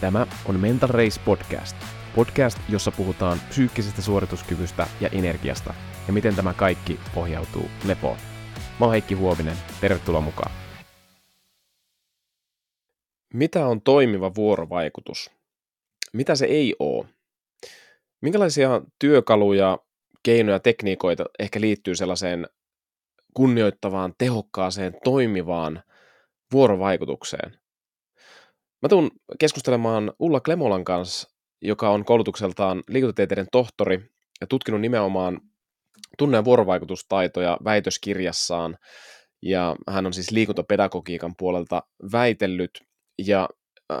Tämä 0.00 0.26
on 0.44 0.60
Mental 0.60 0.88
Race 0.88 1.20
Podcast. 1.24 1.76
Podcast, 2.14 2.58
jossa 2.68 2.90
puhutaan 2.90 3.38
psyykkisestä 3.48 4.02
suorituskyvystä 4.02 4.86
ja 5.00 5.08
energiasta 5.08 5.74
ja 6.06 6.12
miten 6.12 6.36
tämä 6.36 6.54
kaikki 6.54 7.00
pohjautuu 7.14 7.68
lepoon. 7.84 8.16
Mä 8.80 8.86
oon 8.86 8.90
Heikki 8.90 9.14
Huovinen, 9.14 9.56
tervetuloa 9.80 10.20
mukaan. 10.20 10.52
Mitä 13.34 13.66
on 13.66 13.82
toimiva 13.82 14.34
vuorovaikutus? 14.34 15.30
Mitä 16.12 16.34
se 16.34 16.46
ei 16.46 16.76
ole? 16.78 17.06
Minkälaisia 18.20 18.82
työkaluja, 18.98 19.78
keinoja, 20.22 20.60
tekniikoita 20.60 21.24
ehkä 21.38 21.60
liittyy 21.60 21.94
sellaiseen 21.94 22.48
kunnioittavaan, 23.34 24.14
tehokkaaseen, 24.18 24.96
toimivaan 25.04 25.82
vuorovaikutukseen? 26.52 27.67
Mä 28.82 28.88
tuun 28.88 29.10
keskustelemaan 29.38 30.12
Ulla 30.18 30.40
Klemolan 30.40 30.84
kanssa, 30.84 31.30
joka 31.62 31.90
on 31.90 32.04
koulutukseltaan 32.04 32.82
liikuntatieteiden 32.88 33.46
tohtori 33.52 34.10
ja 34.40 34.46
tutkinut 34.46 34.80
nimenomaan 34.80 35.40
tunne- 36.18 36.36
ja 36.36 36.44
vuorovaikutustaitoja 36.44 37.58
väitöskirjassaan. 37.64 38.78
Ja 39.42 39.76
hän 39.90 40.06
on 40.06 40.12
siis 40.12 40.30
liikuntapedagogiikan 40.30 41.34
puolelta 41.38 41.82
väitellyt. 42.12 42.70
Ja 43.26 43.48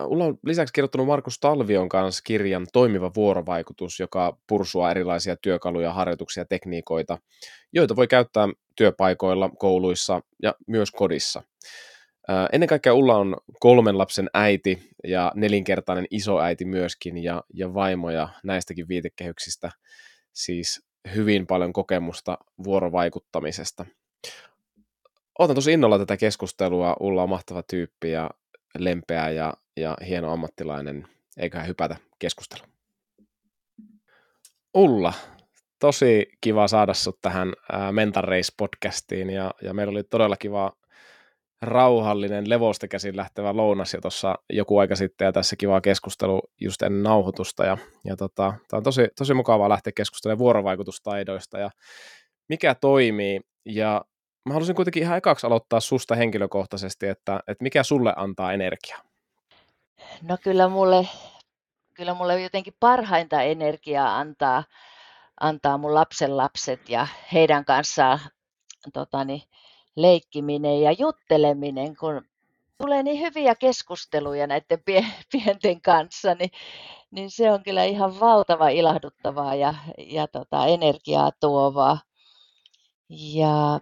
Ulla 0.06 0.24
on 0.24 0.38
lisäksi 0.46 0.72
kirjoittanut 0.72 1.06
Markus 1.06 1.38
Talvion 1.40 1.88
kanssa 1.88 2.22
kirjan 2.26 2.66
Toimiva 2.72 3.10
vuorovaikutus, 3.16 4.00
joka 4.00 4.38
pursua 4.48 4.90
erilaisia 4.90 5.36
työkaluja, 5.36 5.92
harjoituksia, 5.92 6.44
tekniikoita, 6.44 7.18
joita 7.72 7.96
voi 7.96 8.06
käyttää 8.06 8.48
työpaikoilla, 8.76 9.50
kouluissa 9.58 10.20
ja 10.42 10.54
myös 10.66 10.90
kodissa. 10.90 11.42
Ennen 12.52 12.68
kaikkea 12.68 12.94
Ulla 12.94 13.16
on 13.16 13.36
kolmen 13.60 13.98
lapsen 13.98 14.30
äiti 14.34 14.90
ja 15.04 15.32
nelinkertainen 15.34 16.06
isoäiti 16.10 16.64
myöskin 16.64 17.18
ja, 17.18 17.42
ja 17.54 17.74
vaimo 17.74 18.10
ja 18.10 18.28
näistäkin 18.44 18.88
viitekehyksistä 18.88 19.70
siis 20.32 20.82
hyvin 21.14 21.46
paljon 21.46 21.72
kokemusta 21.72 22.38
vuorovaikuttamisesta. 22.64 23.86
Otan 25.38 25.54
tosi 25.54 25.72
innolla 25.72 25.98
tätä 25.98 26.16
keskustelua. 26.16 26.96
Ulla 27.00 27.22
on 27.22 27.28
mahtava 27.28 27.62
tyyppi 27.62 28.10
ja 28.10 28.30
lempeä 28.78 29.30
ja, 29.30 29.54
ja 29.76 29.96
hieno 30.06 30.32
ammattilainen. 30.32 31.08
Eiköhän 31.36 31.68
hypätä 31.68 31.96
keskusteluun. 32.18 32.68
Ulla, 34.74 35.12
tosi 35.78 36.26
kiva 36.40 36.68
saada 36.68 36.94
sut 36.94 37.18
tähän 37.22 37.52
Mental 37.92 38.22
Race 38.22 38.52
podcastiin 38.56 39.30
ja, 39.30 39.54
ja 39.62 39.74
meillä 39.74 39.90
oli 39.90 40.04
todella 40.04 40.36
kiva 40.36 40.72
rauhallinen, 41.62 42.48
levosta 42.48 42.88
käsin 42.88 43.16
lähtevä 43.16 43.56
lounas 43.56 43.94
jo 43.94 44.00
tuossa 44.00 44.34
joku 44.50 44.78
aika 44.78 44.96
sitten 44.96 45.26
ja 45.26 45.32
tässä 45.32 45.56
kiva 45.56 45.80
keskustelu 45.80 46.42
just 46.60 46.82
ennen 46.82 47.02
nauhoitusta 47.02 47.64
ja, 47.64 47.78
ja 48.04 48.16
tota, 48.16 48.54
tämä 48.68 48.78
on 48.78 48.82
tosi, 48.82 49.08
tosi 49.18 49.34
mukavaa 49.34 49.68
lähteä 49.68 49.92
keskustelemaan 49.96 50.38
vuorovaikutustaidoista 50.38 51.58
ja 51.58 51.70
mikä 52.48 52.74
toimii 52.74 53.40
ja 53.64 54.04
mä 54.48 54.52
haluaisin 54.54 54.74
kuitenkin 54.74 55.02
ihan 55.02 55.18
ekaksi 55.18 55.46
aloittaa 55.46 55.80
susta 55.80 56.14
henkilökohtaisesti, 56.14 57.06
että, 57.06 57.40
että 57.48 57.62
mikä 57.62 57.82
sulle 57.82 58.12
antaa 58.16 58.52
energiaa? 58.52 59.02
No 60.22 60.38
kyllä 60.42 60.68
mulle, 60.68 61.08
kyllä 61.94 62.14
mulle 62.14 62.42
jotenkin 62.42 62.74
parhainta 62.80 63.42
energiaa 63.42 64.18
antaa, 64.18 64.64
antaa 65.40 65.78
mun 65.78 65.94
lapsen 65.94 66.36
lapset 66.36 66.88
ja 66.88 67.06
heidän 67.32 67.64
kanssaan 67.64 68.18
totani, 68.92 69.42
leikkiminen 70.02 70.82
ja 70.82 70.92
jutteleminen, 70.92 71.96
kun 71.96 72.22
tulee 72.78 73.02
niin 73.02 73.20
hyviä 73.20 73.54
keskusteluja 73.54 74.46
näiden 74.46 74.82
pienten 75.32 75.80
kanssa, 75.80 76.34
niin, 76.34 76.50
niin 77.10 77.30
se 77.30 77.52
on 77.52 77.62
kyllä 77.62 77.84
ihan 77.84 78.20
valtava 78.20 78.68
ilahduttavaa 78.68 79.54
ja, 79.54 79.74
ja 79.98 80.28
tota, 80.28 80.66
energiaa 80.66 81.30
tuovaa. 81.40 82.00
Ja, 83.10 83.80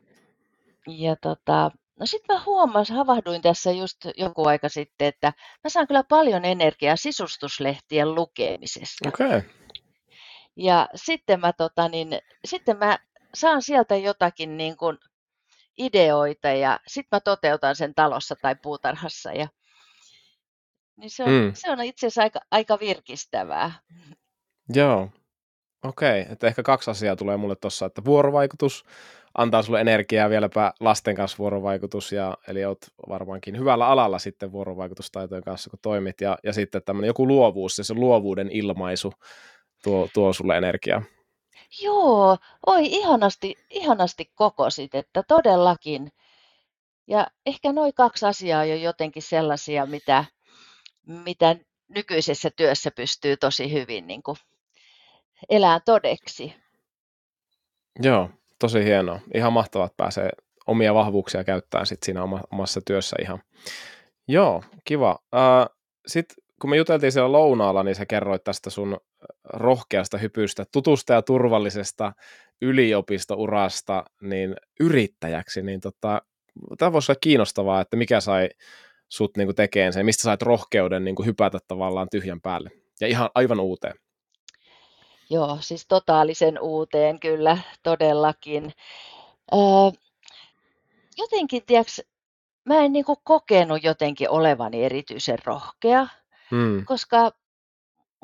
ja 0.87 1.17
tota, 1.17 1.71
no 2.01 2.07
sitten 2.07 2.37
mä 2.37 2.43
huomasin, 2.47 2.97
havahduin 2.97 3.43
tässä 3.43 3.73
just 3.73 3.97
joku 4.17 4.49
aika 4.49 4.69
sitten, 4.69 5.09
että 5.09 5.33
mä 5.65 5.71
saan 5.71 5.87
kyllä 5.87 6.05
paljon 6.05 6.45
energiaa 6.45 6.97
sisustuslehtien 6.97 8.15
lukemisesta. 8.15 9.09
Okay. 9.09 9.43
Ja 10.57 10.89
sitten 10.95 11.41
mä, 11.41 11.53
tota, 11.53 11.89
niin, 11.89 12.19
sitten 12.45 12.79
mä 12.79 12.99
saan 13.35 13.63
sieltä 13.63 13.97
jotakin 13.97 14.57
niin 14.57 14.77
kuin 14.77 14.99
ideoita 15.79 16.49
ja 16.49 16.81
sitten 16.87 17.17
mä 17.17 17.21
toteutan 17.21 17.77
sen 17.77 17.95
talossa 17.95 18.35
tai 18.43 18.57
puutarhassa. 18.63 19.33
Ja, 19.33 19.49
niin 20.97 21.11
se 21.11 21.23
on, 21.25 21.31
mm. 21.31 21.51
se 21.55 21.71
on 21.71 21.81
itse 21.81 22.07
asiassa 22.07 22.23
aika, 22.23 22.41
aika 22.51 22.79
virkistävää. 22.81 23.73
Joo, 24.75 25.11
okei. 25.85 26.21
Okay. 26.21 26.33
Että 26.33 26.47
ehkä 26.47 26.63
kaksi 26.63 26.91
asiaa 26.91 27.17
tulee 27.17 27.37
mulle 27.37 27.57
tuossa, 27.57 27.87
että 27.87 28.05
vuorovaikutus 28.05 28.85
antaa 29.35 29.63
sulle 29.63 29.81
energiaa 29.81 30.31
vieläpä 30.31 30.73
lasten 30.81 31.15
kanssa 31.15 31.39
vuorovaikutus, 31.39 32.13
ja, 32.13 32.37
eli 32.49 32.65
oot 32.65 32.79
varmaankin 33.09 33.59
hyvällä 33.59 33.87
alalla 33.87 34.19
sitten 34.19 34.53
vuorovaikutustaitojen 34.53 35.45
kanssa, 35.45 35.71
kun 35.71 35.79
toimit, 35.83 36.21
ja, 36.21 36.39
ja 36.43 36.53
sitten 36.53 36.83
tämmöinen 36.83 37.07
joku 37.07 37.27
luovuus, 37.27 37.77
se 37.77 37.95
luovuuden 37.95 38.51
ilmaisu 38.51 39.13
tuo, 39.83 40.09
tuo 40.15 40.33
sulle 40.33 40.57
energiaa. 40.57 41.03
Joo, 41.83 42.37
oi 42.67 42.87
ihanasti, 42.87 43.55
ihanasti 43.71 44.31
kokosit, 44.35 44.95
että 44.95 45.23
todellakin. 45.29 46.13
Ja 47.07 47.27
ehkä 47.47 47.73
noin 47.73 47.95
kaksi 47.95 48.27
asiaa 48.27 48.61
on 48.61 48.69
jo 48.69 48.77
jotenkin 48.77 49.23
sellaisia, 49.23 49.87
mitä, 49.87 50.25
mitä 51.07 51.57
nykyisessä 51.89 52.51
työssä 52.57 52.91
pystyy 52.91 53.37
tosi 53.37 53.73
hyvin 53.73 54.07
niin 54.07 54.23
kuin 54.23 54.37
elää 55.49 55.81
todeksi. 55.81 56.55
Joo, 58.03 58.31
tosi 58.59 58.85
hienoa. 58.85 59.21
Ihan 59.35 59.53
mahtavaa, 59.53 59.87
että 59.87 59.97
pääsee 59.97 60.31
omia 60.67 60.95
vahvuuksia 60.95 61.45
käyttämään 61.45 61.87
sit 61.87 62.03
siinä 62.03 62.23
omassa 62.53 62.81
työssä 62.87 63.17
ihan. 63.23 63.43
Joo, 64.29 64.63
kiva. 64.85 65.19
Sitten 66.07 66.37
kun 66.61 66.71
me 66.71 66.77
juteltiin 66.77 67.13
siellä 67.13 67.33
lounaalla, 67.33 67.83
niin 67.83 67.95
sä 67.95 68.07
kerroit 68.07 68.45
tästä 68.45 68.71
sun 68.71 69.01
rohkeasta 69.45 70.19
hypystä, 70.19 70.65
tutusta 70.73 71.13
ja 71.13 71.23
turvallisesta 71.23 72.13
yliopistourasta 72.63 74.05
niin 74.21 74.57
yrittäjäksi, 74.81 75.63
niin 75.63 75.81
tota, 75.81 76.23
tämä 76.79 76.93
voisi 76.93 77.13
olla 77.13 77.19
kiinnostavaa, 77.21 77.81
että 77.81 77.97
mikä 77.97 78.21
sai 78.21 78.49
sut 79.09 79.37
niin 79.37 79.55
tekemään 79.55 79.93
sen, 79.93 80.07
mistä 80.07 80.23
sait 80.23 80.43
rohkeuden 80.43 81.05
niin 81.05 81.15
kuin 81.15 81.27
hypätä 81.27 81.59
tavallaan 81.69 82.09
tyhjän 82.11 82.41
päälle 82.41 82.71
ja 83.01 83.07
ihan 83.07 83.31
aivan 83.35 83.61
uuteen. 83.61 83.95
Joo, 85.31 85.59
siis 85.61 85.87
totaalisen 85.89 86.61
uuteen 86.61 87.21
kyllä 87.21 87.59
todellakin. 87.83 88.73
Öö, 89.53 89.59
jotenkin, 91.17 91.63
tiedätkö, 91.67 92.03
mä 92.65 92.85
en 92.85 92.93
niin 92.93 93.05
kuin 93.05 93.19
kokenut 93.25 93.85
jotenkin 93.85 94.31
olevani 94.31 94.85
erityisen 94.85 95.39
rohkea, 95.45 96.07
hmm. 96.51 96.85
koska 96.85 97.31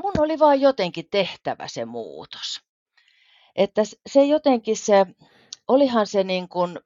mun 0.02 0.12
oli 0.18 0.38
vaan 0.38 0.60
jotenkin 0.60 1.08
tehtävä 1.10 1.68
se 1.68 1.84
muutos. 1.84 2.60
Että 3.56 3.82
se 4.06 4.24
jotenkin 4.24 4.76
se, 4.76 5.06
olihan 5.68 6.06
se 6.06 6.24
niin 6.24 6.48
kuin 6.48 6.78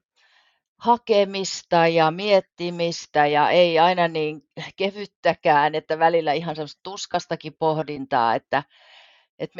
hakemista 0.79 1.87
ja 1.87 2.11
miettimistä 2.11 3.27
ja 3.27 3.51
ei 3.51 3.79
aina 3.79 4.09
niin 4.09 4.49
kevyttäkään, 4.77 5.75
että 5.75 5.99
välillä 5.99 6.33
ihan 6.33 6.57
semmoista 6.57 6.81
tuskastakin 6.83 7.57
pohdintaa, 7.59 8.35
että, 8.35 8.63
että 9.39 9.59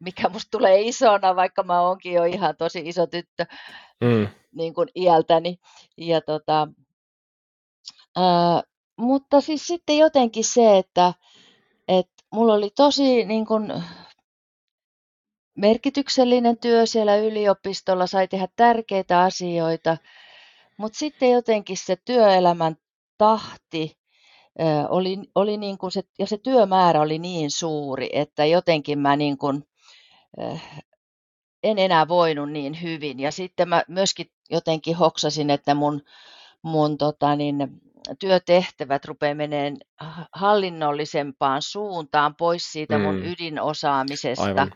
mikä 0.00 0.28
musta 0.28 0.50
tulee 0.50 0.80
isona, 0.80 1.36
vaikka 1.36 1.62
mä 1.62 1.80
oonkin 1.80 2.12
jo 2.12 2.24
ihan 2.24 2.56
tosi 2.56 2.82
iso 2.84 3.06
tyttö 3.06 3.46
mm. 4.00 4.28
niin 4.52 4.74
kuin 4.74 4.88
iältäni. 4.94 5.58
Ja 5.96 6.20
tota, 6.20 6.68
ää, 8.16 8.62
mutta 8.98 9.40
siis 9.40 9.66
sitten 9.66 9.98
jotenkin 9.98 10.44
se, 10.44 10.78
että, 10.78 11.14
että 11.88 12.24
mulla 12.32 12.54
oli 12.54 12.70
tosi 12.76 13.24
niin 13.24 13.46
kuin, 13.46 13.72
merkityksellinen 15.54 16.58
työ 16.58 16.86
siellä 16.86 17.16
yliopistolla, 17.16 18.06
sai 18.06 18.28
tehdä 18.28 18.48
tärkeitä 18.56 19.20
asioita, 19.20 19.96
mutta 20.76 20.98
sitten 20.98 21.30
jotenkin 21.30 21.76
se 21.76 21.96
työelämän 22.04 22.76
tahti 23.18 23.98
oli, 24.88 25.18
oli 25.34 25.56
niin 25.56 25.78
kuin 25.78 25.92
se, 25.92 26.02
ja 26.18 26.26
se 26.26 26.38
työmäärä 26.38 27.00
oli 27.00 27.18
niin 27.18 27.50
suuri, 27.50 28.08
että 28.12 28.44
jotenkin 28.44 28.98
mä 28.98 29.16
niin 29.16 29.38
kuin, 29.38 29.64
en 31.62 31.78
enää 31.78 32.08
voinut 32.08 32.50
niin 32.50 32.82
hyvin. 32.82 33.20
Ja 33.20 33.32
sitten 33.32 33.68
mä 33.68 33.82
myöskin 33.88 34.30
jotenkin 34.50 34.96
hoksasin, 34.96 35.50
että 35.50 35.74
mun, 35.74 36.02
mun 36.62 36.98
tota 36.98 37.36
niin, 37.36 37.80
työtehtävät 38.20 39.04
rupeaa 39.04 39.34
meneen 39.34 39.76
hallinnollisempaan 40.34 41.62
suuntaan 41.62 42.34
pois 42.36 42.72
siitä 42.72 42.98
mun 42.98 43.16
mm. 43.16 43.22
ydinosaamisesta. 43.32 44.44
Aivan. 44.44 44.72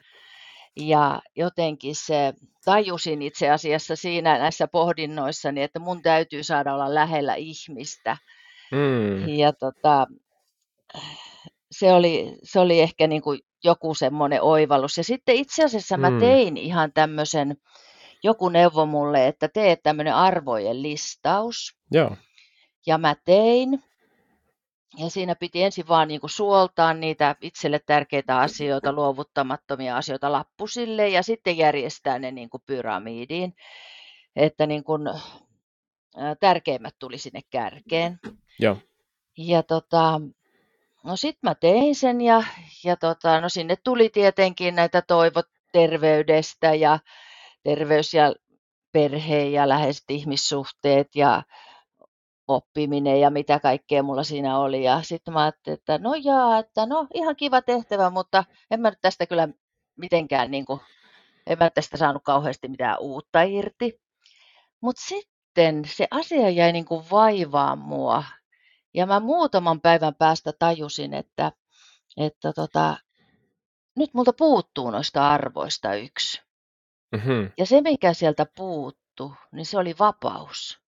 Ja 0.77 1.23
jotenkin 1.37 1.95
se 1.95 2.33
tajusin 2.65 3.23
itse 3.23 3.51
asiassa 3.51 3.97
siinä 3.97 4.39
näissä 4.39 4.69
pohdinnoissani, 4.69 5.63
että 5.63 5.79
mun 5.79 6.03
täytyy 6.03 6.43
saada 6.43 6.75
olla 6.75 6.95
lähellä 6.95 7.35
ihmistä. 7.35 8.17
Mm. 8.73 9.29
Ja 9.29 9.53
tota, 9.53 10.07
se, 11.71 11.93
oli, 11.93 12.39
se 12.43 12.61
oli 12.61 12.81
ehkä 12.81 13.07
niin 13.07 13.23
kuin 13.23 13.41
joku 13.65 13.95
semmoinen 13.95 14.43
oivallus. 14.43 14.97
Ja 14.97 15.05
sitten 15.05 15.37
itse 15.37 15.65
asiassa 15.65 15.97
mä 15.97 16.11
Mm. 16.11 16.19
tein 16.21 16.57
ihan 16.57 16.93
tämmöisen, 16.93 17.57
joku 18.23 18.49
neuvo 18.49 18.87
mulle, 18.87 19.27
että 19.27 19.49
tee 19.49 19.77
tämmöinen 19.77 20.15
arvojen 20.15 20.83
listaus. 20.83 21.77
Joo. 21.91 22.17
Ja 22.87 22.99
mä 22.99 23.15
tein. 23.25 23.83
Ja 24.99 25.11
siinä 25.11 25.35
piti 25.35 25.63
ensin 25.63 25.89
vaan 25.89 26.09
niin 26.09 26.21
kuin 26.21 26.31
suoltaa 26.31 26.95
niitä 26.95 27.37
itselle 27.41 27.81
tärkeitä 27.87 28.39
asioita, 28.39 28.93
luovuttamattomia 28.93 29.97
asioita 29.97 30.33
lappusille 30.33 31.09
ja 31.09 31.23
sitten 31.23 31.57
järjestää 31.57 32.19
ne 32.19 32.31
niin 32.31 32.51
kuin 32.51 32.63
pyramidiin, 32.67 33.55
että 34.37 34.67
niin 34.67 34.85
kuin, 34.85 35.03
tärkeimmät 36.41 36.95
tuli 36.99 37.19
sinne 37.19 37.41
kärkeen. 37.51 38.19
Joo. 38.59 38.77
Ja 39.37 39.63
tota, 39.63 40.21
no 41.05 41.17
sit 41.17 41.39
mä 41.43 41.55
tein 41.55 41.95
sen 41.95 42.21
ja, 42.21 42.43
ja 42.85 42.97
tota, 42.97 43.41
no 43.41 43.49
sinne 43.49 43.77
tuli 43.85 44.09
tietenkin 44.09 44.75
näitä 44.75 45.03
toivot 45.03 45.47
terveydestä 45.73 46.75
ja 46.75 46.99
terveys 47.63 48.15
ja 48.15 48.35
perhe 48.93 49.45
ja 49.45 49.69
läheiset 49.69 50.05
ihmissuhteet 50.09 51.17
ja 51.17 51.43
oppiminen 52.49 53.21
ja 53.21 53.31
mitä 53.31 53.61
kaikkea 53.61 54.03
mulla 54.03 54.25
siinä 54.25 54.59
oli. 54.59 54.85
Ja 54.85 55.03
sitten 55.03 55.35
mä 55.35 55.43
ajattelin, 55.43 55.79
että 55.79 55.99
no 55.99 56.15
jaa, 56.25 56.59
että 56.59 56.87
no 56.87 57.07
ihan 57.15 57.37
kiva 57.37 57.63
tehtävä, 57.63 58.11
mutta 58.11 58.45
en 58.71 58.81
mä 58.81 58.91
nyt 58.91 58.99
tästä 59.03 59.27
kyllä 59.27 59.49
mitenkään, 59.97 60.51
niin 60.51 60.65
kuin, 60.65 60.81
en 61.47 61.59
mä 61.59 61.71
tästä 61.71 61.97
saanut 61.97 62.23
kauheasti 62.25 62.69
mitään 62.69 62.97
uutta 63.01 63.43
irti. 63.43 64.01
Mutta 64.81 65.03
sitten 65.03 65.83
se 65.87 66.09
asia 66.11 66.51
jäi 66.51 66.73
niin 66.73 66.85
kuin 66.85 67.05
vaivaa 67.11 67.77
mua. 67.77 68.25
Ja 68.95 69.07
mä 69.07 69.21
muutaman 69.21 69.81
päivän 69.81 70.15
päästä 70.15 70.53
tajusin, 70.59 71.15
että, 71.15 71.53
että 72.17 72.53
tota, 72.53 72.97
nyt 73.97 74.15
multa 74.15 74.33
puuttuu 74.33 74.91
noista 74.91 75.31
arvoista 75.31 75.95
yksi. 75.95 76.43
Mhm. 77.13 77.47
Ja 77.59 77.67
se, 77.67 77.81
mikä 77.81 78.15
sieltä 78.15 78.47
puuttu, 78.57 79.33
niin 79.53 79.67
se 79.67 79.79
oli 79.79 79.95
vapaus. 79.99 80.81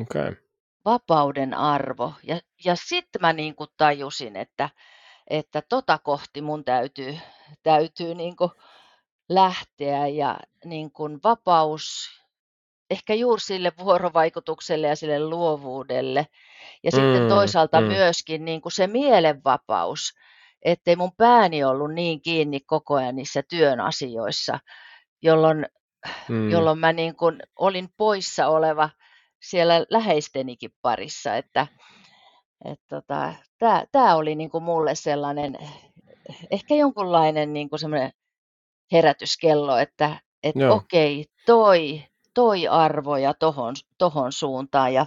Okei. 0.00 0.22
Okay. 0.22 0.43
Vapauden 0.84 1.54
arvo. 1.54 2.12
Ja, 2.22 2.40
ja 2.64 2.76
sitten 2.76 3.20
mä 3.20 3.32
niin 3.32 3.54
kuin 3.54 3.70
tajusin, 3.76 4.36
että, 4.36 4.70
että 5.30 5.62
tota 5.68 5.98
kohti 5.98 6.42
mun 6.42 6.64
täytyy, 6.64 7.18
täytyy 7.62 8.14
niin 8.14 8.36
kuin 8.36 8.50
lähteä 9.28 10.06
ja 10.06 10.38
niin 10.64 10.90
kuin 10.92 11.20
vapaus 11.24 12.08
ehkä 12.90 13.14
juuri 13.14 13.40
sille 13.40 13.72
vuorovaikutukselle 13.78 14.86
ja 14.86 14.96
sille 14.96 15.20
luovuudelle. 15.28 16.26
Ja 16.82 16.90
sitten 16.90 17.22
Mm, 17.22 17.28
toisaalta 17.28 17.80
mm. 17.80 17.86
myöskin 17.86 18.44
niin 18.44 18.60
kuin 18.60 18.72
se 18.72 18.86
mielenvapaus, 18.86 20.14
ettei 20.62 20.96
mun 20.96 21.12
pääni 21.16 21.64
ollut 21.64 21.94
niin 21.94 22.22
kiinni 22.22 22.60
koko 22.60 22.94
ajan 22.94 23.16
niissä 23.16 23.42
työn 23.48 23.80
asioissa, 23.80 24.58
jolloin 25.22 25.66
Mm. 26.28 26.50
jolloin 26.50 26.78
mä 26.78 26.92
niin 26.92 27.16
kuin 27.16 27.40
olin 27.56 27.88
poissa 27.96 28.46
oleva 28.46 28.90
siellä 29.44 29.86
läheistenikin 29.90 30.70
parissa, 30.82 31.36
että 31.36 31.66
että 32.64 32.84
tota, 32.88 33.34
tämä, 33.92 34.14
oli 34.14 34.34
niin 34.34 34.50
kuin 34.50 34.64
mulle 34.64 34.94
sellainen, 34.94 35.58
ehkä 36.50 36.74
jonkunlainen 36.74 37.52
niin 37.52 37.70
kuin 37.70 37.80
semmoinen 37.80 38.12
herätyskello, 38.92 39.76
että 39.76 40.20
että 40.42 40.60
Joo. 40.60 40.76
okei, 40.76 41.24
toi, 41.46 42.04
toi 42.34 42.68
arvo 42.68 43.16
ja 43.16 43.34
tohon, 43.34 43.74
tohon 43.98 44.32
suuntaan 44.32 44.94
ja, 44.94 45.06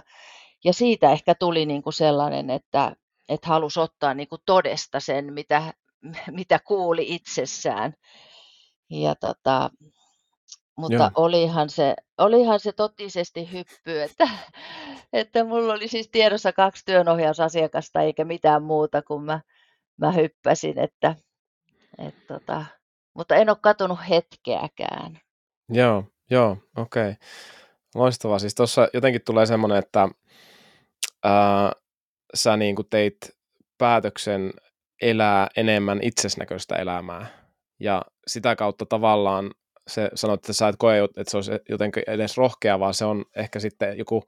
ja 0.64 0.72
siitä 0.72 1.12
ehkä 1.12 1.34
tuli 1.34 1.66
niin 1.66 1.82
kuin 1.82 1.92
sellainen, 1.92 2.50
että 2.50 2.96
että 3.28 3.48
halusi 3.48 3.80
ottaa 3.80 4.14
niin 4.14 4.28
kuin 4.28 4.42
todesta 4.46 5.00
sen, 5.00 5.32
mitä, 5.32 5.74
mitä 6.30 6.58
kuuli 6.58 7.14
itsessään. 7.14 7.94
Ja 8.90 9.14
tota, 9.14 9.70
mutta 10.78 10.96
Joo. 10.96 11.10
olihan 11.14 11.70
se, 11.70 11.94
olihan 12.18 12.60
se 12.60 12.72
totisesti 12.72 13.52
hyppy, 13.52 14.02
että, 14.02 14.28
että 15.12 15.44
mulla 15.44 15.72
oli 15.72 15.88
siis 15.88 16.08
tiedossa 16.08 16.52
kaksi 16.52 16.84
työnohjausasiakasta 16.84 18.02
eikä 18.02 18.24
mitään 18.24 18.62
muuta, 18.62 19.02
kun 19.02 19.24
mä, 19.24 19.40
mä 19.96 20.12
hyppäsin, 20.12 20.78
että, 20.78 21.14
että 21.98 22.34
tota, 22.34 22.64
mutta 23.14 23.36
en 23.36 23.48
ole 23.48 23.56
katunut 23.60 23.98
hetkeäkään. 24.08 25.20
Joo, 25.68 26.04
joo, 26.30 26.56
okei. 26.76 27.10
Okay. 27.10 27.14
Loistavaa. 27.94 28.38
Siis 28.38 28.54
tuossa 28.54 28.88
jotenkin 28.94 29.22
tulee 29.24 29.46
semmoinen, 29.46 29.78
että 29.78 30.08
ää, 31.24 31.72
sä 32.34 32.56
niin 32.56 32.76
kuin 32.76 32.88
teit 32.90 33.16
päätöksen 33.78 34.50
elää 35.02 35.48
enemmän 35.56 35.98
itsesnäköistä 36.02 36.76
elämää. 36.76 37.26
Ja 37.80 38.02
sitä 38.26 38.56
kautta 38.56 38.86
tavallaan 38.86 39.50
se 39.88 40.10
sanoit, 40.14 40.38
että 40.38 40.52
sä 40.52 40.68
et 40.68 40.76
koe, 40.78 40.98
että 41.04 41.30
se 41.30 41.36
olisi 41.36 41.52
jotenkin 41.68 42.02
edes 42.06 42.36
rohkea, 42.36 42.80
vaan 42.80 42.94
se 42.94 43.04
on 43.04 43.24
ehkä 43.36 43.60
sitten 43.60 43.98
joku 43.98 44.22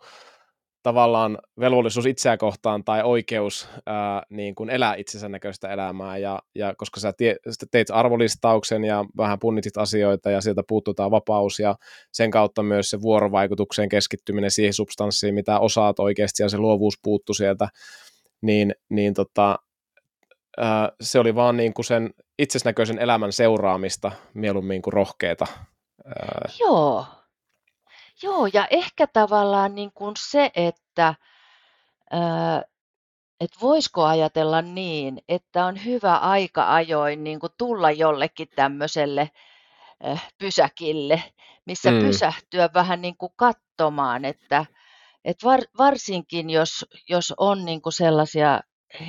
tavallaan 0.82 1.38
velvollisuus 1.60 2.06
itseä 2.06 2.36
kohtaan 2.36 2.84
tai 2.84 3.02
oikeus 3.02 3.68
ää, 3.86 4.22
niin 4.30 4.54
kuin 4.54 4.70
elää 4.70 4.94
itsensä 4.94 5.28
näköistä 5.28 5.68
elämää, 5.68 6.18
ja, 6.18 6.38
ja 6.54 6.74
koska 6.76 7.00
sä 7.00 7.12
tie, 7.12 7.36
teit 7.70 7.90
arvolistauksen 7.90 8.84
ja 8.84 9.04
vähän 9.16 9.38
punnitit 9.38 9.76
asioita 9.76 10.30
ja 10.30 10.40
sieltä 10.40 10.62
puuttutaan 10.68 11.10
vapaus 11.10 11.58
ja 11.58 11.76
sen 12.12 12.30
kautta 12.30 12.62
myös 12.62 12.90
se 12.90 13.00
vuorovaikutukseen 13.00 13.88
keskittyminen 13.88 14.50
siihen 14.50 14.74
substanssiin, 14.74 15.34
mitä 15.34 15.58
osaat 15.58 15.98
oikeasti 15.98 16.42
ja 16.42 16.48
se 16.48 16.58
luovuus 16.58 16.94
puuttu 17.02 17.34
sieltä, 17.34 17.68
niin, 18.42 18.74
niin 18.90 19.14
tota, 19.14 19.58
se 21.00 21.18
oli 21.18 21.34
vaan 21.34 21.56
niin 21.56 21.74
kuin 21.74 21.84
sen 21.84 22.10
itsesnäköisen 22.38 22.98
elämän 22.98 23.32
seuraamista 23.32 24.12
mieluummin 24.34 24.82
kuin 24.82 24.92
rohkeeta. 24.92 25.46
Ää, 26.06 26.48
Joo, 26.60 27.04
joo 28.22 28.48
ja 28.52 28.66
ehkä 28.70 29.06
tavallaan 29.06 29.74
niin 29.74 29.92
kuin 29.94 30.14
se, 30.18 30.50
että 30.54 31.14
että 33.40 33.58
voisiko 33.62 34.04
ajatella 34.04 34.62
niin, 34.62 35.22
että 35.28 35.66
on 35.66 35.84
hyvä 35.84 36.16
aika 36.16 36.74
ajoin 36.74 37.24
niin 37.24 37.40
kuin 37.40 37.52
tulla 37.58 37.90
jollekin 37.90 38.48
tämmöiselle 38.56 39.30
pysäkille, 40.38 41.22
missä 41.66 41.90
Mm. 41.90 42.00
pysähtyä 42.00 42.68
vähän 42.74 43.02
niin 43.02 43.16
kuin 43.16 43.32
katsomaan, 43.36 44.24
että, 44.24 44.66
että 45.24 45.46
var, 45.46 45.60
varsinkin 45.78 46.50
jos, 46.50 46.86
jos 47.08 47.34
on 47.36 47.64
niin 47.64 47.82
kuin 47.82 47.92
sellaisia 47.92 48.60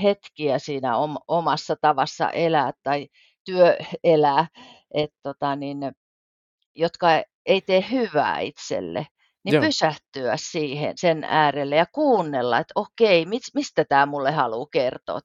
hetkiä 0.04 0.60
siinä 0.60 0.98
om, 0.98 1.16
omassa 1.28 1.76
tavassa 1.82 2.30
elää 2.30 2.72
tai 2.84 3.08
työelää, 3.46 4.48
että 4.94 5.18
tota 5.24 5.56
niin, 5.56 5.78
jotka 6.76 7.08
ei 7.46 7.62
tee 7.62 7.86
hyvää 7.92 8.40
itselle, 8.40 9.08
niin 9.44 9.54
Joo. 9.54 9.64
pysähtyä 9.64 10.34
siihen 10.36 10.94
sen 10.98 11.24
äärelle 11.24 11.76
ja 11.76 11.86
kuunnella, 11.92 12.58
että 12.58 12.72
okei, 12.76 13.26
mis, 13.26 13.54
mistä 13.56 13.86
tämä 13.86 14.06
mulle 14.06 14.32
haluaa 14.32 14.68
kertoa 14.72 15.20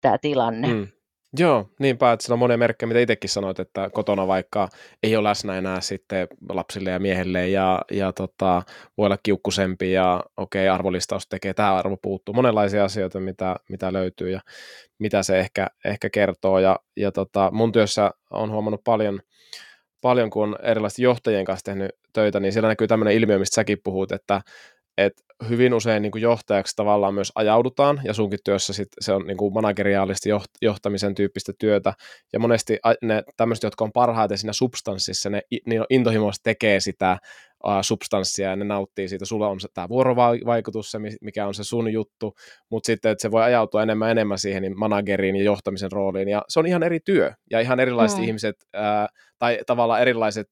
tämä 0.00 0.18
tilanne. 0.20 0.68
Mm. 0.68 0.88
Joo, 1.36 1.70
niinpä, 1.78 2.12
että 2.12 2.22
sillä 2.22 2.34
on 2.34 2.38
monia 2.38 2.56
merkkejä, 2.56 2.88
mitä 2.88 3.00
itsekin 3.00 3.30
sanoit, 3.30 3.60
että 3.60 3.90
kotona 3.92 4.26
vaikka 4.26 4.68
ei 5.02 5.16
ole 5.16 5.28
läsnä 5.28 5.58
enää 5.58 5.80
sitten 5.80 6.28
lapsille 6.48 6.90
ja 6.90 6.98
miehelle 6.98 7.48
ja, 7.48 7.82
ja 7.90 8.12
tota, 8.12 8.62
voi 8.98 9.06
olla 9.06 9.18
kiukkusempi 9.22 9.92
ja 9.92 10.24
okei, 10.36 10.68
arvolistaus 10.68 11.28
tekee, 11.28 11.54
tämä 11.54 11.74
arvo 11.74 11.96
puuttuu, 11.96 12.34
monenlaisia 12.34 12.84
asioita, 12.84 13.20
mitä, 13.20 13.56
mitä 13.68 13.92
löytyy 13.92 14.30
ja 14.30 14.40
mitä 14.98 15.22
se 15.22 15.38
ehkä, 15.38 15.66
ehkä 15.84 16.10
kertoo. 16.10 16.58
Ja, 16.58 16.78
ja 16.96 17.12
tota, 17.12 17.50
mun 17.52 17.72
työssä 17.72 18.10
on 18.30 18.50
huomannut 18.50 18.84
paljon, 18.84 19.20
paljon, 20.00 20.30
kun 20.30 20.42
on 20.42 20.56
erilaisten 20.62 21.02
johtajien 21.02 21.44
kanssa 21.44 21.64
tehnyt 21.64 21.90
töitä, 22.12 22.40
niin 22.40 22.52
siellä 22.52 22.68
näkyy 22.68 22.86
tämmöinen 22.88 23.14
ilmiö, 23.14 23.38
mistä 23.38 23.54
säkin 23.54 23.78
puhut, 23.84 24.12
että, 24.12 24.40
että 24.98 25.22
hyvin 25.48 25.74
usein 25.74 26.02
niin 26.02 26.12
kuin 26.12 26.22
johtajaksi 26.22 26.76
tavallaan 26.76 27.14
myös 27.14 27.32
ajaudutaan, 27.34 28.00
ja 28.04 28.14
sunkin 28.14 28.38
työssä 28.44 28.72
sit 28.72 28.88
se 29.00 29.12
on 29.12 29.26
niin 29.26 29.36
kuin 29.36 29.54
manageriaalista 29.54 30.28
joht- 30.28 30.58
johtamisen 30.62 31.14
tyyppistä 31.14 31.52
työtä, 31.58 31.92
ja 32.32 32.38
monesti 32.38 32.78
ne 33.02 33.22
tämmöiset, 33.36 33.62
jotka 33.62 33.84
on 33.84 33.92
parhaiten 33.92 34.38
siinä 34.38 34.52
substanssissa, 34.52 35.30
ne, 35.30 35.42
i- 35.54 35.60
ne 35.66 35.76
intohimoisesti 35.90 36.42
tekee 36.44 36.80
sitä 36.80 37.18
uh, 37.64 37.72
substanssia, 37.82 38.48
ja 38.50 38.56
ne 38.56 38.64
nauttii 38.64 39.08
siitä, 39.08 39.24
sulla 39.24 39.48
on 39.48 39.60
se, 39.60 39.68
tämä 39.74 39.88
vuorovaikutus, 39.88 40.90
se, 40.90 40.98
mi- 40.98 41.16
mikä 41.20 41.46
on 41.46 41.54
se 41.54 41.64
sun 41.64 41.92
juttu, 41.92 42.34
mutta 42.70 42.86
sitten, 42.86 43.12
että 43.12 43.22
se 43.22 43.30
voi 43.30 43.42
ajautua 43.42 43.82
enemmän 43.82 44.10
enemmän 44.10 44.38
siihen 44.38 44.62
niin 44.62 44.78
manageriin 44.78 45.36
ja 45.36 45.42
johtamisen 45.44 45.92
rooliin, 45.92 46.28
ja 46.28 46.42
se 46.48 46.60
on 46.60 46.66
ihan 46.66 46.82
eri 46.82 47.00
työ, 47.04 47.32
ja 47.50 47.60
ihan 47.60 47.80
erilaiset 47.80 48.18
Mm. 48.18 48.24
ihmiset, 48.24 48.56
ää, 48.72 49.08
tai 49.38 49.58
tavallaan 49.66 50.00
erilaiset 50.02 50.48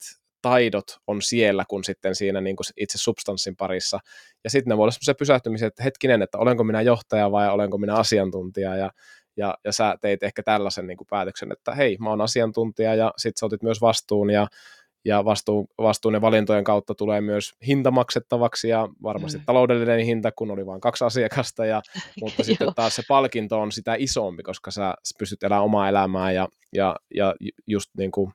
taidot 0.47 0.99
on 1.07 1.23
siellä 1.23 1.65
kuin 1.69 1.85
sitten 1.85 2.15
siinä 2.15 2.41
niin 2.41 2.57
kuin 2.57 2.65
itse 2.77 2.99
substanssin 2.99 3.57
parissa. 3.57 3.99
Ja 4.45 4.51
sitten 4.51 4.71
ne 4.71 4.77
voi 4.77 4.85
olla 4.85 4.91
semmoisia 4.91 5.15
pysähtymisiä, 5.15 5.69
että 5.69 5.83
hetkinen, 5.83 6.23
että 6.23 6.39
olenko 6.39 6.65
minä 6.65 6.83
johtaja 6.83 7.31
vai 7.33 7.49
olenko 7.49 7.79
minä 7.79 7.95
asiantuntija 7.95 8.77
ja, 8.77 8.91
ja, 9.37 9.55
ja 9.65 9.73
sä 9.73 9.97
teit 10.01 10.23
ehkä 10.23 10.43
tällaisen 10.43 10.87
niin 10.87 10.97
kuin 10.97 11.09
päätöksen, 11.11 11.53
että 11.53 11.75
hei, 11.75 11.97
mä 12.01 12.11
oon 12.11 12.21
asiantuntija 12.21 12.95
ja 12.95 13.13
sitten 13.17 13.41
sä 13.41 13.47
otit 13.47 13.63
myös 13.63 13.81
vastuun 13.81 14.31
ja, 14.31 14.47
ja 15.05 15.25
vastuu, 15.25 15.69
vastuun 15.79 16.15
ja 16.15 16.21
valintojen 16.21 16.65
kautta 16.65 16.95
tulee 16.95 17.21
myös 17.21 17.53
hinta 17.67 17.91
maksettavaksi 17.91 18.69
ja 18.69 18.89
varmasti 19.03 19.39
mm. 19.39 19.45
taloudellinen 19.45 20.07
hinta, 20.07 20.33
kun 20.33 20.51
oli 20.51 20.67
vain 20.67 20.81
kaksi 20.81 21.05
asiakasta, 21.05 21.67
ja, 21.67 21.83
mutta 22.21 22.45
sitten 22.45 22.75
taas 22.75 22.97
se 22.97 23.03
palkinto 23.09 23.61
on 23.61 23.73
sitä 23.73 23.95
isompi, 23.99 24.43
koska 24.43 24.71
sä 24.71 24.95
pystyt 25.19 25.43
elämään 25.43 25.65
omaa 25.65 25.89
elämää 25.89 26.33
ja, 26.33 26.49
ja, 26.73 26.97
ja 27.15 27.35
just 27.67 27.91
niin 27.99 28.11
kuin 28.11 28.33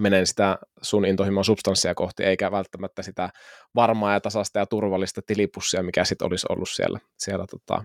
menen 0.00 0.26
sitä 0.26 0.58
sun 0.82 1.04
intohimon 1.06 1.44
substanssia 1.44 1.94
kohti, 1.94 2.24
eikä 2.24 2.50
välttämättä 2.50 3.02
sitä 3.02 3.30
varmaa 3.74 4.12
ja 4.12 4.20
tasasta 4.20 4.58
ja 4.58 4.66
turvallista 4.66 5.22
tilipussia, 5.26 5.82
mikä 5.82 6.04
sitten 6.04 6.26
olisi 6.26 6.46
ollut 6.50 6.68
siellä, 6.68 6.98
siellä 7.18 7.46
tota, 7.50 7.84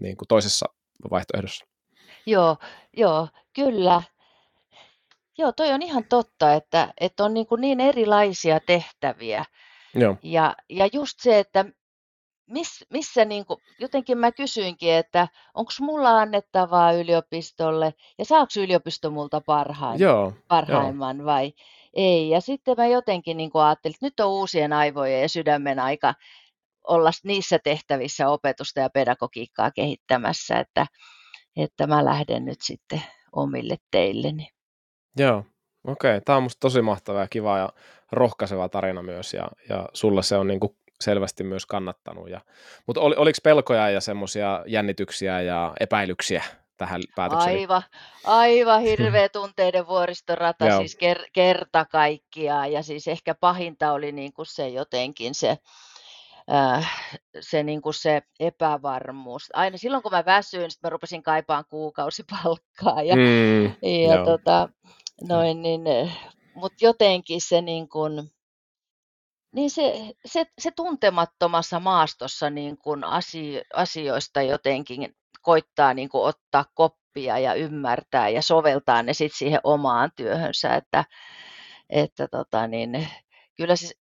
niin 0.00 0.16
kuin 0.16 0.28
toisessa 0.28 0.66
vaihtoehdossa. 1.10 1.66
Joo, 2.26 2.56
joo, 2.96 3.28
kyllä. 3.54 4.02
Joo, 5.38 5.52
toi 5.52 5.72
on 5.72 5.82
ihan 5.82 6.04
totta, 6.04 6.54
että, 6.54 6.92
että 7.00 7.24
on 7.24 7.34
niin, 7.34 7.46
kuin 7.46 7.60
niin 7.60 7.80
erilaisia 7.80 8.60
tehtäviä. 8.60 9.44
Joo. 9.94 10.16
Ja, 10.22 10.56
ja 10.68 10.88
just 10.92 11.20
se, 11.20 11.38
että 11.38 11.64
miss, 12.48 12.84
missä 12.90 13.24
niin 13.24 13.46
kuin, 13.46 13.60
jotenkin 13.78 14.18
mä 14.18 14.32
kysyinkin, 14.32 14.92
että 14.92 15.28
onko 15.54 15.70
mulla 15.80 16.18
annettavaa 16.18 16.92
yliopistolle 16.92 17.94
ja 18.18 18.24
saako 18.24 18.50
yliopisto 18.58 19.10
multa 19.10 19.40
parhain, 19.40 20.00
Joo, 20.00 20.32
parhaimman 20.48 21.24
vai 21.24 21.52
ei. 21.94 22.30
Ja 22.30 22.40
sitten 22.40 22.74
mä 22.76 22.86
jotenkin 22.86 23.36
niin 23.36 23.50
kuin 23.50 23.62
ajattelin, 23.62 23.94
että 23.94 24.06
nyt 24.06 24.20
on 24.20 24.30
uusien 24.30 24.72
aivojen 24.72 25.22
ja 25.22 25.28
sydämen 25.28 25.78
aika 25.78 26.14
olla 26.88 27.10
niissä 27.24 27.58
tehtävissä 27.64 28.28
opetusta 28.28 28.80
ja 28.80 28.90
pedagogiikkaa 28.90 29.70
kehittämässä, 29.70 30.58
että, 30.58 30.86
että 31.56 31.86
mä 31.86 32.04
lähden 32.04 32.44
nyt 32.44 32.60
sitten 32.60 33.02
omille 33.32 33.76
teilleni. 33.90 34.48
Joo, 35.16 35.38
okei. 35.84 36.10
Okay. 36.10 36.20
Tämä 36.20 36.36
on 36.36 36.42
musta 36.42 36.60
tosi 36.60 36.82
mahtava 36.82 37.20
ja 37.20 37.28
kiva 37.28 37.58
ja 37.58 37.68
rohkaiseva 38.12 38.68
tarina 38.68 39.02
myös 39.02 39.34
ja, 39.34 39.48
ja 39.68 39.88
sulle 39.94 40.22
se 40.22 40.36
on 40.36 40.46
niin 40.46 40.60
kuin 40.60 40.76
selvästi 41.00 41.44
myös 41.44 41.66
kannattanut. 41.66 42.30
Ja, 42.30 42.40
mutta 42.86 43.00
ol, 43.00 43.14
oliko 43.16 43.38
pelkoja 43.42 43.90
ja 43.90 44.00
semmoisia 44.00 44.64
jännityksiä 44.66 45.40
ja 45.40 45.74
epäilyksiä 45.80 46.42
tähän 46.76 47.00
päätökseen? 47.16 47.56
Aivan, 47.56 47.82
aivan 48.24 48.80
hirveä 48.80 49.28
tunteiden 49.38 49.86
vuoristorata, 49.86 50.76
siis 50.76 50.96
ker, 50.96 51.18
kerta 51.32 51.84
kaikkiaan. 51.84 52.72
Ja 52.72 52.82
siis 52.82 53.08
ehkä 53.08 53.34
pahinta 53.34 53.92
oli 53.92 54.12
niin 54.12 54.32
kuin 54.32 54.46
se 54.46 54.68
jotenkin 54.68 55.34
se, 55.34 55.58
äh, 56.52 57.12
se, 57.40 57.62
niin 57.62 57.82
kuin 57.82 57.94
se 57.94 58.22
epävarmuus. 58.40 59.48
Aina 59.52 59.78
silloin 59.78 60.02
kun 60.02 60.12
mä 60.12 60.24
väsyin, 60.24 60.70
sit 60.70 60.82
mä 60.82 60.90
rupesin 60.90 61.22
kaipaan 61.22 61.64
kuukausipalkkaa. 61.68 63.02
Ja, 63.02 63.16
mm, 63.16 63.64
ja 64.08 64.24
tota, 64.24 64.68
noin, 65.28 65.62
niin, 65.62 65.82
mutta 66.54 66.84
jotenkin 66.84 67.40
se 67.40 67.62
niin 67.62 67.88
kuin, 67.88 68.30
niin 69.52 69.70
se, 69.70 70.12
se, 70.26 70.46
se 70.58 70.70
tuntemattomassa 70.70 71.80
maastossa 71.80 72.50
niin 72.50 72.78
kuin 72.78 73.04
asio, 73.04 73.60
asioista 73.74 74.42
jotenkin 74.42 75.16
koittaa 75.42 75.94
niin 75.94 76.08
kuin 76.08 76.24
ottaa 76.24 76.64
koppia 76.74 77.38
ja 77.38 77.54
ymmärtää 77.54 78.28
ja 78.28 78.42
soveltaa 78.42 79.02
ne 79.02 79.12
sitten 79.12 79.38
siihen 79.38 79.60
omaan 79.64 80.10
työhönsä, 80.16 80.74
että, 80.74 81.04
että 81.90 82.28
tota 82.28 82.66
niin, 82.66 83.08
kyllä, 83.56 83.76
siis, 83.76 83.98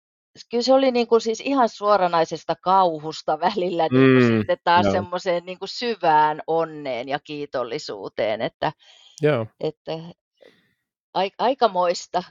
kyllä 0.51 0.63
se 0.63 0.73
oli 0.73 0.91
niin 0.91 1.07
kuin 1.07 1.21
siis 1.21 1.41
ihan 1.41 1.69
suoranaisesta 1.69 2.57
kauhusta 2.57 3.41
välillä 3.41 3.83
niin 3.83 4.21
kuin 4.21 4.33
mm, 4.33 4.39
sitten 4.39 4.59
taas 4.65 4.87
no. 4.87 4.93
semmoiseen 4.93 5.47
niin 5.47 5.59
kuin 5.59 5.69
syvään 5.69 6.43
onneen 6.47 7.09
ja 7.09 7.19
kiitollisuuteen, 7.25 8.43
että, 8.43 8.73
Joo. 9.23 9.47
että 9.61 9.93
aikamoista. 11.39 12.23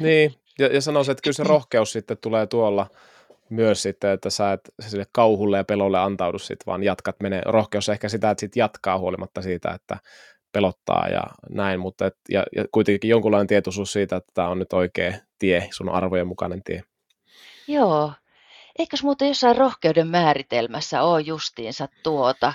Niin, 0.00 0.34
ja, 0.58 0.66
ja 0.66 0.80
sanoisin, 0.80 1.12
että 1.12 1.22
kyllä 1.22 1.34
se 1.34 1.44
rohkeus 1.54 1.92
sitten 1.92 2.18
tulee 2.18 2.46
tuolla 2.46 2.86
myös 3.50 3.82
sitten, 3.82 4.10
että 4.10 4.30
sä 4.30 4.52
et 4.52 4.60
sille 4.88 5.04
kauhulle 5.12 5.56
ja 5.56 5.64
pelolle 5.64 5.98
antaudu 5.98 6.38
sitten, 6.38 6.66
vaan 6.66 6.82
jatkat 6.82 7.16
menee. 7.22 7.42
Rohkeus 7.44 7.88
ehkä 7.88 8.08
sitä, 8.08 8.30
että 8.30 8.40
sit 8.40 8.56
jatkaa 8.56 8.98
huolimatta 8.98 9.42
siitä, 9.42 9.70
että 9.70 9.96
pelottaa 10.52 11.08
ja 11.08 11.22
näin, 11.50 11.80
mutta 11.80 12.06
et, 12.06 12.16
ja, 12.28 12.44
ja 12.56 12.64
kuitenkin 12.72 13.10
jonkunlainen 13.10 13.46
tietoisuus 13.46 13.92
siitä, 13.92 14.16
että 14.16 14.32
tämä 14.34 14.48
on 14.48 14.58
nyt 14.58 14.72
oikea 14.72 15.12
tie, 15.38 15.68
sun 15.72 15.88
arvojen 15.88 16.26
mukainen 16.26 16.62
tie. 16.62 16.82
Joo. 17.68 18.12
Eikös 18.78 19.02
muuten 19.02 19.28
jossain 19.28 19.56
rohkeuden 19.56 20.08
määritelmässä 20.08 21.02
ole 21.02 21.20
justiinsa 21.20 21.88
tuota, 22.02 22.52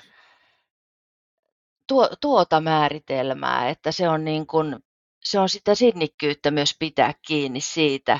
tuo, 1.87 2.09
tuota 2.21 2.61
määritelmää, 2.61 3.69
että 3.69 3.91
se 3.91 4.09
on 4.09 4.25
niin 4.25 4.47
kuin 4.47 4.75
se 5.23 5.39
on 5.39 5.49
sitä 5.49 5.75
sinnikkyyttä 5.75 6.51
myös 6.51 6.75
pitää 6.79 7.13
kiinni 7.27 7.61
siitä, 7.61 8.19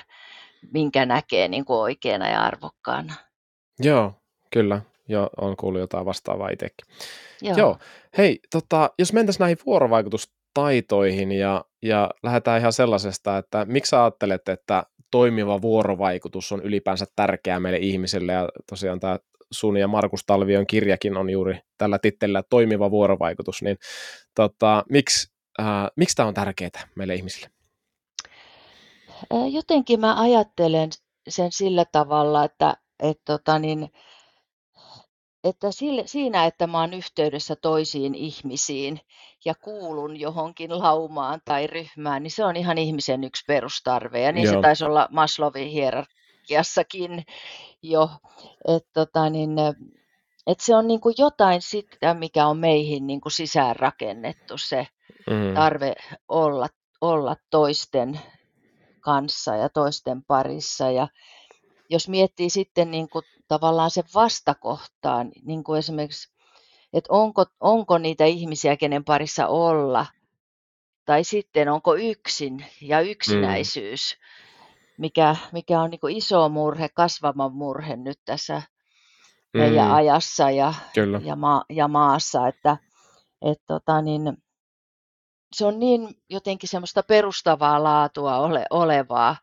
minkä 0.73 1.05
näkee 1.05 1.47
niin 1.47 1.65
kuin 1.65 1.77
oikeana 1.77 2.29
ja 2.29 2.43
arvokkaana. 2.43 3.13
Joo, 3.79 4.13
kyllä. 4.51 4.81
Jo, 5.09 5.29
on 5.37 5.57
kuullut 5.57 5.81
jotain 5.81 6.05
vastaavaa 6.05 6.49
itsekin. 6.49 6.87
Joo. 7.41 7.57
Joo. 7.57 7.77
Hei, 8.17 8.39
tota, 8.51 8.89
jos 8.99 9.13
mentäisiin 9.13 9.39
näihin 9.39 9.57
vuorovaikutustaitoihin 9.65 11.31
ja, 11.31 11.65
ja 11.81 12.09
lähdetään 12.23 12.59
ihan 12.59 12.73
sellaisesta, 12.73 13.37
että 13.37 13.65
miksi 13.65 13.89
sä 13.89 14.03
ajattelet, 14.03 14.49
että 14.49 14.83
toimiva 15.11 15.61
vuorovaikutus 15.61 16.51
on 16.51 16.61
ylipäänsä 16.61 17.05
tärkeää 17.15 17.59
meille 17.59 17.79
ihmisille 17.79 18.31
ja 18.31 18.49
tosiaan 18.69 18.99
tämä 18.99 19.19
sun 19.51 19.77
ja 19.77 19.87
Markus 19.87 20.25
Talvion 20.25 20.67
kirjakin 20.67 21.17
on 21.17 21.29
juuri 21.29 21.59
tällä 21.77 21.99
tittelillä 21.99 22.43
toimiva 22.49 22.91
vuorovaikutus, 22.91 23.61
niin 23.61 23.77
tota, 24.35 24.83
miksi 24.89 25.36
äh, 25.59 25.65
miksi 25.95 26.15
tämä 26.15 26.27
on 26.27 26.33
tärkeää 26.33 26.87
meille 26.95 27.15
ihmisille? 27.15 27.49
Jotenkin 29.51 29.99
mä 29.99 30.21
ajattelen 30.21 30.89
sen 31.29 31.51
sillä 31.51 31.85
tavalla, 31.85 32.43
että, 32.43 32.77
että, 32.99 33.23
tota 33.25 33.59
niin, 33.59 33.89
että 35.43 35.71
sille, 35.71 36.03
siinä, 36.05 36.45
että 36.45 36.67
mä 36.67 36.79
oon 36.79 36.93
yhteydessä 36.93 37.55
toisiin 37.55 38.15
ihmisiin 38.15 38.99
ja 39.45 39.55
kuulun 39.55 40.19
johonkin 40.19 40.79
laumaan 40.79 41.41
tai 41.45 41.67
ryhmään, 41.67 42.23
niin 42.23 42.31
se 42.31 42.45
on 42.45 42.55
ihan 42.55 42.77
ihmisen 42.77 43.23
yksi 43.23 43.43
perustarve. 43.47 44.21
Ja 44.21 44.31
niin 44.31 44.45
Joo. 44.45 44.53
se 44.53 44.61
taisi 44.61 44.85
olla 44.85 45.07
Maslowin 45.11 45.67
hierarkiassakin 45.67 47.23
jo. 47.81 48.09
Että 48.67 48.89
tota 48.93 49.29
niin, 49.29 49.55
et 50.47 50.59
se 50.59 50.75
on 50.75 50.87
niin 50.87 51.01
kuin 51.01 51.15
jotain 51.17 51.61
sitä, 51.61 52.13
mikä 52.13 52.47
on 52.47 52.57
meihin 52.57 53.07
niin 53.07 53.21
kuin 53.21 53.31
sisäänrakennettu, 53.31 54.57
se 54.57 54.87
mm. 55.29 55.53
tarve 55.55 55.95
olla, 56.27 56.67
olla 57.01 57.35
toisten 57.49 58.19
kanssa 58.99 59.55
ja 59.55 59.69
toisten 59.69 60.23
parissa. 60.23 60.91
Ja 60.91 61.07
jos 61.89 62.09
miettii 62.09 62.49
sitten 62.49 62.91
niin 62.91 63.09
kuin 63.09 63.25
tavallaan 63.47 63.91
se 63.91 64.03
vastakohtaan, 64.13 65.31
niin 65.45 65.63
kuin 65.63 65.79
esimerkiksi, 65.79 66.33
että 66.93 67.13
onko, 67.13 67.45
onko 67.59 67.97
niitä 67.97 68.25
ihmisiä, 68.25 68.77
kenen 68.77 69.03
parissa 69.03 69.47
olla, 69.47 70.05
tai 71.05 71.23
sitten 71.23 71.69
onko 71.69 71.95
yksin 71.95 72.65
ja 72.81 73.01
yksinäisyys, 73.01 74.17
mm. 74.19 74.93
mikä, 74.97 75.35
mikä 75.51 75.81
on 75.81 75.89
niin 75.89 75.99
kuin 75.99 76.17
iso 76.17 76.49
murhe, 76.49 76.89
kasvava 76.89 77.49
murhe 77.49 77.95
nyt 77.95 78.19
tässä 78.25 78.61
mm. 79.53 79.93
ajassa 79.93 80.51
ja, 80.51 80.73
ja, 81.23 81.35
ma- 81.35 81.65
ja 81.69 81.87
maassa, 81.87 82.47
että 82.47 82.77
et 83.41 83.57
tota, 83.67 84.01
niin, 84.01 84.37
se 85.55 85.65
on 85.65 85.79
niin 85.79 86.09
jotenkin 86.29 86.69
semmoista 86.69 87.03
perustavaa 87.03 87.83
laatua 87.83 88.37
ole, 88.37 88.65
olevaa, 88.69 89.35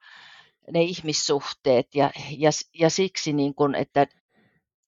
ne 0.73 0.83
ihmissuhteet, 0.83 1.95
ja, 1.95 2.11
ja, 2.39 2.51
ja 2.75 2.91
siksi, 2.91 3.33
niin 3.33 3.55
kun, 3.55 3.75
että 3.75 4.07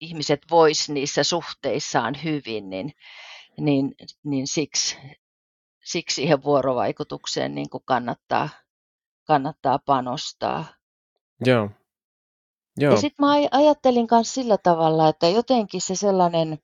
ihmiset 0.00 0.40
vois 0.50 0.88
niissä 0.88 1.22
suhteissaan 1.22 2.14
hyvin, 2.24 2.70
niin, 2.70 2.92
niin, 3.60 3.94
niin 4.24 4.46
siksi, 4.46 4.96
siksi 5.84 6.14
siihen 6.14 6.42
vuorovaikutukseen 6.42 7.54
niin 7.54 7.70
kuin 7.70 7.82
kannattaa, 7.84 8.48
kannattaa 9.26 9.78
panostaa. 9.78 10.64
Joo. 11.46 11.70
Joo. 12.76 12.92
Ja 12.92 13.00
sitten 13.00 13.26
mä 13.26 13.32
ajattelin 13.50 14.08
myös 14.10 14.34
sillä 14.34 14.58
tavalla, 14.58 15.08
että 15.08 15.28
jotenkin 15.28 15.80
se 15.80 15.94
sellainen 15.94 16.58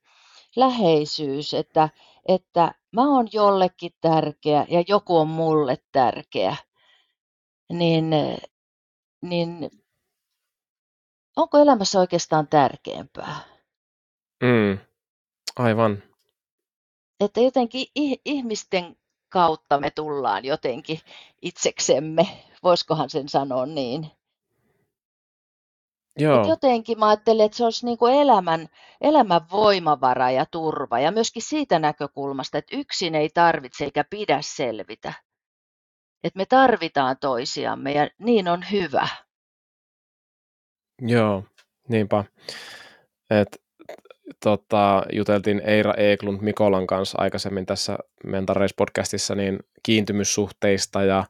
läheisyys, 0.56 1.54
että, 1.54 1.88
että 2.28 2.74
mä 2.92 3.16
oon 3.16 3.28
jollekin 3.32 3.92
tärkeä 4.00 4.66
ja 4.68 4.84
joku 4.88 5.16
on 5.16 5.28
mulle 5.28 5.76
tärkeä, 5.92 6.56
niin, 7.72 8.10
niin 9.22 9.70
onko 11.36 11.58
elämässä 11.58 12.00
oikeastaan 12.00 12.48
tärkeämpää? 12.48 13.36
Mm, 14.42 14.78
aivan. 15.56 16.02
Että 17.20 17.40
jotenkin 17.40 17.86
ihmisten 18.24 18.96
kautta 19.28 19.80
me 19.80 19.90
tullaan 19.90 20.44
jotenkin 20.44 20.98
itseksemme, 21.42 22.26
voisikohan 22.62 23.10
sen 23.10 23.28
sanoa 23.28 23.66
niin. 23.66 24.10
Joo. 26.18 26.40
Et 26.42 26.48
jotenkin 26.48 26.98
mä 26.98 27.08
ajattelen, 27.08 27.46
että 27.46 27.56
se 27.56 27.64
olisi 27.64 27.86
niin 27.86 27.98
kuin 27.98 28.14
elämän, 28.14 28.68
elämän 29.00 29.40
voimavara 29.52 30.30
ja 30.30 30.46
turva. 30.46 31.00
Ja 31.00 31.12
myöskin 31.12 31.42
siitä 31.42 31.78
näkökulmasta, 31.78 32.58
että 32.58 32.76
yksin 32.76 33.14
ei 33.14 33.28
tarvitse 33.34 33.84
eikä 33.84 34.04
pidä 34.10 34.38
selvitä. 34.40 35.12
että 36.24 36.36
me 36.36 36.46
tarvitaan 36.46 37.16
toisiamme 37.20 37.92
ja 37.92 38.08
niin 38.18 38.48
on 38.48 38.64
hyvä. 38.72 39.08
Joo, 41.02 41.44
niinpä. 41.88 42.24
Et, 43.30 43.62
tota, 44.42 45.02
juteltiin 45.12 45.62
Eira 45.64 45.94
Eklund 45.94 46.40
Mikolan 46.40 46.86
kanssa 46.86 47.18
aikaisemmin 47.20 47.66
tässä 47.66 47.98
Mentareis-podcastissa 48.26 49.34
niin 49.34 49.58
kiintymyssuhteista 49.82 51.04
ja, 51.04 51.24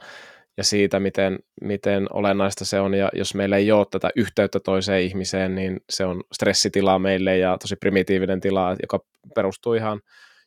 ja 0.56 0.64
siitä, 0.64 1.00
miten, 1.00 1.38
miten 1.60 2.06
olennaista 2.12 2.64
se 2.64 2.80
on. 2.80 2.94
Ja 2.94 3.08
jos 3.12 3.34
meillä 3.34 3.56
ei 3.56 3.72
ole 3.72 3.86
tätä 3.90 4.10
yhteyttä 4.16 4.60
toiseen 4.60 5.02
ihmiseen, 5.02 5.54
niin 5.54 5.80
se 5.90 6.04
on 6.04 6.22
stressitila 6.32 6.98
meille 6.98 7.38
ja 7.38 7.56
tosi 7.58 7.76
primitiivinen 7.76 8.40
tila, 8.40 8.76
joka 8.82 9.00
perustuu 9.34 9.74
ihan, 9.74 10.00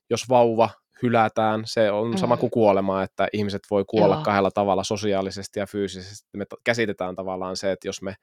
jos 0.09 0.29
vauva 0.29 0.69
hylätään, 1.01 1.61
se 1.65 1.91
on 1.91 2.11
mm. 2.11 2.17
sama 2.17 2.37
kuin 2.37 2.51
kuolema, 2.51 3.03
että 3.03 3.27
ihmiset 3.33 3.61
voi 3.71 3.85
kuolla 3.87 4.15
Joo. 4.15 4.23
kahdella 4.23 4.51
tavalla 4.51 4.83
sosiaalisesti 4.83 5.59
ja 5.59 5.67
fyysisesti. 5.67 6.27
Me 6.37 6.45
käsitetään 6.63 7.15
tavallaan 7.15 7.57
se, 7.57 7.71
että 7.71 7.87
jos 7.87 8.01
me 8.01 8.15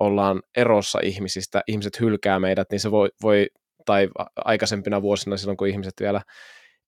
ollaan 0.00 0.42
erossa 0.56 0.98
ihmisistä, 1.02 1.62
ihmiset 1.66 2.00
hylkää 2.00 2.40
meidät, 2.40 2.66
niin 2.70 2.80
se 2.80 2.90
voi, 2.90 3.08
voi 3.22 3.46
tai 3.86 4.08
aikaisempina 4.36 5.02
vuosina 5.02 5.36
silloin, 5.36 5.56
kun 5.56 5.68
ihmiset 5.68 5.94
vielä 6.00 6.20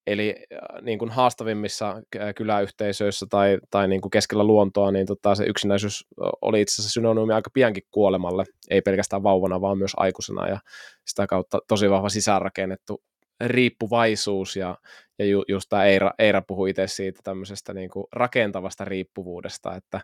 eli 0.06 0.36
äh, 0.52 0.82
niin 0.82 0.98
kuin 0.98 1.10
haastavimmissa 1.10 2.02
kyläyhteisöissä 2.36 3.26
tai, 3.30 3.58
tai 3.70 3.88
niin 3.88 4.00
kuin 4.00 4.10
keskellä 4.10 4.44
luontoa, 4.44 4.92
niin 4.92 5.06
tota, 5.06 5.34
se 5.34 5.44
yksinäisyys 5.44 6.04
oli 6.42 6.60
itse 6.60 6.72
asiassa 6.72 6.92
synonyymi 6.92 7.32
aika 7.32 7.50
piankin 7.54 7.82
kuolemalle, 7.90 8.44
ei 8.70 8.82
pelkästään 8.82 9.22
vauvana, 9.22 9.60
vaan 9.60 9.78
myös 9.78 9.92
aikuisena, 9.96 10.48
ja 10.48 10.58
sitä 11.06 11.26
kautta 11.26 11.58
tosi 11.68 11.90
vahva 11.90 12.08
sisäänrakennettu 12.08 13.02
riippuvaisuus, 13.44 14.56
ja, 14.56 14.78
ja 15.18 15.25
ju, 15.25 15.44
just 15.48 15.66
tämä 15.68 15.84
Eira, 15.84 16.10
Eira 16.18 16.42
puhui 16.42 16.70
itse 16.70 16.86
siitä 16.86 17.20
tämmöisestä 17.25 17.75
niin 17.75 17.90
kuin 17.90 18.06
rakentavasta 18.12 18.84
riippuvuudesta, 18.84 19.75
että 19.75 20.00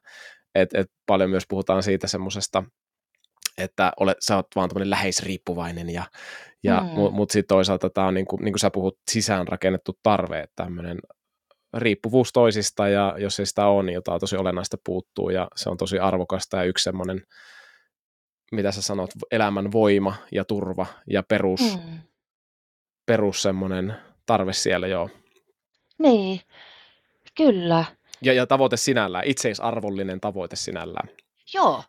et, 0.54 0.74
et 0.74 0.86
paljon 1.06 1.30
myös 1.30 1.44
puhutaan 1.48 1.82
siitä 1.82 2.06
semmoisesta 2.06 2.64
että 3.58 3.92
olet, 4.00 4.16
sä 4.20 4.36
oot 4.36 4.46
vaan 4.56 4.68
tämmöinen 4.68 4.90
läheisriippuvainen, 4.90 5.90
ja, 5.90 6.04
ja, 6.62 6.80
mm. 6.80 6.86
mutta 6.86 7.16
mut 7.16 7.30
sitten 7.30 7.56
toisaalta 7.56 7.90
tämä 7.90 8.06
on, 8.06 8.14
niin 8.14 8.26
kuin, 8.26 8.44
niin 8.44 8.52
kuin 8.52 8.60
sä 8.60 8.70
puhut, 8.70 8.98
sisäänrakennettu 9.10 9.98
tarve, 10.02 10.40
että 10.40 10.64
tämmöinen 10.64 10.98
riippuvuus 11.76 12.32
toisista, 12.32 12.88
ja 12.88 13.14
jos 13.18 13.40
ei 13.40 13.46
sitä 13.46 13.66
ole, 13.66 13.82
niin 13.82 13.94
jotain 13.94 14.20
tosi 14.20 14.36
olennaista 14.36 14.76
puuttuu, 14.84 15.30
ja 15.30 15.48
se 15.56 15.70
on 15.70 15.76
tosi 15.76 15.98
arvokasta, 15.98 16.56
ja 16.56 16.64
yksi 16.64 16.82
semmoinen, 16.82 17.22
mitä 18.52 18.72
sä 18.72 18.82
sanot, 18.82 19.10
elämän 19.30 19.72
voima 19.72 20.14
ja 20.32 20.44
turva 20.44 20.86
ja 21.10 21.22
perus, 21.22 21.60
mm. 21.60 21.98
perus 23.06 23.42
semmoinen 23.42 23.94
tarve 24.26 24.52
siellä, 24.52 24.86
joo. 24.86 25.10
Niin, 25.98 26.40
kyllä. 27.36 27.84
Ja, 28.22 28.32
ja 28.32 28.46
tavoite 28.46 28.76
sinällään, 28.76 29.24
itseisarvollinen 29.26 30.20
tavoite 30.20 30.56
sinällään. 30.56 31.08
Joo, 31.54 31.82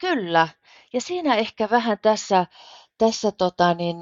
kyllä. 0.00 0.48
Ja 0.94 1.00
siinä 1.00 1.34
ehkä 1.34 1.70
vähän 1.70 1.98
tässä, 2.02 2.46
tässä 2.98 3.32
tota 3.32 3.74
niin, 3.74 3.96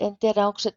en 0.00 0.18
tiedä 0.18 0.46
onko 0.46 0.58
se 0.58 0.72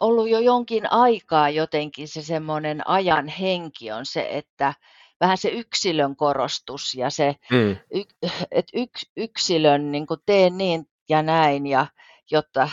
ollut 0.00 0.28
jo 0.28 0.38
jonkin 0.38 0.92
aikaa 0.92 1.50
jotenkin 1.50 2.08
se 2.08 2.22
semmoinen 2.22 2.88
ajan 2.88 3.28
henki 3.28 3.92
on 3.92 4.06
se, 4.06 4.28
että 4.30 4.74
vähän 5.20 5.38
se 5.38 5.48
yksilön 5.48 6.16
korostus 6.16 6.94
ja 6.94 7.10
se, 7.10 7.36
mm. 7.50 7.76
että 8.50 8.72
yks, 8.74 9.10
yksilön 9.16 9.92
niin 9.92 10.06
kuin 10.06 10.20
tee 10.26 10.50
niin 10.50 10.88
ja 11.08 11.22
näin, 11.22 11.66
ja, 11.66 11.86
jotta 12.30 12.68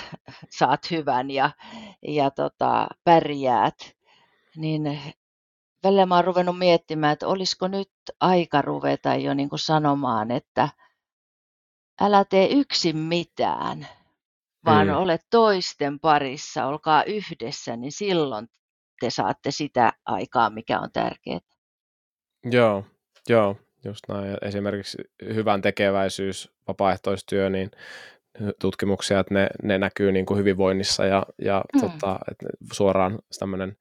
saat 0.49 0.91
hyvän 0.91 1.31
ja, 1.31 1.51
ja 2.07 2.31
tota, 2.31 2.87
pärjäät, 3.03 3.95
niin 4.55 5.01
välillä 5.83 6.05
mä 6.05 6.15
oon 6.15 6.25
ruvennut 6.25 6.57
miettimään, 6.57 7.13
että 7.13 7.27
olisiko 7.27 7.67
nyt 7.67 7.91
aika 8.19 8.61
ruveta 8.61 9.15
jo 9.15 9.33
niin 9.33 9.49
kuin 9.49 9.59
sanomaan, 9.59 10.31
että 10.31 10.69
älä 12.01 12.25
tee 12.25 12.47
yksin 12.51 12.97
mitään, 12.97 13.87
vaan 14.65 14.87
mm. 14.87 14.93
ole 14.93 15.19
toisten 15.29 15.99
parissa, 15.99 16.65
olkaa 16.65 17.03
yhdessä, 17.03 17.75
niin 17.75 17.91
silloin 17.91 18.47
te 18.99 19.09
saatte 19.09 19.51
sitä 19.51 19.93
aikaa, 20.05 20.49
mikä 20.49 20.79
on 20.79 20.89
tärkeää. 20.93 21.39
Joo, 22.51 22.85
joo, 23.29 23.55
just 23.85 24.01
näin. 24.07 24.37
Esimerkiksi 24.41 24.97
hyvän 25.21 25.61
tekeväisyys, 25.61 26.51
vapaaehtoistyö, 26.67 27.49
niin 27.49 27.71
tutkimuksia, 28.61 29.19
että 29.19 29.33
ne, 29.33 29.47
ne 29.63 29.77
näkyy 29.77 30.11
niin 30.11 30.25
kuin 30.25 30.37
hyvinvoinnissa 30.37 31.05
ja, 31.05 31.25
ja 31.41 31.63
mm. 31.73 31.81
tota, 31.81 32.19
että 32.31 32.45
suoraan 32.73 33.19
tämmöinen 33.39 33.77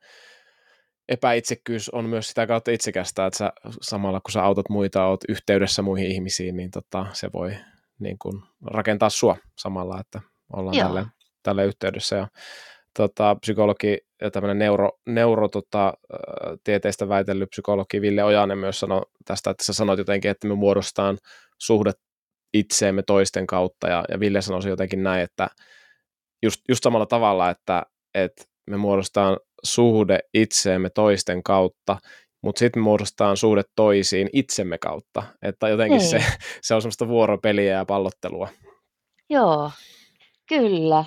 epäitsekkyys 1.13 1.89
on 1.89 2.05
myös 2.05 2.29
sitä 2.29 2.47
kautta 2.47 2.71
itsekästä, 2.71 3.27
että 3.27 3.39
sä, 3.39 3.53
samalla 3.81 4.21
kun 4.21 4.33
sä 4.33 4.43
autat 4.45 4.69
muita, 4.69 5.07
oot 5.07 5.21
yhteydessä 5.29 5.83
muihin 5.83 6.11
ihmisiin, 6.11 6.57
niin 6.57 6.71
tota, 6.71 7.07
se 7.13 7.31
voi 7.33 7.57
niin 7.99 8.19
kuin 8.19 8.43
rakentaa 8.67 9.11
sua 9.11 9.37
samalla, 9.59 10.01
että 10.01 10.21
ollaan 10.53 10.77
tälle, 10.77 11.07
tälle 11.43 11.65
yhteydessä. 11.65 12.17
Ja, 12.17 12.29
tota, 12.97 13.35
psykologi 13.35 13.99
ja 14.21 14.31
tämmöinen 14.31 14.59
neuro, 14.59 14.91
neuro 15.07 15.49
tota, 15.49 15.95
tieteistä 16.65 17.09
väitellyt 17.09 17.51
psykologi 17.51 18.01
Ville 18.01 18.25
Ojanen 18.25 18.59
myös 18.59 18.81
sanoi 18.81 19.03
tästä, 19.25 19.51
että 19.51 19.65
sä 19.65 19.73
sanoit 19.73 19.99
jotenkin, 19.99 20.31
että 20.31 20.49
me 20.49 20.55
muodostaan 20.55 21.19
suhde 21.59 21.93
itseemme 22.55 23.03
toisten 23.03 23.47
kautta, 23.47 23.89
ja, 23.89 24.05
ja 24.09 24.21
Ville 24.21 24.43
sanoi 24.43 24.69
jotenkin 24.69 25.03
näin, 25.03 25.23
että 25.23 25.49
just, 26.43 26.61
just 26.69 26.83
samalla 26.83 27.07
tavalla, 27.07 27.51
että, 27.51 27.83
että 28.15 28.45
me 28.71 28.77
muodostaan 28.77 29.37
suhde 29.65 30.19
itseemme 30.35 30.91
toisten 30.91 31.43
kautta, 31.43 31.99
mutta 32.43 32.59
sitten 32.59 32.83
me 32.83 32.85
muodostaan 32.85 33.37
suhde 33.37 33.63
toisiin 33.77 34.29
itsemme 34.33 34.79
kautta, 34.79 35.23
että 35.43 35.69
jotenkin 35.69 36.01
se, 36.01 36.19
niin. 36.19 36.33
se 36.63 36.75
on 36.75 36.83
semmoista 36.83 37.09
vuoropeliä 37.09 37.73
ja 37.73 37.85
pallottelua. 37.85 38.49
Joo, 39.31 39.71
kyllä. 40.49 41.05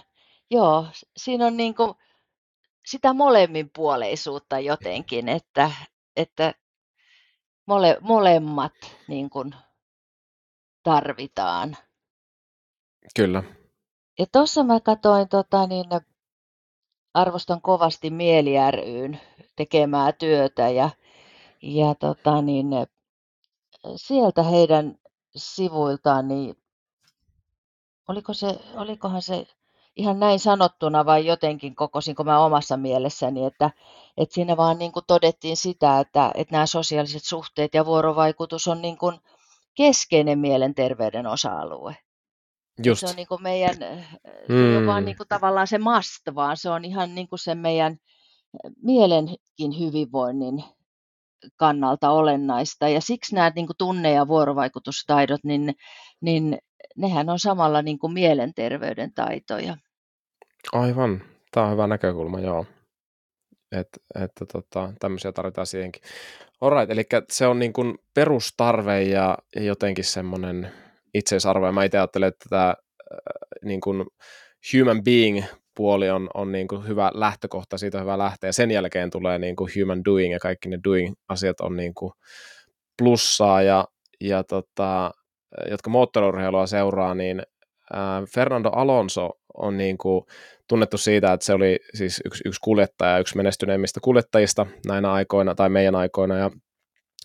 Joo, 0.51 0.87
siinä 1.17 1.45
on 1.45 1.57
niin 1.57 1.75
kuin 1.75 1.93
sitä 2.85 3.13
molemminpuoleisuutta 3.13 4.59
jotenkin, 4.59 5.29
että, 5.29 5.71
että 6.15 6.53
mole, 7.67 7.97
molemmat 8.01 8.73
niin 9.07 9.29
kuin 9.29 9.55
tarvitaan. 10.83 11.77
Kyllä. 13.15 13.43
Ja 14.19 14.25
tuossa 14.31 14.63
mä 14.63 14.79
katsoin, 14.79 15.29
tota, 15.29 15.67
niin 15.67 15.85
arvostan 17.15 17.61
kovasti 17.61 18.09
Mieli 18.09 18.53
ryyn 18.71 19.19
tekemää 19.55 20.11
työtä 20.11 20.69
ja 20.69 20.89
ja 21.61 21.95
tota 21.95 22.41
niin, 22.41 22.67
sieltä 23.95 24.43
heidän 24.43 24.95
sivuiltaan, 25.35 26.27
niin 26.27 26.57
oliko 28.07 28.33
se, 28.33 28.59
olikohan 28.75 29.21
se 29.21 29.47
ihan 29.95 30.19
näin 30.19 30.39
sanottuna 30.39 31.05
vai 31.05 31.25
jotenkin 31.25 31.75
kokosinko 31.75 32.23
mä 32.23 32.45
omassa 32.45 32.77
mielessäni, 32.77 33.45
että, 33.45 33.71
että 34.17 34.35
siinä 34.35 34.57
vaan 34.57 34.77
niin 34.77 34.91
kuin 34.91 35.05
todettiin 35.07 35.57
sitä, 35.57 35.99
että, 35.99 36.31
että 36.35 36.51
nämä 36.51 36.65
sosiaaliset 36.65 37.23
suhteet 37.23 37.73
ja 37.73 37.85
vuorovaikutus 37.85 38.67
on 38.67 38.81
niin 38.81 38.97
kuin 38.97 39.19
keskeinen 39.75 40.39
mielenterveyden 40.39 41.27
osa-alue. 41.27 41.97
Just. 42.83 42.99
Se 42.99 43.07
on 43.07 43.15
niin 43.15 43.27
kuin 43.27 43.43
meidän, 43.43 43.75
mm. 44.49 44.73
joka 44.73 44.95
on 44.95 45.05
niin 45.05 45.17
kuin 45.17 45.27
tavallaan 45.27 45.67
se 45.67 45.77
must, 45.77 46.35
vaan 46.35 46.57
se 46.57 46.69
on 46.69 46.85
ihan 46.85 47.15
niin 47.15 47.27
kuin 47.27 47.39
se 47.39 47.55
meidän 47.55 47.97
mielenkin 48.83 49.79
hyvinvoinnin 49.79 50.63
kannalta 51.57 52.09
olennaista. 52.09 52.89
Ja 52.89 53.01
siksi 53.01 53.35
nämä 53.35 53.51
niin 53.55 53.67
kuin 53.67 53.77
tunne- 53.77 54.11
ja 54.11 54.27
vuorovaikutustaidot, 54.27 55.43
niin, 55.43 55.75
niin 56.21 56.57
nehän 56.97 57.29
on 57.29 57.39
samalla 57.39 57.81
niin 57.81 57.99
kuin 57.99 58.13
mielenterveyden 58.13 59.13
taitoja. 59.13 59.77
Aivan. 60.71 61.21
Tämä 61.51 61.65
on 61.65 61.71
hyvä 61.71 61.87
näkökulma, 61.87 62.39
joo. 62.39 62.65
Et, 63.71 63.87
että 64.23 64.45
tota, 64.45 64.93
tämmöisiä 64.99 65.31
tarvitaan 65.31 65.67
siihenkin. 65.67 66.01
Alright, 66.61 66.91
eli 66.91 67.03
se 67.31 67.47
on 67.47 67.59
niin 67.59 67.73
kuin 67.73 67.97
perustarve 68.13 69.03
ja, 69.03 69.37
ja 69.55 69.63
jotenkin 69.63 70.05
semmoinen 70.05 70.71
itseisarvo. 71.15 71.65
Ja 71.65 71.71
mä 71.71 71.83
itse 71.83 71.97
ajattelen, 71.97 72.27
että 72.27 72.45
tämä 72.49 72.69
äh, 72.69 72.75
niin 73.63 73.81
kuin 73.81 74.05
human 74.73 75.03
being 75.03 75.43
puoli 75.75 76.09
on, 76.09 76.29
on 76.33 76.51
niin 76.51 76.67
kuin 76.67 76.87
hyvä 76.87 77.11
lähtökohta, 77.13 77.77
siitä 77.77 77.97
on 77.97 78.03
hyvä 78.03 78.17
lähteä. 78.17 78.51
Sen 78.51 78.71
jälkeen 78.71 79.09
tulee 79.09 79.39
niin 79.39 79.55
kuin 79.55 79.71
human 79.79 80.05
doing 80.05 80.33
ja 80.33 80.39
kaikki 80.39 80.69
ne 80.69 80.79
doing-asiat 80.83 81.61
on 81.61 81.75
niin 81.75 81.93
kuin 81.93 82.11
plussaa 82.97 83.61
ja, 83.61 83.85
ja 84.21 84.43
tota, 84.43 85.11
jotka 85.69 85.89
moottoriurheilua 85.89 86.67
seuraa, 86.67 87.15
niin 87.15 87.41
ää, 87.93 88.23
Fernando 88.33 88.69
Alonso 88.69 89.29
on 89.57 89.77
niin 89.77 89.97
kuin 89.97 90.25
tunnettu 90.69 90.97
siitä, 90.97 91.33
että 91.33 91.45
se 91.45 91.53
oli 91.53 91.79
siis 91.93 92.21
yksi, 92.25 92.43
yksi 92.45 92.59
kuljettaja, 92.63 93.19
yksi 93.19 93.37
menestyneimmistä 93.37 93.99
kuljettajista 94.03 94.65
näinä 94.87 95.11
aikoina 95.11 95.55
tai 95.55 95.69
meidän 95.69 95.95
aikoina 95.95 96.37
ja 96.37 96.51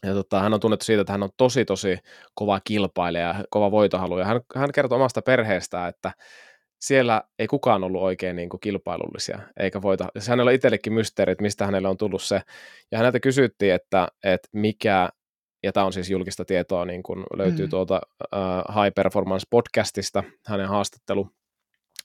ja 0.02 0.14
tota, 0.14 0.40
hän 0.40 0.54
on 0.54 0.60
tunnettu 0.60 0.84
siitä, 0.84 1.00
että 1.00 1.12
hän 1.12 1.22
on 1.22 1.30
tosi, 1.36 1.64
tosi 1.64 1.98
kova 2.34 2.60
kilpailija, 2.64 3.44
kova 3.50 3.70
voitohalu. 3.70 4.18
Ja 4.18 4.24
hän, 4.24 4.40
hän 4.56 4.72
kertoo 4.72 4.96
omasta 4.96 5.22
perheestään, 5.22 5.88
että 5.88 6.12
siellä 6.80 7.22
ei 7.38 7.46
kukaan 7.46 7.84
ollut 7.84 8.02
oikein 8.02 8.36
niin 8.36 8.48
kuin 8.48 8.60
kilpailullisia, 8.60 9.38
eikä 9.56 9.82
voita. 9.82 10.08
Se 10.18 10.30
hänellä 10.30 10.48
on 10.48 10.54
itsellekin 10.54 10.92
mysteeri, 10.92 11.32
että 11.32 11.42
mistä 11.42 11.66
hänellä 11.66 11.88
on 11.88 11.96
tullut 11.96 12.22
se. 12.22 12.42
Ja 12.90 12.98
häneltä 12.98 13.20
kysyttiin, 13.20 13.74
että, 13.74 14.08
että 14.24 14.48
mikä, 14.52 15.08
ja 15.62 15.72
tämä 15.72 15.86
on 15.86 15.92
siis 15.92 16.10
julkista 16.10 16.44
tietoa, 16.44 16.84
niin 16.84 17.02
kuin 17.02 17.24
löytyy 17.36 17.66
mm. 17.66 17.70
tuolta 17.70 18.00
uh, 18.22 18.82
High 18.82 18.94
Performance 18.94 19.46
podcastista, 19.50 20.22
hänen 20.46 20.68
haastattelu. 20.68 21.28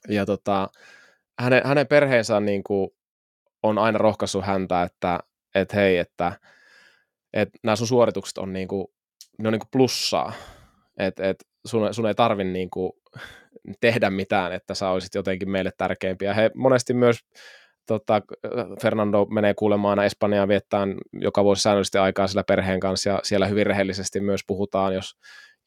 Ja 0.08 0.26
tota, 0.26 0.70
hänen, 1.40 1.62
hänen 1.66 1.88
perheensä 1.88 2.40
niin 2.40 2.64
kuin, 2.64 2.90
on 3.64 3.78
aina 3.78 3.98
rohkaissut 3.98 4.46
häntä, 4.46 4.84
että, 4.84 5.20
että 5.56 5.76
hei, 5.76 5.98
että, 5.98 6.40
että 7.36 7.60
nämä 7.64 7.76
sun 7.76 7.88
suoritukset 7.88 8.38
on, 8.38 8.54
niin 8.54 8.68
kuin, 8.68 8.88
ne 9.40 9.48
on 9.48 9.52
niin 9.52 9.60
kuin 9.60 9.70
plussaa, 9.72 10.34
että, 10.98 11.30
että 11.30 11.46
sun, 11.66 11.94
sun 11.94 12.08
ei 12.08 12.16
tarvi 12.16 12.44
niin 12.44 12.70
kuin, 12.70 12.92
tehdä 13.82 14.10
mitään, 14.10 14.54
että 14.54 14.74
sä 14.74 14.90
olisit 14.90 15.16
jotenkin 15.16 15.50
meille 15.50 15.72
tärkeimpiä. 15.78 16.34
He 16.34 16.52
monesti 16.56 16.94
myös 16.94 17.18
tota, 17.88 18.22
Fernando 18.82 19.26
menee 19.26 19.54
kuulemaan 19.54 19.90
aina 19.90 20.06
Espanjaa 20.06 20.48
viettään 20.48 20.96
joka 21.14 21.44
vuosi 21.44 21.62
säännöllisesti 21.62 21.98
aikaa 21.98 22.28
sillä 22.28 22.44
perheen 22.44 22.80
kanssa 22.80 23.10
ja 23.10 23.20
siellä 23.24 23.48
hyvin 23.48 23.66
rehellisesti 23.66 24.20
myös 24.20 24.42
puhutaan, 24.48 24.94
jos, 24.94 25.16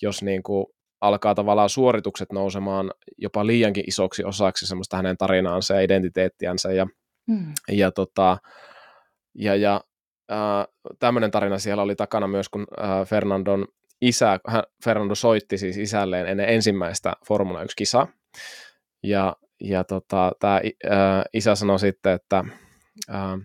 jos 0.03 0.23
niin 0.23 0.43
kuin 0.43 0.67
alkaa 1.01 1.35
tavallaan 1.35 1.69
suoritukset 1.69 2.33
nousemaan 2.33 2.91
jopa 3.19 3.47
liiankin 3.47 3.85
isoksi 3.87 4.25
osaksi 4.25 4.67
semmoista 4.67 4.97
hänen 4.97 5.17
tarinaansa 5.17 5.75
ja 5.75 5.81
identiteettiänsä 5.81 6.73
ja, 6.73 6.87
hmm. 7.33 7.53
ja, 7.69 7.91
tota, 7.91 8.39
ja, 9.35 9.57
ja 9.57 9.81
äh, 10.31 10.67
tämmöinen 10.99 11.31
tarina 11.31 11.59
siellä 11.59 11.83
oli 11.83 11.97
takana 11.97 12.27
myös, 12.27 12.49
kun 12.49 12.67
äh, 12.83 13.07
Fernandon 13.07 13.67
isä, 14.01 14.41
hän, 14.47 14.63
Fernando 14.85 15.15
soitti 15.15 15.59
siis 15.59 15.77
isälleen 15.77 16.27
ennen 16.27 16.49
ensimmäistä 16.49 17.13
Formula 17.27 17.65
1-kisaa, 17.65 18.09
ja, 19.03 19.37
ja 19.61 19.85
tota, 19.85 20.33
tämä 20.41 20.57
äh, 20.57 21.25
isä 21.33 21.55
sanoi 21.55 21.79
sitten, 21.79 22.13
että 22.13 22.45
äh, 23.11 23.39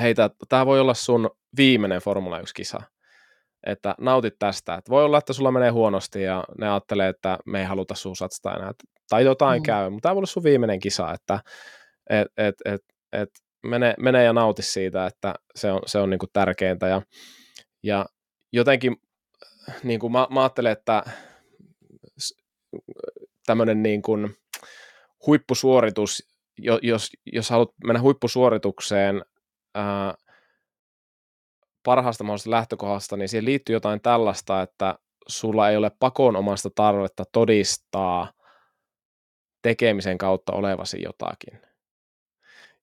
hei, 0.00 0.14
tämä 0.48 0.66
voi 0.66 0.80
olla 0.80 0.94
sun 0.94 1.30
viimeinen 1.56 2.00
Formula 2.00 2.40
1-kisa, 2.40 2.82
että 3.66 3.94
nautit 4.00 4.34
tästä, 4.38 4.74
että 4.74 4.90
voi 4.90 5.04
olla, 5.04 5.18
että 5.18 5.32
sulla 5.32 5.50
menee 5.50 5.70
huonosti 5.70 6.22
ja 6.22 6.44
ne 6.58 6.68
ajattelee, 6.70 7.08
että 7.08 7.38
me 7.46 7.60
ei 7.60 7.66
haluta 7.66 7.94
sun 7.94 8.16
satsata 8.16 8.56
enää, 8.56 8.72
tai 9.08 9.24
jotain 9.24 9.62
mm. 9.62 9.64
käy, 9.64 9.90
mutta 9.90 10.02
tämä 10.02 10.14
voi 10.14 10.18
olla 10.18 10.26
sun 10.26 10.44
viimeinen 10.44 10.80
kisa, 10.80 11.12
että 11.12 11.40
et, 12.10 12.28
et, 12.36 12.54
et, 12.64 12.80
et 13.12 13.30
mene, 13.62 13.94
mene 13.98 14.24
ja 14.24 14.32
nauti 14.32 14.62
siitä, 14.62 15.06
että 15.06 15.34
se 15.54 15.72
on, 15.72 15.80
se 15.86 15.98
on 15.98 16.10
niin 16.10 16.18
kuin 16.18 16.30
tärkeintä 16.32 16.88
ja, 16.88 17.02
ja 17.82 18.06
jotenkin 18.52 18.96
niin 19.82 20.00
kuin 20.00 20.12
mä, 20.12 20.26
mä 20.30 20.40
ajattelen, 20.42 20.72
että 20.72 21.02
tämmöinen 23.46 23.82
niin 23.82 24.02
kuin 24.02 24.36
huippusuoritus, 25.26 26.28
jos, 26.82 27.10
jos 27.32 27.50
haluat 27.50 27.70
mennä 27.84 28.00
huippusuoritukseen 28.00 29.24
ää, 29.74 30.14
parhaasta 31.82 32.24
mahdollisesta 32.24 32.50
lähtökohdasta, 32.50 33.16
niin 33.16 33.28
siihen 33.28 33.44
liittyy 33.44 33.76
jotain 33.76 34.00
tällaista, 34.00 34.62
että 34.62 34.98
sulla 35.28 35.70
ei 35.70 35.76
ole 35.76 35.90
pakonomasta 35.98 36.70
tarvetta 36.74 37.24
todistaa 37.32 38.32
tekemisen 39.62 40.18
kautta 40.18 40.52
olevasi 40.52 41.02
jotakin. 41.02 41.71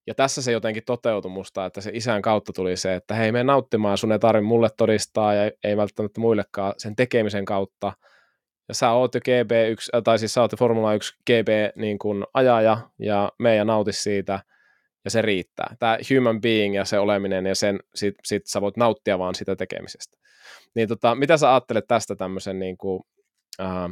Ja 0.08 0.16
tässä 0.16 0.42
se 0.42 0.52
jotenkin 0.52 0.84
toteutui 0.86 1.32
musta, 1.32 1.66
että 1.66 1.82
se 1.82 1.92
isän 1.94 2.22
kautta 2.22 2.54
tuli 2.54 2.78
se, 2.78 2.96
että 2.96 3.14
hei, 3.16 3.32
me 3.32 3.44
nauttimaan, 3.44 3.98
sun 3.98 4.12
ei 4.12 4.20
tarvitse 4.20 4.48
mulle 4.48 4.70
todistaa 4.78 5.34
ja 5.34 5.52
ei 5.64 5.78
välttämättä 5.78 6.22
muillekaan 6.22 6.74
sen 6.78 6.96
tekemisen 6.96 7.46
kautta. 7.46 7.94
Ja 8.68 8.74
sä 8.74 8.92
oot 8.92 9.16
jo 9.16 9.20
GB1, 9.20 9.98
äh, 9.98 10.04
tai 10.04 10.20
siis 10.20 10.34
sä 10.34 10.42
oot 10.42 10.52
Formula 10.60 10.94
1 10.94 11.14
GB 11.26 11.48
niin 11.76 12.00
kuin 12.00 12.24
ajaja 12.34 12.78
ja 13.00 13.32
me 13.40 13.56
ja 13.56 13.66
nauti 13.66 13.94
siitä 13.94 14.40
ja 15.06 15.12
se 15.12 15.22
riittää. 15.22 15.76
Tämä 15.80 15.98
human 16.16 16.42
being 16.42 16.76
ja 16.76 16.86
se 16.86 17.00
oleminen 17.00 17.46
ja 17.46 17.56
sen, 17.56 17.80
sit, 17.96 18.16
sit 18.24 18.46
sä 18.46 18.62
voit 18.62 18.78
nauttia 18.78 19.20
vaan 19.20 19.36
sitä 19.36 19.56
tekemisestä. 19.56 20.18
Niin 20.76 20.88
tota, 20.88 21.16
mitä 21.16 21.38
sä 21.38 21.52
ajattelet 21.52 21.88
tästä 21.88 22.16
tämmöisen 22.16 22.60
niin 22.60 22.78
kuin, 22.78 23.04
äh, 23.62 23.90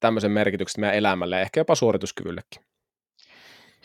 tämmöisen 0.00 0.30
merkityksestä 0.30 0.80
meidän 0.80 0.96
elämälle, 0.96 1.42
ehkä 1.42 1.60
jopa 1.60 1.74
suorituskyvyllekin? 1.74 2.75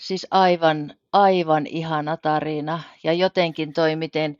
Siis 0.01 0.27
aivan, 0.31 0.93
aivan 1.13 1.67
ihana 1.67 2.17
tarina. 2.17 2.83
Ja 3.03 3.13
jotenkin 3.13 3.73
toi, 3.73 3.95
miten, 3.95 4.37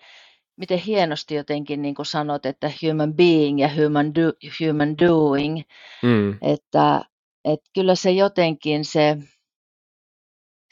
miten 0.58 0.78
hienosti 0.78 1.36
jotenkin 1.36 1.82
niin 1.82 1.96
kuin 1.96 2.06
sanot, 2.06 2.46
että 2.46 2.72
human 2.84 3.14
being 3.14 3.62
ja 3.62 3.70
human, 3.70 4.16
do, 4.16 4.34
human 4.60 4.98
doing. 4.98 5.62
Mm. 6.04 6.38
Että, 6.42 7.02
että 7.46 7.70
kyllä 7.74 7.96
se 7.96 8.12
jotenkin 8.12 8.86
se, 8.86 9.18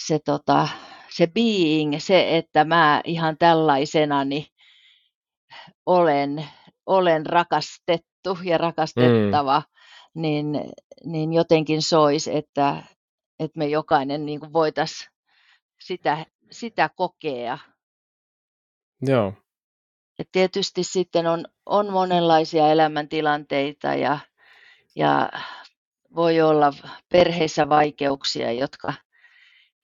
se, 0.08 0.20
tota, 0.26 0.68
se 1.10 1.28
being, 1.28 1.96
se, 2.00 2.38
että 2.38 2.64
mä 2.66 3.02
ihan 3.06 3.38
tällaisenani 3.38 4.48
olen, 5.86 6.46
olen 6.86 7.26
rakastettu 7.26 8.38
ja 8.44 8.58
rakastettava, 8.58 9.60
mm. 9.60 10.22
niin, 10.22 10.46
niin 11.06 11.34
jotenkin 11.34 11.82
sois, 11.82 12.28
että, 12.28 12.84
että 13.40 13.58
me 13.58 13.68
jokainen 13.68 14.26
niin 14.26 14.40
kuin 14.40 14.54
voitaisiin 14.54 15.12
sitä, 15.80 16.26
sitä 16.52 16.90
kokea. 16.96 17.58
Joo. 19.02 19.34
Ja 20.20 20.26
tietysti 20.32 20.84
sitten 20.84 21.28
on, 21.28 21.46
on 21.66 21.92
monenlaisia 21.92 22.72
elämäntilanteita 22.72 23.88
ja, 23.88 24.20
ja 24.96 25.30
voi 26.16 26.42
olla 26.42 26.74
perheissä 27.12 27.70
vaikeuksia, 27.70 28.52
jotka, 28.52 28.94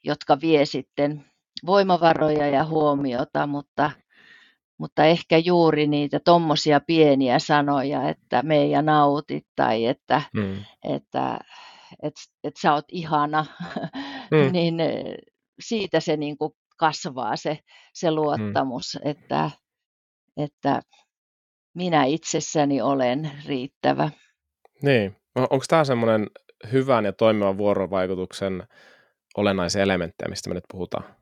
jotka 0.03 0.37
vie 0.41 0.65
sitten 0.65 1.25
voimavaroja 1.65 2.47
ja 2.47 2.65
huomiota, 2.65 3.47
mutta, 3.47 3.91
mutta 4.77 5.05
ehkä 5.05 5.37
juuri 5.37 5.87
niitä 5.87 6.19
tuommoisia 6.19 6.79
pieniä 6.79 7.39
sanoja, 7.39 8.09
että 8.09 8.43
me 8.43 8.65
ja 8.65 8.81
nautit 8.81 9.45
tai 9.55 9.85
että, 9.85 10.21
mm. 10.33 10.65
että 10.83 11.39
että 12.03 12.21
et 12.43 12.53
sä 12.61 12.73
oot 12.73 12.85
ihana, 12.91 13.45
mm. 14.31 14.51
niin 14.51 14.79
eh, 14.79 15.15
siitä 15.59 15.99
se 15.99 16.17
niin 16.17 16.37
kuin 16.37 16.51
kasvaa 16.77 17.35
se, 17.35 17.59
se 17.93 18.09
mm. 18.09 18.15
luottamus, 18.15 18.97
mm. 19.03 19.11
että, 19.11 19.51
että 20.37 20.81
minä 21.75 22.03
itsessäni 22.03 22.81
olen 22.81 23.31
riittävä. 23.47 24.09
Niin. 24.83 25.15
Onko 25.35 25.65
tämä 25.67 25.83
semmoinen 25.83 26.27
hyvän 26.71 27.05
ja 27.05 27.13
toimivan 27.13 27.57
vuorovaikutuksen 27.57 28.67
olennaisia 29.37 29.81
elementtejä, 29.81 30.29
mistä 30.29 30.49
me 30.49 30.53
nyt 30.55 30.63
puhutaan? 30.71 31.15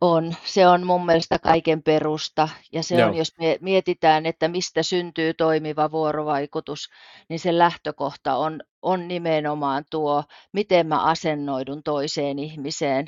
On. 0.00 0.34
Se 0.44 0.66
on 0.66 0.86
mun 0.86 1.06
mielestä 1.06 1.38
kaiken 1.38 1.82
perusta. 1.82 2.48
Ja 2.72 2.82
se 2.82 2.94
Joo. 2.94 3.08
on, 3.08 3.16
jos 3.16 3.32
me 3.38 3.58
mietitään, 3.60 4.26
että 4.26 4.48
mistä 4.48 4.82
syntyy 4.82 5.34
toimiva 5.34 5.90
vuorovaikutus, 5.90 6.88
niin 7.28 7.40
se 7.40 7.58
lähtökohta 7.58 8.36
on, 8.36 8.60
on 8.82 9.08
nimenomaan 9.08 9.84
tuo, 9.90 10.24
miten 10.52 10.86
mä 10.86 11.02
asennoidun 11.02 11.82
toiseen 11.82 12.38
ihmiseen. 12.38 13.06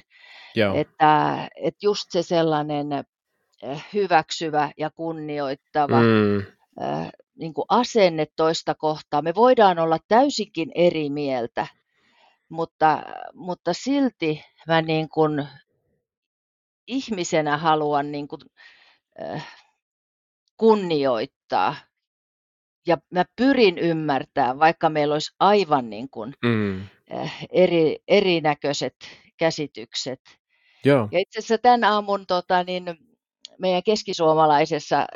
Joo. 0.54 0.74
Että, 0.74 1.48
että 1.56 1.78
just 1.82 2.04
se 2.10 2.22
sellainen 2.22 2.92
eh, 3.62 3.84
hyväksyvä 3.94 4.70
ja 4.78 4.90
kunnioittava 4.90 6.00
mm. 6.00 6.38
äh, 6.82 7.10
niin 7.38 7.54
kuin 7.54 7.64
asenne 7.68 8.26
toista 8.36 8.74
kohtaa. 8.74 9.22
Me 9.22 9.34
voidaan 9.34 9.78
olla 9.78 9.98
täysinkin 10.08 10.72
eri 10.74 11.10
mieltä, 11.10 11.66
mutta, 12.48 13.02
mutta 13.34 13.72
silti 13.72 14.44
mä 14.68 14.82
niin 14.82 15.08
kuin 15.08 15.48
ihmisenä 16.86 17.56
haluan 17.56 18.12
niin 18.12 18.28
kuin, 18.28 18.40
äh, 19.22 19.48
kunnioittaa 20.56 21.76
ja 22.86 22.98
mä 23.10 23.24
pyrin 23.36 23.78
ymmärtämään, 23.78 24.58
vaikka 24.58 24.90
meillä 24.90 25.12
olisi 25.12 25.34
aivan 25.40 25.90
niin 25.90 26.10
kuin, 26.10 26.34
mm. 26.44 26.80
äh, 27.14 27.46
eri, 27.52 27.98
erinäköiset 28.08 28.96
käsitykset. 29.36 30.20
Joo. 30.84 31.08
Ja 31.12 31.18
itse 31.18 31.38
asiassa 31.38 31.58
tämän 31.58 31.84
aamun 31.84 32.26
tota, 32.26 32.64
niin 32.64 32.84
meidän 33.58 33.82
keskisuomalaisessa 33.82 35.06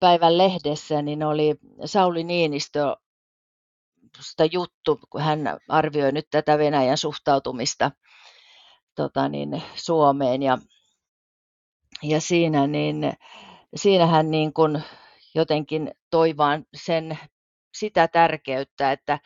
päivän 0.00 0.38
lehdessä 0.38 1.02
niin 1.02 1.22
oli 1.22 1.54
Sauli 1.84 2.24
Niinistö 2.24 2.96
juttu, 4.52 5.00
kun 5.10 5.20
hän 5.20 5.40
arvioi 5.68 6.12
nyt 6.12 6.26
tätä 6.30 6.58
Venäjän 6.58 6.98
suhtautumista 6.98 7.90
tota 8.96 9.28
niin, 9.28 9.62
Suomeen 9.74 10.42
ja, 10.42 10.58
ja 12.02 12.20
siinä 12.20 12.66
niin, 12.66 13.12
siinähän 13.74 14.30
niin 14.30 14.52
kuin 14.52 14.82
jotenkin 15.34 15.90
toi 16.10 16.36
vaan 16.36 16.64
sen, 16.76 17.18
sitä 17.74 18.08
tärkeyttä, 18.08 18.92
että, 18.92 19.18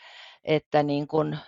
että 0.44 0.82
niin 0.82 1.08
kuin 1.08 1.38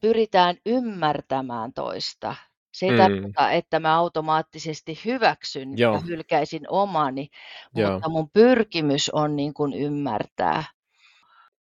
pyritään 0.00 0.56
ymmärtämään 0.66 1.72
toista. 1.72 2.34
Se 2.72 2.86
ei 2.86 2.92
mm. 2.92 2.98
tarkoita, 2.98 3.50
että 3.50 3.80
mä 3.80 3.98
automaattisesti 3.98 5.00
hyväksyn 5.04 5.78
Joo. 5.78 5.94
ja 5.94 6.00
hylkäisin 6.00 6.62
omani, 6.68 7.28
Joo. 7.74 7.92
mutta 7.92 8.08
mun 8.08 8.30
pyrkimys 8.30 9.10
on 9.10 9.36
niin 9.36 9.54
kuin 9.54 9.74
ymmärtää. 9.74 10.64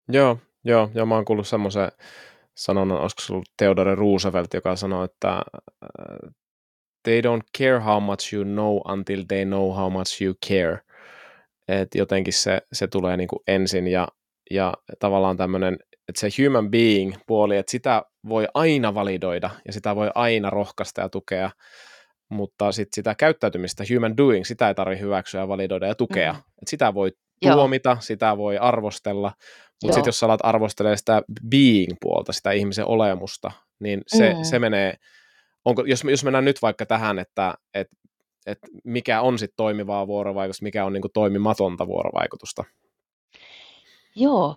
Joo, 0.08 0.38
Joo, 0.64 0.90
ja 0.94 1.06
mä 1.06 1.14
oon 1.14 1.24
kuullut 1.24 1.48
semmoisen 1.48 1.92
sanonnan, 2.56 3.00
olisiko 3.00 3.22
se 3.22 3.32
ollut 3.32 3.48
Theodore 3.56 3.94
Roosevelt, 3.94 4.54
joka 4.54 4.76
sanoi, 4.76 5.04
että 5.04 5.42
uh, 5.84 6.30
they 7.02 7.20
don't 7.20 7.46
care 7.58 7.78
how 7.78 8.02
much 8.02 8.34
you 8.34 8.44
know 8.44 8.76
until 8.92 9.24
they 9.28 9.44
know 9.44 9.74
how 9.74 9.92
much 9.92 10.22
you 10.22 10.34
care. 10.48 10.78
Et 11.68 11.94
jotenkin 11.94 12.32
se, 12.32 12.62
se 12.72 12.86
tulee 12.86 13.16
niin 13.16 13.28
kuin 13.28 13.42
ensin 13.46 13.86
ja, 13.86 14.08
ja 14.50 14.74
tavallaan 14.98 15.36
tämmöinen, 15.36 15.78
että 16.08 16.20
se 16.20 16.28
human 16.44 16.70
being 16.70 17.14
puoli, 17.26 17.56
että 17.56 17.70
sitä 17.70 18.02
voi 18.28 18.46
aina 18.54 18.94
validoida 18.94 19.50
ja 19.66 19.72
sitä 19.72 19.96
voi 19.96 20.10
aina 20.14 20.50
rohkaista 20.50 21.00
ja 21.00 21.08
tukea, 21.08 21.50
mutta 22.28 22.72
sit 22.72 22.88
sitä 22.92 23.14
käyttäytymistä, 23.14 23.84
human 23.94 24.16
doing, 24.16 24.44
sitä 24.44 24.68
ei 24.68 24.74
tarvitse 24.74 25.04
hyväksyä 25.04 25.40
ja 25.40 25.48
validoida 25.48 25.86
ja 25.86 25.94
tukea. 25.94 26.32
Mm. 26.32 26.38
Et 26.38 26.68
sitä 26.68 26.94
voi 26.94 27.12
tuomita, 27.40 27.90
Joo. 27.90 28.00
sitä 28.00 28.36
voi 28.36 28.58
arvostella, 28.58 29.32
mutta 29.82 29.94
sitten 29.94 30.08
jos 30.08 30.18
sä 30.18 30.26
alat 30.26 30.40
arvostelemaan 30.42 30.98
sitä 30.98 31.22
being-puolta, 31.50 32.32
sitä 32.32 32.52
ihmisen 32.52 32.86
olemusta, 32.86 33.50
niin 33.80 34.02
se, 34.06 34.34
mm. 34.34 34.44
se 34.44 34.58
menee, 34.58 34.94
onko, 35.64 35.82
jos, 35.86 36.04
jos 36.04 36.24
mennään 36.24 36.44
nyt 36.44 36.62
vaikka 36.62 36.86
tähän, 36.86 37.18
että 37.18 37.54
et, 37.74 37.88
et 38.46 38.58
mikä 38.84 39.20
on 39.20 39.38
sitten 39.38 39.56
toimivaa 39.56 40.06
vuorovaikutusta, 40.06 40.62
mikä 40.62 40.84
on 40.84 40.92
niinku 40.92 41.08
toimimatonta 41.08 41.86
vuorovaikutusta? 41.86 42.64
Joo, 44.14 44.56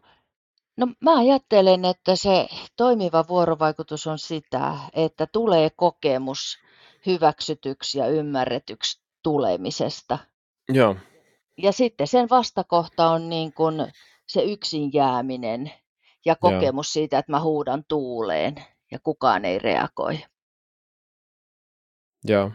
no 0.78 0.88
mä 1.02 1.18
ajattelen, 1.20 1.86
että 1.86 2.16
se 2.16 2.48
toimiva 2.76 3.26
vuorovaikutus 3.28 4.08
on 4.08 4.20
sitä, 4.20 4.74
että 4.94 5.28
tulee 5.28 5.70
kokemus 5.76 6.60
hyväksytyksi 7.06 8.00
ja 8.00 8.08
ymmärretyksi 8.08 9.02
tulemisesta. 9.24 10.18
Joo. 10.70 10.96
Ja 11.58 11.72
sitten 11.72 12.08
sen 12.08 12.30
vastakohta 12.30 13.10
on 13.10 13.30
niin 13.30 13.54
kuin 13.54 13.76
se 14.28 14.44
yksin 14.44 14.94
jääminen 14.94 15.72
ja 16.26 16.36
kokemus 16.36 16.88
Joo. 16.88 16.92
siitä, 16.94 17.20
että 17.20 17.32
mä 17.32 17.42
huudan 17.42 17.84
tuuleen 17.88 18.56
ja 18.92 19.00
kukaan 19.04 19.46
ei 19.46 19.60
reagoi. 19.60 20.20
Joo, 22.24 22.52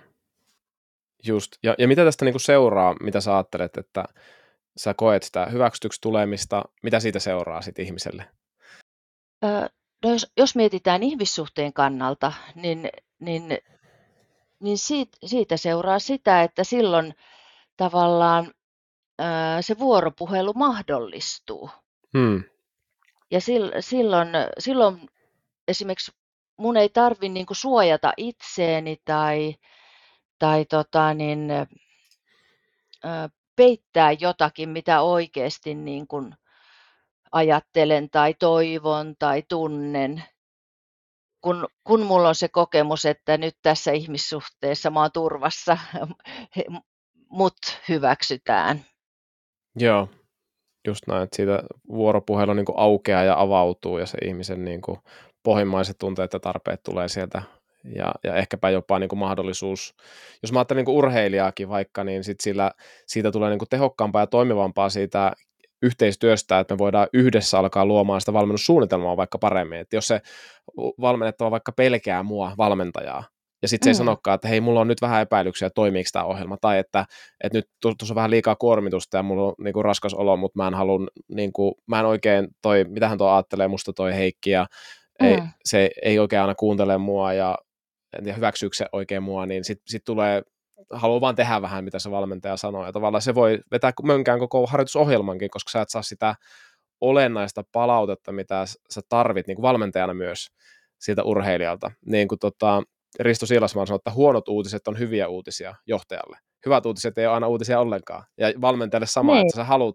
just. 1.27 1.53
Ja, 1.63 1.75
ja 1.79 1.89
mitä 1.89 2.05
tästä 2.05 2.25
niinku 2.25 2.39
seuraa, 2.39 2.97
mitä 3.01 3.21
sä 3.21 3.35
ajattelet, 3.35 3.77
että 3.77 4.05
sä 4.77 4.95
koet 4.95 5.23
sitä 5.23 5.47
hyväksytyksi 5.47 6.01
tulemista, 6.01 6.65
mitä 6.83 7.01
siitä 7.01 7.19
seuraa 7.19 7.63
sitten 7.63 7.85
ihmiselle? 7.85 8.25
Öö, 9.45 9.69
no 10.05 10.11
jos, 10.11 10.33
jos 10.37 10.57
mietitään 10.57 11.03
ihmissuhteen 11.03 11.73
kannalta, 11.73 12.33
niin, 12.55 12.89
niin, 13.19 13.59
niin 14.61 14.79
siitä, 14.79 15.19
siitä 15.27 15.57
seuraa 15.57 15.99
sitä, 15.99 16.43
että 16.43 16.65
silloin 16.65 17.15
tavallaan 17.77 18.53
se 19.61 19.79
vuoropuhelu 19.79 20.53
mahdollistuu. 20.53 21.71
Hmm. 22.19 22.43
Ja 23.31 23.41
silloin, 23.81 24.29
silloin 24.59 25.11
esimerkiksi 25.69 26.13
mun 26.57 26.77
ei 26.77 26.89
tarvi 26.89 27.29
niin 27.29 27.47
kuin 27.47 27.57
suojata 27.57 28.13
itseeni 28.17 28.97
tai, 29.05 29.55
tai 30.39 30.65
tota 30.65 31.15
niin, 31.15 31.49
peittää 33.57 34.13
jotakin, 34.13 34.69
mitä 34.69 35.03
oikeasti 35.03 35.75
niin 35.75 36.07
kuin 36.07 36.35
ajattelen 37.33 38.11
tai 38.11 38.35
toivon 38.35 39.15
tai 39.19 39.43
tunnen. 39.49 40.25
Kun, 41.41 41.69
kun 41.85 42.03
mulla 42.03 42.29
on 42.29 42.35
se 42.35 42.49
kokemus, 42.49 43.05
että 43.05 43.39
nyt 43.39 43.57
tässä 43.63 43.93
ihmissuhteessa 43.93 44.91
mä 44.91 45.01
oon 45.01 45.13
turvassa, 45.13 45.79
mut 47.39 47.57
hyväksytään. 47.89 48.85
Joo, 49.81 50.09
just 50.87 51.07
näin, 51.07 51.23
että 51.23 51.37
siitä 51.37 51.63
vuoropuhelu 51.89 52.55
niin 52.55 52.67
aukeaa 52.75 53.25
ja 53.25 53.41
avautuu 53.41 53.99
ja 53.99 54.07
se 54.07 54.19
ihmisen 54.25 54.65
niin 54.65 54.81
kuin 54.81 54.99
pohjimmaiset 55.43 55.99
tunteet 55.99 56.33
ja 56.33 56.41
tarpeet 56.41 56.83
tulee 56.83 57.09
sieltä 57.09 57.43
ja, 57.95 58.15
ja 58.25 58.37
ehkäpä 58.37 58.71
jopa 58.71 58.99
niin 58.99 59.09
kuin 59.09 59.19
mahdollisuus, 59.19 59.95
jos 60.43 60.53
mä 60.53 60.59
ajattelen 60.59 60.85
niin 60.85 60.97
urheilijaakin 60.97 61.69
vaikka, 61.69 62.05
niin 62.05 62.25
sit 62.25 62.41
sillä, 62.41 62.71
siitä 63.07 63.33
tulee 63.33 63.51
niin 63.51 63.59
kuin 63.59 63.69
tehokkaampaa 63.69 64.23
ja 64.23 64.27
toimivampaa 64.27 64.89
siitä 64.89 65.33
yhteistyöstä, 65.83 66.59
että 66.59 66.75
me 66.75 66.79
voidaan 66.79 67.09
yhdessä 67.13 67.59
alkaa 67.59 67.87
luomaan 67.87 68.21
sitä 68.21 68.33
valmennussuunnitelmaa 68.33 69.17
vaikka 69.17 69.39
paremmin. 69.39 69.79
Että 69.79 69.97
jos 69.97 70.09
se 70.09 70.21
valmennettava 71.01 71.51
vaikka 71.51 71.73
pelkää 71.73 72.23
mua 72.23 72.53
valmentajaa, 72.59 73.25
ja 73.63 73.69
sitten 73.69 73.85
se 73.85 73.89
mm. 73.89 73.91
ei 73.91 73.95
sanokaan, 73.95 74.35
että 74.35 74.49
hei, 74.49 74.61
mulla 74.61 74.81
on 74.81 74.89
nyt 74.89 75.03
vähän 75.03 75.23
epäilyksiä, 75.23 75.71
toimiiko 75.71 76.09
tämä 76.13 76.25
ohjelma, 76.25 76.57
tai 76.61 76.79
että, 76.79 77.07
että 77.45 77.59
nyt 77.59 77.69
tuossa 77.81 78.13
on 78.13 78.15
vähän 78.15 78.31
liikaa 78.31 78.57
kuormitusta 78.57 79.17
ja 79.17 79.23
mulla 79.23 79.47
on 79.47 79.55
niin 79.65 79.75
kuin, 79.75 79.85
raskas 79.85 80.15
olo, 80.15 80.37
mutta 80.37 80.59
mä 80.59 80.67
en 80.67 80.75
halua, 80.75 81.07
niin 81.29 81.53
kuin, 81.53 81.75
mä 81.87 82.01
en 82.01 82.07
oikein, 82.07 82.49
toi, 82.63 82.85
mitähän 82.85 83.19
tuo 83.19 83.31
ajattelee 83.31 83.69
musta 83.69 83.93
toi 83.93 84.15
Heikki, 84.15 84.51
ja 84.51 84.67
mm. 85.23 85.27
ei, 85.27 85.39
se 85.65 85.91
ei 86.03 86.19
oikein 86.19 86.43
aina 86.43 86.55
kuuntele 86.55 86.99
mua, 86.99 87.33
ja 87.33 87.59
en 88.19 88.25
tiedä, 88.25 88.37
hyväksyykö 88.37 88.77
se 88.77 88.87
oikein 88.93 89.23
mua, 89.23 89.47
niin 89.47 89.65
sitten 89.65 89.85
sit 89.89 90.05
tulee, 90.05 90.43
haluaa 90.93 91.21
vaan 91.21 91.37
tehdä 91.37 91.63
vähän, 91.63 91.85
mitä 91.85 91.99
se 91.99 92.11
valmentaja 92.11 92.57
sanoo, 92.57 92.87
ja 92.87 92.93
tavallaan 92.93 93.23
se 93.23 93.35
voi 93.35 93.59
vetää 93.71 93.93
mönkään 94.03 94.39
koko 94.39 94.67
harjoitusohjelmankin, 94.67 95.51
koska 95.51 95.71
sä 95.71 95.81
et 95.81 95.89
saa 95.89 96.03
sitä 96.03 96.35
olennaista 97.01 97.65
palautetta, 97.73 98.33
mitä 98.33 98.65
sä 98.67 99.01
tarvit 99.09 99.47
niin 99.47 99.57
kuin 99.57 99.63
valmentajana 99.63 100.15
myös 100.15 100.47
siltä 101.01 101.23
urheilijalta. 101.23 101.91
Niin 102.07 102.29
kuin 102.29 102.39
tota, 102.39 102.83
Risto 103.19 103.47
Siilasmaan 103.47 103.87
sanoi, 103.87 103.97
että 103.97 104.11
huonot 104.11 104.49
uutiset 104.49 104.89
on 104.89 104.99
hyviä 104.99 105.29
uutisia 105.29 105.75
johtajalle. 105.87 106.39
Hyvät 106.67 106.87
uutiset 106.87 107.19
ei 107.19 107.27
ole 107.27 107.35
aina 107.35 107.49
uutisia 107.49 107.81
ollenkaan. 107.81 108.25
Ja 108.39 108.53
valmentajalle 108.61 109.07
sama, 109.07 109.33
niin. 109.33 109.47
että 109.47 109.57
sä 109.57 109.65
haluat, 109.65 109.95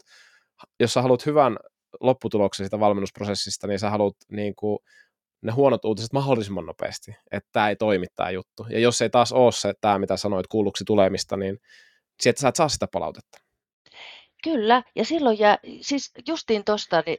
jos 0.79 0.93
sä 0.93 1.01
haluat 1.01 1.25
hyvän 1.25 1.57
lopputuloksen 2.01 2.65
siitä 2.65 2.79
valmennusprosessista, 2.79 3.67
niin 3.67 3.79
sä 3.79 3.89
haluat 3.89 4.15
niin 4.31 4.55
kuin, 4.55 4.79
ne 5.41 5.51
huonot 5.51 5.85
uutiset 5.85 6.13
mahdollisimman 6.13 6.65
nopeasti, 6.65 7.15
että 7.31 7.49
tämä 7.51 7.69
ei 7.69 7.75
toimi 7.75 8.05
tämä 8.15 8.31
juttu. 8.31 8.65
Ja 8.69 8.79
jos 8.79 9.01
ei 9.01 9.09
taas 9.09 9.31
ole 9.31 9.51
se, 9.51 9.73
tämä 9.81 9.99
mitä 9.99 10.17
sanoit 10.17 10.47
kuulluksi 10.47 10.83
tulemista, 10.85 11.37
niin 11.37 11.57
sieltä 12.21 12.41
sä 12.41 12.47
et 12.47 12.55
saa 12.55 12.69
sitä 12.69 12.87
palautetta. 12.91 13.37
Kyllä, 14.43 14.83
ja 14.95 15.05
silloin 15.05 15.39
jää, 15.39 15.57
siis 15.81 16.11
justiin 16.27 16.65
tuosta, 16.65 17.03
niin, 17.05 17.17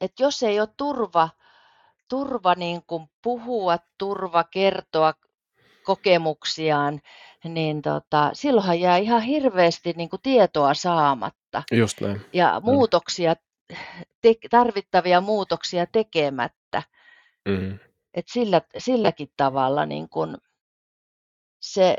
että 0.00 0.22
jos 0.22 0.42
ei 0.42 0.60
ole 0.60 0.68
turva, 0.76 1.28
turva 2.08 2.54
niin 2.54 2.82
kuin 2.86 3.06
puhua, 3.22 3.78
turva 3.98 4.44
kertoa 4.44 5.14
kokemuksiaan, 5.88 7.00
niin 7.44 7.82
tota, 7.82 8.30
silloinhan 8.32 8.80
jää 8.80 8.96
ihan 8.96 9.22
hirveästi 9.22 9.92
niin 9.96 10.08
kuin 10.08 10.22
tietoa 10.22 10.74
saamatta. 10.74 11.62
Just 11.72 12.00
näin. 12.00 12.20
Ja 12.32 12.60
muutoksia, 12.64 13.34
te, 14.20 14.34
tarvittavia 14.50 15.20
muutoksia 15.20 15.86
tekemättä. 15.86 16.82
Mm. 17.48 17.78
Et 18.14 18.28
sillä, 18.28 18.60
silläkin 18.78 19.28
tavalla 19.36 19.86
niin 19.86 20.08
kun 20.08 20.38
se, 21.60 21.96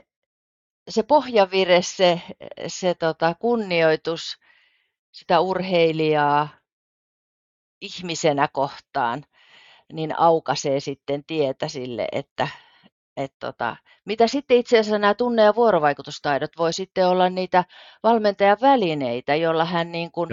se 0.90 1.04
pohjavire, 1.04 1.82
se, 1.82 2.22
se 2.68 2.94
tota, 2.94 3.36
kunnioitus 3.40 4.38
sitä 5.12 5.40
urheilijaa 5.40 6.50
ihmisenä 7.82 8.48
kohtaan, 8.54 9.26
niin 9.94 10.20
aukaisee 10.20 10.80
sitten 10.80 11.24
tietä 11.24 11.68
sille, 11.68 12.08
että 12.12 12.48
et 13.20 13.34
tota, 13.40 13.76
mitä 14.06 14.28
sitten 14.28 14.58
itse 14.58 14.80
asiassa 14.80 15.00
nämä 15.00 15.14
tunne- 15.14 15.44
ja 15.44 15.56
vuorovaikutustaidot 15.56 16.52
voi 16.58 16.74
sitten 16.74 17.08
olla 17.08 17.30
niitä 17.30 17.64
valmentajan 18.04 18.58
välineitä, 18.62 19.36
joilla 19.36 19.66
hän 19.66 19.92
niin 19.92 20.12
kuin 20.12 20.30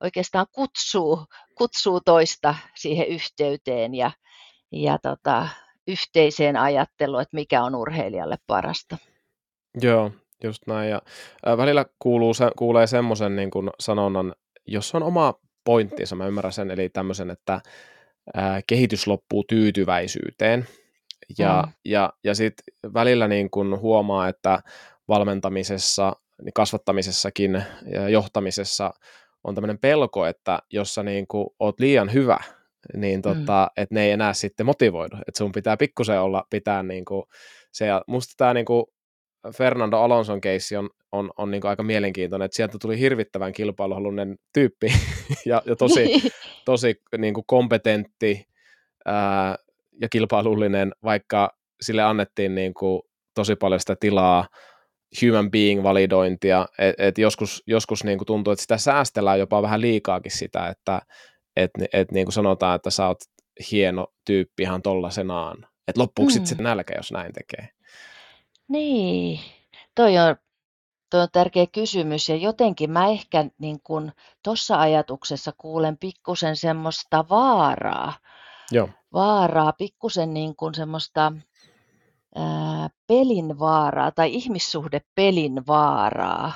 oikeastaan 0.00 0.46
kutsuu, 0.52 1.26
kutsuu 1.54 2.00
toista 2.00 2.54
siihen 2.76 3.06
yhteyteen 3.06 3.94
ja, 3.94 4.10
ja 4.72 4.98
tota, 4.98 5.48
yhteiseen 5.86 6.56
ajatteluun, 6.56 7.22
että 7.22 7.36
mikä 7.36 7.62
on 7.62 7.74
urheilijalle 7.74 8.36
parasta. 8.46 8.96
Joo, 9.82 10.10
just 10.44 10.62
näin. 10.66 10.90
Ja 10.90 11.02
välillä 11.56 11.84
kuuluu, 11.98 12.34
se, 12.34 12.50
kuulee 12.58 12.86
semmoisen 12.86 13.36
niin 13.36 13.50
kuin 13.50 13.70
sanonnan, 13.80 14.34
jos 14.66 14.94
on 14.94 15.02
oma 15.02 15.34
pointtinsa, 15.64 16.16
mä 16.16 16.26
ymmärrän 16.26 16.52
sen, 16.52 16.70
eli 16.70 16.88
tämmöisen, 16.88 17.30
että 17.30 17.60
ää, 18.34 18.60
kehitys 18.66 19.06
loppuu 19.06 19.44
tyytyväisyyteen. 19.48 20.66
Ja, 21.38 21.62
mm. 21.66 21.72
ja, 21.84 22.12
ja 22.24 22.34
sitten 22.34 22.64
välillä 22.94 23.28
niin 23.28 23.50
kun 23.50 23.80
huomaa, 23.80 24.28
että 24.28 24.62
valmentamisessa, 25.08 26.12
niin 26.42 26.52
kasvattamisessakin 26.52 27.64
ja 27.92 28.08
johtamisessa 28.08 28.94
on 29.44 29.54
tämmöinen 29.54 29.78
pelko, 29.78 30.26
että 30.26 30.58
jos 30.72 30.94
sä 30.94 31.02
niin 31.02 31.26
kun 31.28 31.54
oot 31.58 31.80
liian 31.80 32.12
hyvä, 32.12 32.38
niin 32.96 33.18
mm. 33.18 33.22
tota, 33.22 33.70
mm. 33.76 33.82
että 33.82 33.94
ne 33.94 34.04
ei 34.04 34.10
enää 34.10 34.32
sitten 34.32 34.66
motivoidu. 34.66 35.16
Että 35.16 35.38
sun 35.38 35.52
pitää 35.52 35.76
pikkusen 35.76 36.20
olla, 36.20 36.44
pitää 36.50 36.82
niin 36.82 37.04
kuin 37.04 37.22
se. 37.72 37.86
Ja 37.86 38.02
musta 38.06 38.34
tämä 38.36 38.54
niin 38.54 38.66
Fernando 39.56 39.96
Alonson 39.96 40.40
keissi 40.40 40.76
on, 40.76 40.90
on, 41.12 41.30
on 41.36 41.50
niin 41.50 41.66
aika 41.66 41.82
mielenkiintoinen, 41.82 42.44
että 42.44 42.56
sieltä 42.56 42.78
tuli 42.80 42.98
hirvittävän 42.98 43.52
kilpailuhalunen 43.52 44.38
tyyppi 44.52 44.92
ja, 45.46 45.62
ja 45.66 45.76
tosi, 45.76 46.08
tosi 46.64 47.02
niin 47.18 47.34
kompetentti, 47.46 48.46
ää, 49.04 49.56
ja 50.00 50.08
kilpailullinen, 50.08 50.92
vaikka 51.04 51.56
sille 51.80 52.02
annettiin 52.02 52.54
niin 52.54 52.74
kuin 52.74 53.02
tosi 53.34 53.56
paljon 53.56 53.80
sitä 53.80 53.96
tilaa, 54.00 54.48
human 55.22 55.50
being 55.50 55.82
validointia, 55.82 56.66
että 56.78 57.06
et 57.06 57.18
joskus, 57.18 57.62
joskus 57.66 58.04
niin 58.04 58.18
kuin 58.18 58.26
tuntuu, 58.26 58.52
että 58.52 58.62
sitä 58.62 58.76
säästellään 58.76 59.38
jopa 59.38 59.62
vähän 59.62 59.80
liikaakin 59.80 60.32
sitä, 60.32 60.68
että 60.68 61.02
että 61.56 61.84
et 61.92 62.12
niin 62.12 62.26
kuin 62.26 62.32
sanotaan, 62.32 62.76
että 62.76 62.90
sä 62.90 63.06
oot 63.06 63.18
hieno 63.70 64.06
tyyppi 64.24 64.62
ihan 64.62 64.82
tollasenaan. 64.82 65.66
Että 65.88 66.00
loppuuko 66.00 66.30
mm. 66.30 66.44
sitten 66.44 66.64
nälkä, 66.64 66.94
jos 66.96 67.12
näin 67.12 67.32
tekee? 67.32 67.68
Niin, 68.68 69.40
toi 69.94 70.18
on, 70.18 70.36
toi 71.10 71.20
on 71.20 71.28
tärkeä 71.32 71.66
kysymys 71.72 72.28
ja 72.28 72.36
jotenkin 72.36 72.90
mä 72.90 73.08
ehkä 73.08 73.44
niin 73.58 73.80
kun 73.84 74.12
tuossa 74.44 74.80
ajatuksessa 74.80 75.52
kuulen 75.58 75.98
pikkusen 75.98 76.56
semmoista 76.56 77.24
vaaraa. 77.30 78.12
Joo. 78.70 78.88
Vaaraa, 79.12 79.72
pikkusen 79.72 80.34
niin 80.34 80.56
kuin 80.56 80.74
semmoista 80.74 81.32
ää, 82.34 82.90
pelin 83.06 83.58
vaaraa 83.58 84.10
tai 84.10 84.34
ihmissuhde 84.34 85.00
pelin 85.14 85.66
vaaraa. 85.66 86.52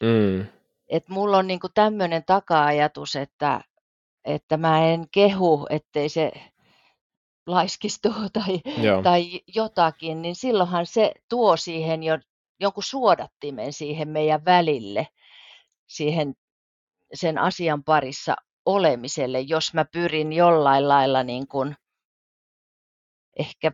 Mm. 0.00 0.46
Et 0.88 1.08
mulla 1.08 1.38
on 1.38 1.46
niin 1.46 1.60
tämmöinen 1.74 2.24
taka-ajatus, 2.24 3.16
että, 3.16 3.60
että 4.24 4.56
mä 4.56 4.86
en 4.86 5.06
kehu, 5.10 5.66
ettei 5.70 6.08
se 6.08 6.32
laiskistuu 7.46 8.12
tai, 8.32 8.60
tai 9.02 9.40
jotakin, 9.54 10.22
niin 10.22 10.36
silloinhan 10.36 10.86
se 10.86 11.12
tuo 11.28 11.56
siihen 11.56 12.02
jo 12.02 12.18
jonkun 12.60 12.82
suodattimen 12.82 13.72
siihen 13.72 14.08
meidän 14.08 14.44
välille, 14.44 15.06
siihen 15.86 16.34
sen 17.14 17.38
asian 17.38 17.84
parissa 17.84 18.36
olemiselle, 18.66 19.40
jos 19.40 19.74
mä 19.74 19.84
pyrin 19.84 20.32
jollain 20.32 20.88
lailla 20.88 21.22
niin 21.22 21.48
kuin, 21.48 21.76
ehkä 23.38 23.72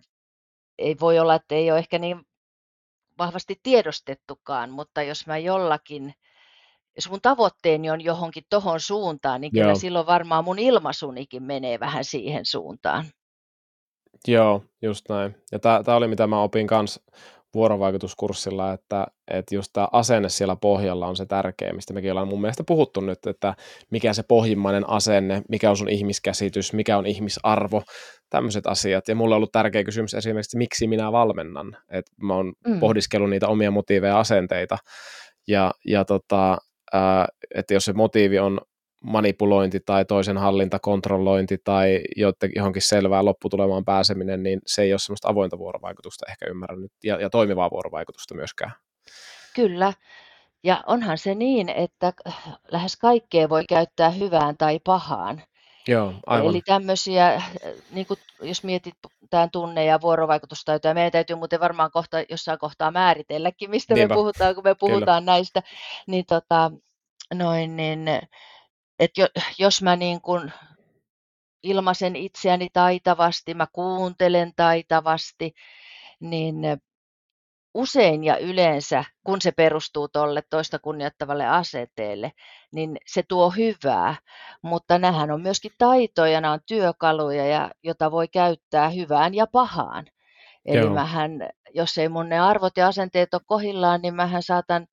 ei 0.78 0.96
voi 1.00 1.18
olla, 1.18 1.34
että 1.34 1.54
ei 1.54 1.70
ole 1.70 1.78
ehkä 1.78 1.98
niin 1.98 2.20
vahvasti 3.18 3.60
tiedostettukaan, 3.62 4.70
mutta 4.70 5.02
jos 5.02 5.26
mä 5.26 5.38
jollakin, 5.38 6.14
jos 6.96 7.10
mun 7.10 7.20
tavoitteeni 7.20 7.90
on 7.90 8.00
johonkin 8.00 8.44
tohon 8.50 8.80
suuntaan, 8.80 9.40
niin 9.40 9.52
kyllä 9.52 9.66
Joo. 9.66 9.74
silloin 9.74 10.06
varmaan 10.06 10.44
mun 10.44 10.58
ilmaisunikin 10.58 11.42
menee 11.42 11.80
vähän 11.80 12.04
siihen 12.04 12.46
suuntaan. 12.46 13.06
Joo, 14.28 14.64
just 14.82 15.08
näin. 15.08 15.36
Ja 15.52 15.58
tämä 15.58 15.96
oli 15.96 16.08
mitä 16.08 16.26
mä 16.26 16.42
opin 16.42 16.66
kans 16.66 17.00
vuorovaikutuskurssilla, 17.56 18.72
että, 18.72 19.06
että 19.30 19.54
just 19.54 19.70
tämä 19.72 19.88
asenne 19.92 20.28
siellä 20.28 20.56
pohjalla 20.56 21.06
on 21.06 21.16
se 21.16 21.26
tärkeä, 21.26 21.72
mistä 21.72 21.94
mekin 21.94 22.10
ollaan 22.10 22.28
mun 22.28 22.40
mielestä 22.40 22.64
puhuttu 22.64 23.00
nyt, 23.00 23.26
että 23.26 23.54
mikä 23.90 24.12
se 24.12 24.22
pohjimmainen 24.22 24.90
asenne, 24.90 25.42
mikä 25.48 25.70
on 25.70 25.76
sun 25.76 25.88
ihmiskäsitys, 25.88 26.72
mikä 26.72 26.98
on 26.98 27.06
ihmisarvo, 27.06 27.82
tämmöiset 28.30 28.66
asiat. 28.66 29.08
Ja 29.08 29.14
mulle 29.14 29.34
on 29.34 29.36
ollut 29.36 29.52
tärkeä 29.52 29.84
kysymys 29.84 30.14
esimerkiksi, 30.14 30.58
miksi 30.58 30.86
minä 30.86 31.12
valmennan. 31.12 31.76
Että 31.90 32.12
mä 32.22 32.34
oon 32.34 32.52
mm. 32.66 32.80
pohdiskellut 32.80 33.30
niitä 33.30 33.48
omia 33.48 33.70
motiiveja 33.70 34.12
ja 34.12 34.20
asenteita. 34.20 34.78
Ja, 35.48 35.72
ja 35.86 36.04
tota, 36.04 36.58
että 37.54 37.74
jos 37.74 37.84
se 37.84 37.92
motiivi 37.92 38.38
on 38.38 38.60
manipulointi 39.06 39.80
tai 39.86 40.04
toisen 40.04 40.38
hallinta, 40.38 40.78
kontrollointi 40.78 41.58
tai 41.64 42.00
johonkin 42.56 42.82
selvään 42.82 43.24
lopputulemaan 43.24 43.84
pääseminen, 43.84 44.42
niin 44.42 44.60
se 44.66 44.82
ei 44.82 44.92
ole 44.92 44.98
semmoista 44.98 45.28
avointa 45.28 45.58
vuorovaikutusta 45.58 46.26
ehkä 46.30 46.46
ymmärrän 46.50 46.80
nyt, 46.80 46.92
ja, 47.04 47.20
ja 47.20 47.30
toimivaa 47.30 47.70
vuorovaikutusta 47.70 48.34
myöskään. 48.34 48.72
Kyllä, 49.54 49.92
ja 50.64 50.84
onhan 50.86 51.18
se 51.18 51.34
niin, 51.34 51.68
että 51.68 52.12
lähes 52.70 52.96
kaikkea 52.96 53.48
voi 53.48 53.64
käyttää 53.68 54.10
hyvään 54.10 54.56
tai 54.56 54.80
pahaan. 54.84 55.42
Joo, 55.88 56.14
aivan. 56.26 56.50
Eli 56.50 56.62
tämmöisiä, 56.66 57.42
niin 57.90 58.06
kuin 58.06 58.20
jos 58.42 58.64
mietit 58.64 58.94
tämän 59.30 59.50
tunne- 59.50 59.84
ja 59.84 60.00
vuorovaikutustaitoja, 60.00 60.94
meidän 60.94 61.12
täytyy 61.12 61.36
muuten 61.36 61.60
varmaan 61.60 61.90
kohta, 61.90 62.16
jossain 62.30 62.58
kohtaa 62.58 62.90
määritelläkin, 62.90 63.70
mistä 63.70 63.94
Niinpä. 63.94 64.14
me 64.14 64.16
puhutaan, 64.16 64.54
kun 64.54 64.64
me 64.64 64.74
puhutaan 64.74 65.22
Kyllä. 65.22 65.32
näistä, 65.32 65.62
niin, 66.06 66.24
tota, 66.26 66.70
noin, 67.34 67.76
niin 67.76 68.04
että 68.98 69.20
jo, 69.20 69.26
jos 69.58 69.82
mä 69.82 69.96
niin 69.96 70.20
kuin 70.20 70.52
ilmaisen 71.62 72.16
itseäni 72.16 72.68
taitavasti, 72.72 73.54
mä 73.54 73.66
kuuntelen 73.72 74.52
taitavasti, 74.56 75.52
niin 76.20 76.56
usein 77.74 78.24
ja 78.24 78.38
yleensä, 78.38 79.04
kun 79.24 79.40
se 79.42 79.52
perustuu 79.52 80.08
tuolle 80.08 80.42
toista 80.50 80.78
kunnioittavalle 80.78 81.46
aseteelle, 81.46 82.32
niin 82.72 82.96
se 83.06 83.22
tuo 83.28 83.50
hyvää. 83.50 84.16
Mutta 84.62 84.98
nämähän 84.98 85.30
on 85.30 85.42
myöskin 85.42 85.72
taitoja, 85.78 86.40
nämä 86.40 86.52
on 86.52 86.60
työkaluja, 86.66 87.46
ja, 87.46 87.70
jota 87.82 88.10
voi 88.10 88.28
käyttää 88.28 88.88
hyvään 88.88 89.34
ja 89.34 89.46
pahaan. 89.46 90.06
Eli 90.66 90.78
Joo. 90.78 90.94
mähän, 90.94 91.30
jos 91.74 91.98
ei 91.98 92.08
mun 92.08 92.28
ne 92.28 92.38
arvot 92.38 92.76
ja 92.76 92.86
asenteet 92.86 93.34
ole 93.34 93.42
kohillaan, 93.46 94.02
niin 94.02 94.14
mähän 94.14 94.42
saatan 94.42 94.86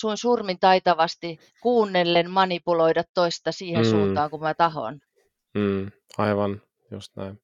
sun 0.00 0.16
surmin 0.16 0.58
taitavasti 0.58 1.38
kuunnellen 1.62 2.30
manipuloida 2.30 3.04
toista 3.14 3.52
siihen 3.52 3.84
mm. 3.84 3.90
suuntaan, 3.90 4.30
kun 4.30 4.40
mä 4.40 4.54
tahon. 4.54 5.00
Mm, 5.54 5.90
aivan, 6.18 6.62
just 6.90 7.16
näin. 7.16 7.40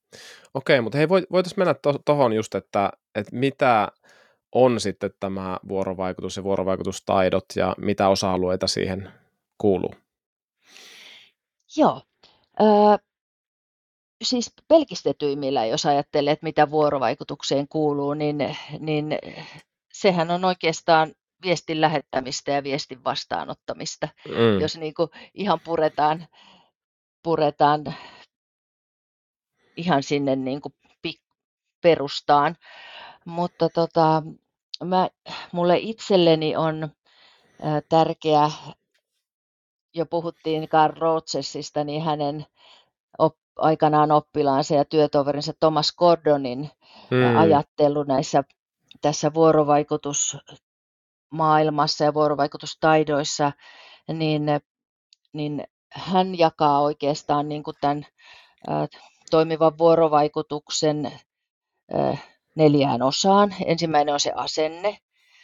Okei, 0.55 0.81
mutta 0.81 0.99
hei, 0.99 1.09
voitaisiin 1.09 1.61
mennä 1.61 1.75
tuohon 2.05 2.31
to, 2.31 2.37
just, 2.37 2.55
että, 2.55 2.93
että 3.15 3.37
mitä 3.37 3.89
on 4.53 4.81
sitten 4.81 5.11
tämä 5.21 5.59
vuorovaikutus 5.69 6.37
ja 6.37 6.45
vuorovaikutustaidot 6.45 7.45
ja 7.57 7.75
mitä 7.79 8.09
osa-alueita 8.09 8.67
siihen 8.67 9.13
kuuluu? 9.59 9.95
Joo. 11.77 12.03
Ö, 12.61 12.65
siis 14.23 14.53
pelkistetyimmillä, 14.69 15.67
jos 15.67 15.87
ajattelee, 15.87 16.33
että 16.33 16.47
mitä 16.47 16.71
vuorovaikutukseen 16.71 17.69
kuuluu, 17.69 18.15
niin, 18.15 18.57
niin 18.79 19.19
sehän 19.93 20.31
on 20.31 20.45
oikeastaan 20.45 21.13
viestin 21.45 21.81
lähettämistä 21.81 22.53
ja 22.53 22.63
viestin 22.63 23.05
vastaanottamista, 23.05 24.09
mm. 24.29 24.61
jos 24.61 24.77
niin 24.77 24.95
kuin 24.95 25.09
ihan 25.35 25.61
puretaan, 25.61 26.27
puretaan 27.23 27.95
ihan 29.77 30.03
sinne 30.03 30.37
niin 30.37 30.61
kuin 30.61 30.75
perustaan. 31.83 32.57
Mutta 33.25 33.69
tota, 33.69 34.23
mä, 34.85 35.09
mulle 35.53 35.77
itselleni 35.79 36.57
on 36.57 36.89
tärkeä, 37.89 38.51
jo 39.95 40.07
puhuttiin 40.07 40.69
Karl 40.69 40.95
Rotsessista, 40.99 41.85
niin 41.85 42.03
hänen 42.03 42.47
op, 43.19 43.37
aikanaan 43.57 44.13
oppilaansa 44.13 44.75
ja 44.75 44.85
työtoverinsa 44.85 45.53
Thomas 45.61 45.93
Gordonin 45.97 46.71
mm. 47.11 47.37
ajattelu 47.37 48.03
näissä 48.03 48.45
tässä 49.01 49.35
vuorovaikutus 49.35 50.37
maailmassa 51.35 52.05
ja 52.05 52.15
vuorovaikutustaidoissa, 52.15 53.53
niin, 54.09 54.43
niin 55.33 55.65
hän 55.93 56.39
jakaa 56.39 56.81
oikeastaan 56.81 57.49
niin 57.49 57.63
kuin 57.63 57.77
tämän 57.81 58.07
toimivan 59.31 59.79
vuorovaikutuksen 59.79 61.13
neljään 62.57 63.03
osaan. 63.03 63.55
Ensimmäinen 63.67 64.15
on 64.15 64.21
se 64.21 64.33
asenne. 64.35 64.99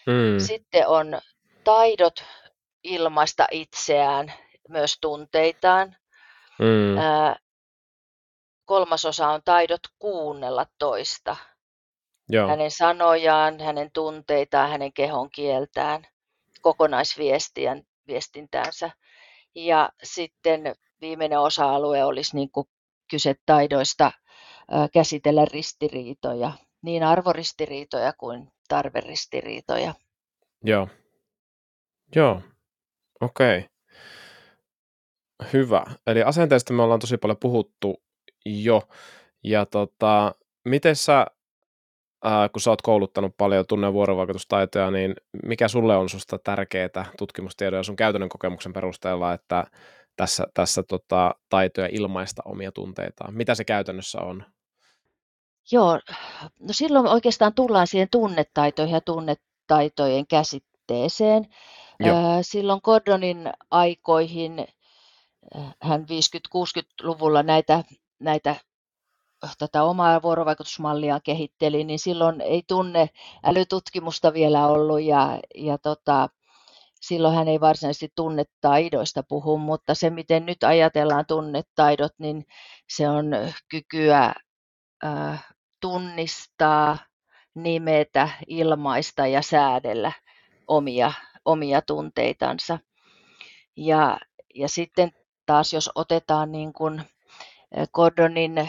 Mm. 0.06 0.40
Sitten 0.46 0.88
on 0.88 1.20
taidot 1.64 2.24
ilmaista 2.82 3.46
itseään, 3.50 4.32
myös 4.68 4.98
tunteitaan. 5.00 5.96
Mm. 6.58 6.98
Ä, 6.98 7.36
kolmas 8.64 9.04
osa 9.04 9.28
on 9.28 9.40
taidot 9.44 9.80
kuunnella 9.98 10.66
toista. 10.78 11.36
Joo. 12.32 12.48
hänen 12.48 12.70
sanojaan, 12.70 13.60
hänen 13.60 13.90
tunteitaan, 13.92 14.70
hänen 14.70 14.92
kehon 14.92 15.30
kieltään, 15.30 16.06
kokonaisviestiän, 16.60 17.82
viestintäänsä. 18.06 18.90
Ja 19.54 19.90
sitten 20.02 20.74
viimeinen 21.00 21.40
osa-alue 21.40 22.04
olisi 22.04 22.36
niin 22.36 22.50
kuin 22.50 22.66
kyse 23.10 23.34
taidoista 23.46 24.12
käsitellä 24.92 25.44
ristiriitoja, 25.44 26.52
niin 26.82 27.02
arvoristiriitoja 27.02 28.12
kuin 28.12 28.48
tarveristiriitoja. 28.68 29.94
Joo. 30.64 30.88
Joo, 32.16 32.42
okei. 33.20 33.58
Okay. 33.58 33.70
Hyvä. 35.52 35.84
Eli 36.06 36.22
asenteista 36.22 36.72
me 36.72 36.82
ollaan 36.82 37.00
tosi 37.00 37.16
paljon 37.16 37.36
puhuttu 37.40 38.02
jo. 38.46 38.82
Ja 39.44 39.66
tota, 39.66 40.34
miten 40.64 40.96
sä 40.96 41.26
ää, 42.24 42.48
kun 42.48 42.60
sä 42.60 42.70
oot 42.70 42.82
kouluttanut 42.82 43.34
paljon 43.36 43.64
tunne- 43.68 43.86
ja 43.86 43.92
vuorovaikutustaitoja, 43.92 44.90
niin 44.90 45.14
mikä 45.46 45.68
sulle 45.68 45.96
on 45.96 46.08
susta 46.08 46.38
tärkeää 46.38 47.06
tutkimustiedoja 47.18 47.82
sun 47.82 47.96
käytännön 47.96 48.28
kokemuksen 48.28 48.72
perusteella, 48.72 49.32
että 49.32 49.64
tässä, 50.16 50.46
tässä 50.54 50.82
tota, 50.82 51.34
taitoja 51.48 51.88
ilmaista 51.92 52.42
omia 52.44 52.72
tunteitaan? 52.72 53.34
Mitä 53.34 53.54
se 53.54 53.64
käytännössä 53.64 54.20
on? 54.20 54.44
Joo, 55.72 56.00
no 56.58 56.72
silloin 56.72 57.06
oikeastaan 57.06 57.54
tullaan 57.54 57.86
siihen 57.86 58.08
tunnetaitoihin 58.10 58.94
ja 58.94 59.00
tunnetaitojen 59.00 60.26
käsitteeseen. 60.26 61.46
Joo. 62.00 62.38
Silloin 62.42 62.80
Gordonin 62.84 63.50
aikoihin, 63.70 64.66
hän 65.82 66.00
50-60-luvulla 66.00 67.42
näitä, 67.42 67.84
näitä 68.18 68.56
tätä 69.58 69.82
omaa 69.82 70.22
vuorovaikutusmallia 70.22 71.20
kehitteli, 71.20 71.84
niin 71.84 71.98
silloin 71.98 72.40
ei 72.40 72.62
tunne 72.68 73.08
älytutkimusta 73.44 74.32
vielä 74.32 74.66
ollut 74.66 75.02
ja, 75.02 75.40
ja 75.54 75.78
tota, 75.78 76.28
silloin 77.00 77.34
hän 77.34 77.48
ei 77.48 77.60
varsinaisesti 77.60 78.12
tunnetaidoista 78.14 79.22
puhu, 79.22 79.58
mutta 79.58 79.94
se 79.94 80.10
miten 80.10 80.46
nyt 80.46 80.64
ajatellaan 80.64 81.26
tunnetaidot, 81.26 82.12
niin 82.18 82.44
se 82.88 83.08
on 83.08 83.26
kykyä 83.68 84.32
äh, 85.04 85.48
tunnistaa, 85.80 86.98
nimetä, 87.54 88.28
ilmaista 88.46 89.26
ja 89.26 89.42
säädellä 89.42 90.12
omia, 90.66 91.12
omia 91.44 91.82
tunteitansa. 91.82 92.78
Ja, 93.76 94.18
ja 94.54 94.68
sitten 94.68 95.12
taas 95.46 95.72
jos 95.72 95.90
otetaan 95.94 96.52
niin 96.52 96.72
kuin 96.72 97.02
Gordonin 97.92 98.68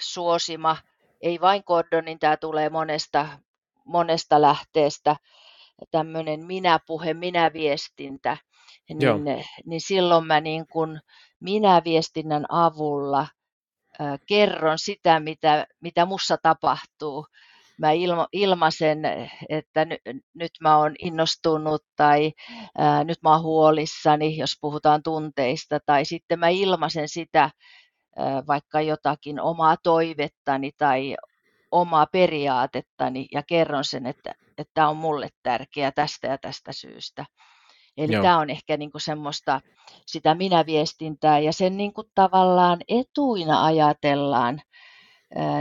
suosima, 0.00 0.76
ei 1.20 1.40
vain 1.40 1.62
Gordonin, 1.66 2.18
tämä 2.18 2.36
tulee 2.36 2.70
monesta, 2.70 3.28
monesta 3.84 4.40
lähteestä, 4.40 5.16
tämmöinen 5.90 6.46
minä-puhe, 6.46 7.14
minä-viestintä, 7.14 8.36
niin, 8.88 9.44
niin 9.66 9.80
silloin 9.80 10.26
mä 10.26 10.40
niin 10.40 10.66
kuin 10.66 11.00
minä-viestinnän 11.40 12.46
avulla 12.48 13.26
kerron 14.26 14.78
sitä, 14.78 15.20
mitä, 15.20 15.66
mitä 15.80 16.06
mussa 16.06 16.36
tapahtuu. 16.42 17.26
Mä 17.78 17.90
ilma, 17.90 18.26
ilmaisen, 18.32 19.02
että 19.48 19.84
ny, 19.84 19.96
nyt 20.34 20.50
mä 20.60 20.76
oon 20.76 20.94
innostunut 20.98 21.84
tai 21.96 22.32
ää, 22.78 23.04
nyt 23.04 23.18
mä 23.22 23.30
oon 23.30 23.42
huolissani, 23.42 24.36
jos 24.36 24.50
puhutaan 24.60 25.02
tunteista, 25.02 25.78
tai 25.86 26.04
sitten 26.04 26.38
mä 26.38 26.48
ilmaisen 26.48 27.08
sitä 27.08 27.50
vaikka 28.46 28.80
jotakin 28.80 29.40
omaa 29.40 29.76
toivettani 29.82 30.70
tai 30.78 31.16
omaa 31.70 32.06
periaatettani 32.06 33.26
ja 33.32 33.42
kerron 33.42 33.84
sen, 33.84 34.06
että, 34.06 34.34
että 34.58 34.72
tämä 34.74 34.88
on 34.88 34.96
mulle 34.96 35.28
tärkeä 35.42 35.92
tästä 35.92 36.26
ja 36.26 36.38
tästä 36.38 36.72
syystä. 36.72 37.26
Eli 37.96 38.12
Joo. 38.12 38.22
tämä 38.22 38.38
on 38.38 38.50
ehkä 38.50 38.76
niin 38.76 38.90
kuin 38.92 39.02
semmoista 39.02 39.60
sitä 40.06 40.34
minä-viestintää 40.34 41.38
ja 41.38 41.52
sen 41.52 41.76
niin 41.76 41.92
kuin 41.92 42.06
tavallaan 42.14 42.78
etuina 42.88 43.64
ajatellaan 43.64 44.60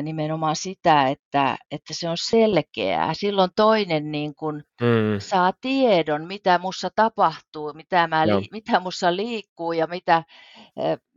nimenomaan 0.01 0.55
sitä, 0.55 1.07
että, 1.07 1.57
että 1.72 1.93
se 1.93 2.09
on 2.09 2.17
selkeää. 2.17 3.13
Silloin 3.13 3.49
toinen 3.55 4.11
niin 4.11 4.36
kuin 4.36 4.63
mm. 4.82 5.20
saa 5.20 5.53
tiedon, 5.61 6.28
mitä 6.28 6.59
mussa 6.59 6.89
tapahtuu, 6.95 7.74
mitä, 7.74 8.07
mä, 8.07 8.28
li, 8.28 8.47
mitä 8.51 8.80
mussa 8.80 9.15
liikkuu 9.15 9.72
ja 9.72 9.88
mitä, 9.88 10.24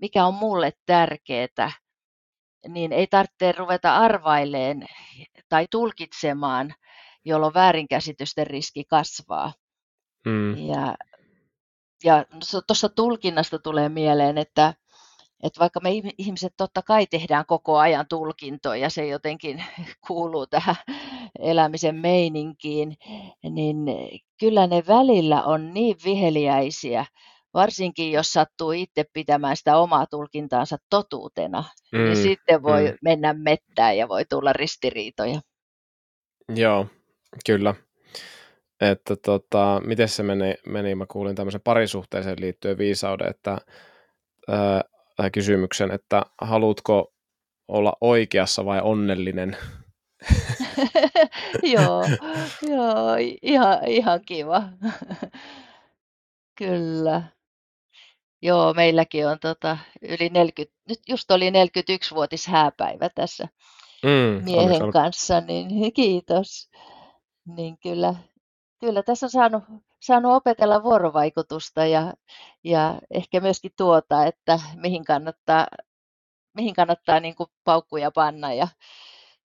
mikä 0.00 0.26
on 0.26 0.34
mulle 0.34 0.72
tärkeää. 0.86 1.72
Niin 2.68 2.92
ei 2.92 3.06
tarvitse 3.06 3.52
ruveta 3.52 3.96
arvaileen 3.96 4.86
tai 5.48 5.66
tulkitsemaan, 5.70 6.74
jolloin 7.24 7.54
väärinkäsitysten 7.54 8.46
riski 8.46 8.84
kasvaa. 8.84 9.52
Mm. 10.26 10.56
Ja, 10.56 10.94
ja 12.04 12.24
tuossa 12.66 12.88
tulkinnasta 12.88 13.58
tulee 13.58 13.88
mieleen, 13.88 14.38
että, 14.38 14.74
että 15.42 15.60
vaikka 15.60 15.80
me 15.80 15.90
ihmiset 16.18 16.52
totta 16.56 16.82
kai 16.82 17.06
tehdään 17.06 17.44
koko 17.46 17.78
ajan 17.78 18.06
tulkintoja, 18.08 18.90
se 18.90 19.06
jotenkin 19.06 19.64
kuuluu 20.06 20.46
tähän 20.46 20.76
elämisen 21.38 21.94
meininkiin, 21.94 22.96
niin 23.50 23.76
kyllä 24.40 24.66
ne 24.66 24.82
välillä 24.88 25.42
on 25.42 25.74
niin 25.74 25.96
viheliäisiä, 26.04 27.04
varsinkin 27.54 28.12
jos 28.12 28.32
sattuu 28.32 28.72
itse 28.72 29.04
pitämään 29.12 29.56
sitä 29.56 29.76
omaa 29.76 30.06
tulkintaansa 30.06 30.76
totuutena, 30.90 31.64
niin 31.92 32.02
mm, 32.02 32.04
niin 32.04 32.16
sitten 32.16 32.62
voi 32.62 32.90
mm. 32.90 32.98
mennä 33.02 33.32
mettään 33.32 33.96
ja 33.96 34.08
voi 34.08 34.24
tulla 34.24 34.52
ristiriitoja. 34.52 35.40
Joo, 36.54 36.86
kyllä. 37.46 37.74
Että 38.80 39.16
tota, 39.16 39.80
miten 39.84 40.08
se 40.08 40.22
meni, 40.22 40.54
meni, 40.66 40.94
mä 40.94 41.06
kuulin 41.06 41.36
tämmöisen 41.36 41.60
parisuhteeseen 41.60 42.40
liittyen 42.40 42.78
viisauden, 42.78 43.30
että 43.30 43.58
ää, 45.22 45.30
kysymyksen, 45.30 45.90
että 45.90 46.22
haluatko 46.40 47.12
olla 47.68 47.92
oikeassa 48.00 48.64
vai 48.64 48.80
onnellinen? 48.82 49.56
joo, 51.74 52.04
joo 52.62 53.16
ihan, 53.42 53.78
ihan 53.86 54.20
kiva. 54.26 54.62
Kyllä. 56.58 57.22
Joo, 58.42 58.74
meilläkin 58.74 59.28
on 59.28 59.38
tota, 59.40 59.78
yli 60.02 60.28
40, 60.28 60.76
nyt 60.88 60.98
just 61.08 61.30
oli 61.30 61.50
41-vuotis 61.50 62.46
hääpäivä 62.46 63.08
tässä 63.08 63.48
mm, 64.02 64.44
miehen 64.44 64.92
kanssa, 64.92 65.40
niin 65.40 65.92
kiitos. 65.92 66.70
Niin 67.56 67.78
kyllä, 67.78 68.14
kyllä 68.80 69.02
tässä 69.02 69.26
on 69.26 69.30
saanut, 69.30 69.62
saanut 70.02 70.32
opetella 70.32 70.82
vuorovaikutusta 70.82 71.86
ja, 71.86 72.14
ja 72.64 72.98
ehkä 73.10 73.40
myöskin 73.40 73.72
tuota, 73.76 74.26
että 74.26 74.60
mihin 74.76 75.04
kannattaa, 75.04 75.66
mihin 76.54 76.74
kannattaa 76.74 77.20
niin 77.20 77.34
kuin 77.34 77.48
paukkuja 77.64 78.10
panna 78.10 78.54
ja, 78.54 78.68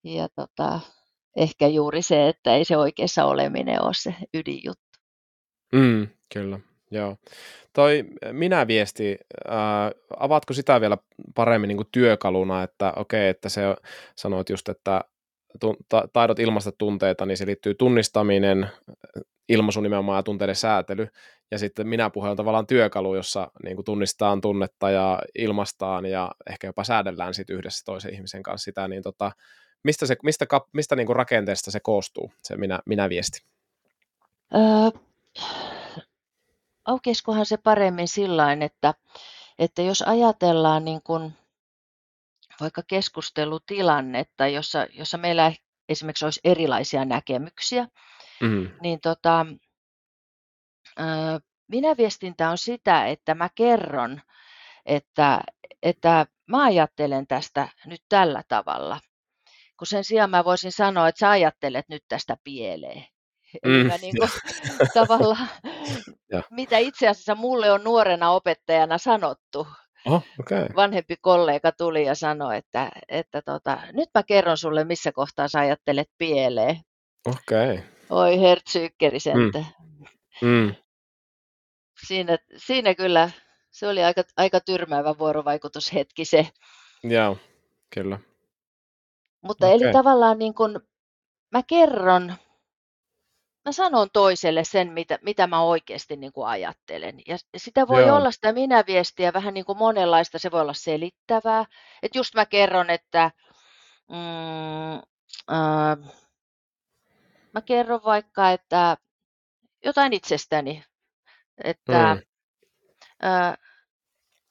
ja 0.04 0.28
tota, 0.28 0.80
ehkä 1.36 1.66
juuri 1.66 2.02
se, 2.02 2.28
että 2.28 2.56
ei 2.56 2.64
se 2.64 2.76
oikeassa 2.76 3.24
oleminen 3.24 3.82
ole 3.82 3.94
se 3.94 4.14
ydinjuttu. 4.34 4.98
Mm, 5.72 6.08
kyllä, 6.32 6.60
joo. 6.90 7.16
Toi 7.72 8.04
minä-viesti, 8.32 9.18
ää, 9.48 9.92
avaatko 10.18 10.54
sitä 10.54 10.80
vielä 10.80 10.98
paremmin 11.34 11.68
niin 11.68 11.76
kuin 11.76 11.88
työkaluna, 11.92 12.62
että 12.62 12.92
okei, 12.96 13.20
okay, 13.20 13.28
että 13.28 13.48
se 13.48 13.60
sanoit 14.16 14.50
just, 14.50 14.68
että 14.68 15.00
taidot 16.12 16.38
ilmaista 16.38 16.72
tunteita, 16.72 17.26
niin 17.26 17.36
se 17.36 17.46
liittyy 17.46 17.74
tunnistaminen, 17.74 18.68
ilmaisu 19.48 19.80
nimenomaan 19.80 20.18
ja 20.18 20.22
tunteiden 20.22 20.56
säätely. 20.56 21.08
Ja 21.50 21.58
sitten 21.58 21.88
minä 21.88 22.10
puhe 22.10 22.30
on 22.30 22.36
tavallaan 22.36 22.66
työkalu, 22.66 23.14
jossa 23.14 23.50
niin 23.64 23.76
kuin 23.76 23.84
tunnistetaan 23.84 24.40
tunnetta 24.40 24.90
ja 24.90 25.18
ilmastaan 25.38 26.06
ja 26.06 26.30
ehkä 26.50 26.66
jopa 26.66 26.84
säädellään 26.84 27.34
sit 27.34 27.50
yhdessä 27.50 27.84
toisen 27.84 28.14
ihmisen 28.14 28.42
kanssa 28.42 28.64
sitä, 28.64 28.88
niin 28.88 29.02
tota, 29.02 29.32
mistä, 29.84 30.06
se, 30.06 30.16
mistä, 30.22 30.46
mistä 30.72 30.96
niin 30.96 31.06
kuin 31.06 31.16
rakenteesta 31.16 31.70
se 31.70 31.80
koostuu, 31.80 32.32
se 32.42 32.56
minä, 32.56 32.78
minä 32.86 33.08
viesti? 33.08 33.42
Öö, 34.54 35.00
aukeskohan 36.84 37.46
se 37.46 37.56
paremmin 37.56 38.08
sillain, 38.08 38.62
että, 38.62 38.94
että 39.58 39.82
jos 39.82 40.02
ajatellaan 40.02 40.84
niin 40.84 41.02
kuin 41.02 41.32
vaikka 42.60 42.82
keskustelutilannetta, 42.86 44.46
jossa, 44.46 44.86
jossa 44.92 45.18
meillä 45.18 45.52
esimerkiksi 45.88 46.24
olisi 46.24 46.40
erilaisia 46.44 47.04
näkemyksiä, 47.04 47.88
mm. 48.40 48.70
niin 48.82 49.00
tota, 49.00 49.46
minä 51.68 51.96
viestintä 51.96 52.50
on 52.50 52.58
sitä, 52.58 53.06
että 53.06 53.34
mä 53.34 53.48
kerron, 53.54 54.20
että, 54.86 55.40
että 55.82 56.26
mä 56.46 56.64
ajattelen 56.64 57.26
tästä 57.26 57.68
nyt 57.86 58.00
tällä 58.08 58.42
tavalla. 58.48 59.00
Kun 59.78 59.86
sen 59.86 60.04
sijaan 60.04 60.30
mä 60.30 60.44
voisin 60.44 60.72
sanoa, 60.72 61.08
että 61.08 61.18
sä 61.18 61.30
ajattelet 61.30 61.88
nyt 61.88 62.02
tästä 62.08 62.36
pieleen. 62.44 63.04
Mm. 63.66 63.86
mä 63.86 63.96
niin 63.96 64.14
kuin, 64.18 64.30
tavallaan, 64.94 65.48
mitä 66.50 66.78
itse 66.78 67.08
asiassa 67.08 67.34
mulle 67.34 67.72
on 67.72 67.84
nuorena 67.84 68.30
opettajana 68.30 68.98
sanottu, 68.98 69.66
Oh, 70.06 70.24
okay. 70.40 70.68
vanhempi 70.76 71.16
kollega 71.20 71.72
tuli 71.72 72.04
ja 72.04 72.14
sanoi, 72.14 72.56
että, 72.56 72.90
että 73.08 73.42
tota, 73.42 73.78
nyt 73.92 74.08
mä 74.14 74.22
kerron 74.22 74.56
sulle, 74.56 74.84
missä 74.84 75.12
kohtaa 75.12 75.48
sä 75.48 75.58
ajattelet 75.58 76.08
pieleen. 76.18 76.80
Okei. 77.26 77.72
Okay. 77.72 77.97
Oi 78.10 78.40
hertsyykkerisentä. 78.40 79.58
Mm. 80.42 80.48
Mm. 80.48 80.74
Siinä, 82.06 82.38
siinä 82.56 82.94
kyllä, 82.94 83.30
se 83.70 83.88
oli 83.88 84.04
aika, 84.04 84.22
aika 84.36 84.60
tyrmäävä 84.60 85.18
vuorovaikutushetki 85.18 86.24
se. 86.24 86.48
Joo, 87.04 87.36
kyllä. 87.94 88.18
Mutta 89.42 89.66
okay. 89.66 89.76
eli 89.76 89.92
tavallaan 89.92 90.38
niin 90.38 90.54
kun 90.54 90.80
mä 91.50 91.62
kerron 91.62 92.34
mä 93.68 93.72
sanon 93.72 94.08
toiselle 94.12 94.64
sen, 94.64 94.92
mitä, 94.92 95.18
mitä 95.22 95.46
mä 95.46 95.62
oikeasti 95.62 96.16
niin 96.16 96.32
kuin 96.32 96.46
ajattelen. 96.46 97.20
Ja 97.26 97.36
sitä 97.56 97.88
voi 97.88 98.02
Joo. 98.02 98.16
olla 98.16 98.30
sitä 98.30 98.52
minä-viestiä 98.52 99.32
vähän 99.32 99.54
niin 99.54 99.64
kuin 99.64 99.78
monenlaista, 99.78 100.38
se 100.38 100.50
voi 100.50 100.60
olla 100.60 100.74
selittävää. 100.74 101.64
Että 102.02 102.18
just 102.18 102.34
mä 102.34 102.46
kerron, 102.46 102.90
että 102.90 103.30
mm, 104.08 104.94
äh, 105.56 106.12
mä 107.54 107.62
kerron 107.62 108.00
vaikka, 108.04 108.50
että 108.50 108.96
jotain 109.84 110.12
itsestäni, 110.12 110.84
että 111.64 112.14
mm. 112.14 112.22
äh, 113.28 113.58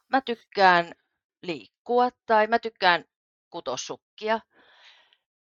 mä 0.10 0.22
tykkään 0.22 0.94
liikkua 1.42 2.10
tai 2.26 2.48
mä 2.48 2.60
tykkään 2.60 3.06
kutosukkia 3.50 4.40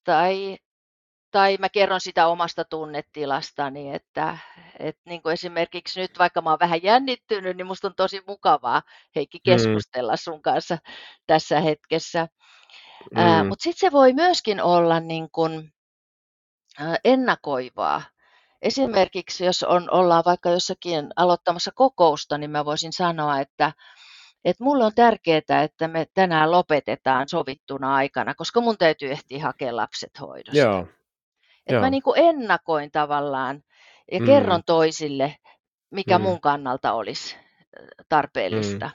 tai 0.04 0.58
tai 1.30 1.56
mä 1.60 1.68
kerron 1.68 2.00
sitä 2.00 2.26
omasta 2.26 2.64
tunnetilastani, 2.64 3.94
että, 3.94 4.38
että 4.78 5.02
niin 5.04 5.22
kuin 5.22 5.32
esimerkiksi 5.32 6.00
nyt 6.00 6.18
vaikka 6.18 6.40
mä 6.40 6.50
oon 6.50 6.58
vähän 6.58 6.82
jännittynyt, 6.82 7.56
niin 7.56 7.66
musta 7.66 7.88
on 7.88 7.94
tosi 7.94 8.22
mukavaa 8.26 8.82
Heikki 9.14 9.38
mm. 9.38 9.42
keskustella 9.44 10.12
mm. 10.12 10.18
sun 10.20 10.42
kanssa 10.42 10.78
tässä 11.26 11.60
hetkessä. 11.60 12.28
Mm. 13.14 13.46
Mutta 13.48 13.62
sitten 13.62 13.88
se 13.88 13.92
voi 13.92 14.12
myöskin 14.12 14.62
olla 14.62 15.00
niin 15.00 15.30
kuin, 15.30 15.72
ennakoivaa. 17.04 18.02
esimerkiksi 18.62 19.44
jos 19.44 19.62
on, 19.62 19.90
ollaan 19.90 20.22
vaikka 20.26 20.50
jossakin 20.50 21.08
aloittamassa 21.16 21.70
kokousta, 21.74 22.38
niin 22.38 22.50
mä 22.50 22.64
voisin 22.64 22.92
sanoa, 22.92 23.40
että, 23.40 23.72
että 24.44 24.64
mulle 24.64 24.84
on 24.84 24.94
tärkeää, 24.94 25.62
että 25.64 25.88
me 25.88 26.06
tänään 26.14 26.50
lopetetaan 26.50 27.28
sovittuna 27.28 27.94
aikana, 27.94 28.34
koska 28.34 28.60
mun 28.60 28.78
täytyy 28.78 29.10
ehtiä 29.10 29.42
hakea 29.42 29.76
lapset 29.76 30.20
hoidosta. 30.20 30.58
Joo. 30.58 30.80
Että 31.58 31.74
Joo. 31.74 31.80
mä 31.80 31.90
niin 31.90 32.02
kuin 32.02 32.18
ennakoin 32.18 32.90
tavallaan 32.90 33.62
ja 34.12 34.20
Mm. 34.20 34.26
kerron 34.26 34.62
toisille, 34.66 35.36
mikä 35.90 36.18
Mm. 36.18 36.22
mun 36.22 36.40
kannalta 36.40 36.92
olisi 36.92 37.36
äh, 37.36 37.86
tarpeellista. 38.08 38.90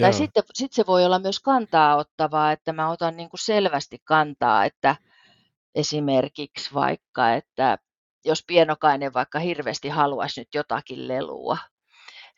Tai 0.00 0.08
Joo. 0.10 0.12
sitten 0.12 0.42
sit 0.54 0.72
se 0.72 0.86
voi 0.86 1.04
olla 1.04 1.18
myös 1.18 1.40
kantaa 1.40 1.96
ottavaa, 1.96 2.52
että 2.52 2.72
mä 2.72 2.90
otan 2.90 3.16
niin 3.16 3.30
kuin 3.30 3.40
selvästi 3.40 3.98
kantaa, 4.04 4.64
että 4.64 4.96
esimerkiksi 5.74 6.74
vaikka, 6.74 7.34
että 7.34 7.78
jos 8.24 8.44
pienokainen 8.46 9.14
vaikka 9.14 9.38
hirveästi 9.38 9.88
haluaisi 9.88 10.40
nyt 10.40 10.48
jotakin 10.54 11.08
lelua, 11.08 11.58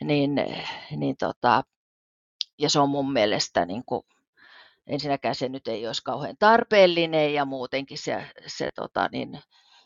niin, 0.04 0.30
niin 0.96 1.16
tota, 1.16 1.62
ja 2.58 2.70
se 2.70 2.78
on 2.78 2.88
mun 2.88 3.12
mielestä 3.12 3.64
niin 3.66 3.82
kuin, 3.86 4.02
ensinnäkään 4.86 5.34
se 5.34 5.48
nyt 5.48 5.68
ei 5.68 5.86
olisi 5.86 6.02
kauhean 6.04 6.36
tarpeellinen 6.38 7.34
ja 7.34 7.44
muutenkin 7.44 7.98
se, 7.98 8.30
se 8.46 8.70
tota, 8.74 9.08
niin, 9.12 9.40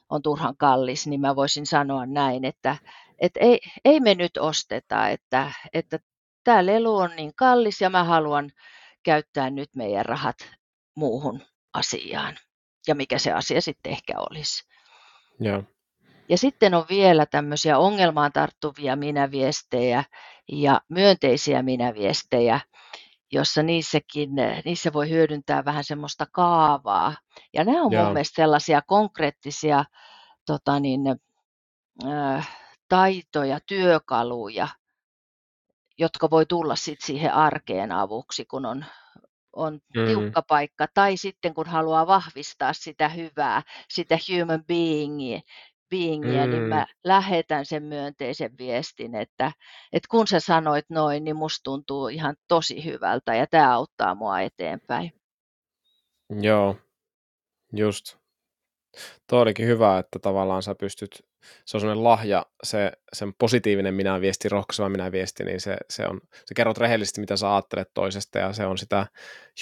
on 0.08 0.22
turhan 0.22 0.56
kallis, 0.56 1.06
niin 1.06 1.20
mä 1.20 1.36
voisin 1.36 1.66
sanoa 1.66 2.06
näin, 2.06 2.44
että, 2.44 2.76
että 3.18 3.40
ei, 3.40 3.60
ei 3.84 4.00
me 4.00 4.14
nyt 4.14 4.36
osteta, 4.36 5.08
että, 5.08 5.52
että 5.72 5.98
tämä 6.44 6.66
lelu 6.66 6.96
on 6.96 7.10
niin 7.16 7.32
kallis 7.36 7.80
ja 7.80 7.90
mä 7.90 8.04
haluan 8.04 8.50
käyttää 9.02 9.50
nyt 9.50 9.70
meidän 9.76 10.06
rahat 10.06 10.36
muuhun 10.94 11.42
asiaan. 11.72 12.36
Ja 12.86 12.94
mikä 12.94 13.18
se 13.18 13.32
asia 13.32 13.60
sitten 13.60 13.92
ehkä 13.92 14.12
olisi. 14.30 14.64
Joo. 15.40 15.62
Ja 16.28 16.38
sitten 16.38 16.74
on 16.74 16.84
vielä 16.88 17.26
tämmöisiä 17.26 17.78
ongelmaan 17.78 18.32
tarttuvia 18.32 18.96
minäviestejä 18.96 20.04
ja 20.52 20.80
myönteisiä 20.88 21.62
minäviestejä, 21.62 22.60
jossa 23.32 23.62
niissäkin, 23.62 24.30
niissä 24.64 24.92
voi 24.92 25.10
hyödyntää 25.10 25.64
vähän 25.64 25.84
semmoista 25.84 26.26
kaavaa. 26.32 27.14
Ja 27.52 27.64
nämä 27.64 27.82
on 27.82 27.92
Joo. 27.92 28.04
mun 28.04 28.12
mielestä 28.12 28.42
sellaisia 28.42 28.82
konkreettisia 28.86 29.84
tota 30.46 30.80
niin, 30.80 31.00
äh, 32.06 32.48
taitoja, 32.88 33.58
työkaluja, 33.66 34.68
jotka 35.98 36.30
voi 36.30 36.46
tulla 36.46 36.76
sit 36.76 36.98
siihen 37.04 37.34
arkeen 37.34 37.92
avuksi, 37.92 38.44
kun 38.44 38.66
on, 38.66 38.84
on 39.56 39.74
Mm. 39.96 40.04
tiukka 40.06 40.42
paikka, 40.42 40.86
tai 40.94 41.16
sitten 41.16 41.54
kun 41.54 41.66
haluaa 41.66 42.06
vahvistaa 42.06 42.72
sitä 42.72 43.08
hyvää, 43.08 43.62
sitä 43.88 44.18
human 44.28 44.64
beingia, 44.64 45.40
beingia 45.90 46.46
niin 46.46 46.62
Mm. 46.62 46.68
mä 46.68 46.86
lähetän 47.04 47.66
sen 47.66 47.82
myönteisen 47.82 48.58
viestin, 48.58 49.14
että, 49.14 49.52
että 49.92 50.08
kun 50.10 50.26
sä 50.26 50.40
sanoit 50.40 50.84
noin, 50.90 51.24
niin 51.24 51.36
musta 51.36 51.62
tuntuu 51.64 52.08
ihan 52.08 52.36
tosi 52.48 52.84
hyvältä 52.84 53.34
ja 53.34 53.46
tämä 53.46 53.74
auttaa 53.74 54.14
mua 54.14 54.40
eteenpäin. 54.40 55.12
Joo, 56.40 56.76
just. 57.72 58.16
Tuo 59.30 59.40
olikin 59.40 59.66
hyvä, 59.66 59.98
että 59.98 60.18
tavallaan 60.18 60.62
sä 60.62 60.74
pystyt, 60.74 61.25
se 61.64 61.76
on 61.76 61.80
sellainen 61.80 62.04
lahja, 62.04 62.46
se 62.62 62.92
sen 63.12 63.34
positiivinen 63.38 63.94
minä 63.94 64.20
viesti, 64.20 64.48
rohkaiseva 64.48 64.88
minä 64.88 65.12
viesti, 65.12 65.44
niin 65.44 65.60
se, 65.60 65.76
se 65.90 66.06
on, 66.06 66.20
sä 66.32 66.54
kerrot 66.56 66.78
rehellisesti, 66.78 67.20
mitä 67.20 67.36
sä 67.36 67.54
ajattelet 67.54 67.90
toisesta, 67.94 68.38
ja 68.38 68.52
se 68.52 68.66
on 68.66 68.78
sitä 68.78 69.06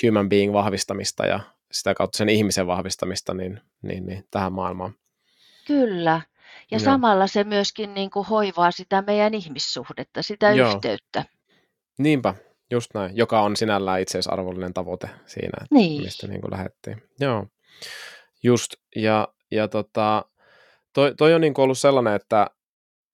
human 0.07 0.28
being 0.28 0.53
vahvistamista 0.53 1.26
ja 1.26 1.41
sitä 1.72 1.95
kautta 1.95 2.16
sen 2.16 2.28
ihmisen 2.28 2.66
vahvistamista 2.66 3.35
niin, 3.35 3.61
niin, 3.82 4.07
niin 4.07 4.24
tähän 4.30 4.53
maailmaan. 4.53 4.95
Kyllä. 5.66 6.20
Ja 6.70 6.78
Joo. 6.78 6.85
samalla 6.85 7.26
se 7.26 7.45
myöskin 7.45 7.95
niin 7.95 8.11
kuin 8.11 8.26
hoivaa 8.26 8.70
sitä 8.70 9.03
meidän 9.07 9.35
ihmissuhdetta, 9.35 10.22
sitä 10.22 10.51
Joo. 10.53 10.74
yhteyttä. 10.74 11.24
Niinpä, 11.99 12.35
just 12.70 12.95
näin, 12.95 13.16
joka 13.16 13.41
on 13.41 13.57
sinällään 13.57 14.01
itseisarvollinen 14.01 14.74
tavoite 14.74 15.09
siinä, 15.26 15.59
että 15.62 15.74
Niin. 15.74 16.03
mistä 16.03 16.26
niin 16.26 16.41
kuin 16.41 16.51
lähdettiin. 16.51 17.03
Joo, 17.20 17.47
just, 18.43 18.74
ja, 18.97 19.28
ja 19.51 19.68
tota, 19.68 20.24
toi, 20.95 21.14
toi 21.14 21.34
on 21.34 21.40
niin 21.40 21.55
ollut 21.57 21.78
sellainen, 21.78 22.14
että 22.14 22.47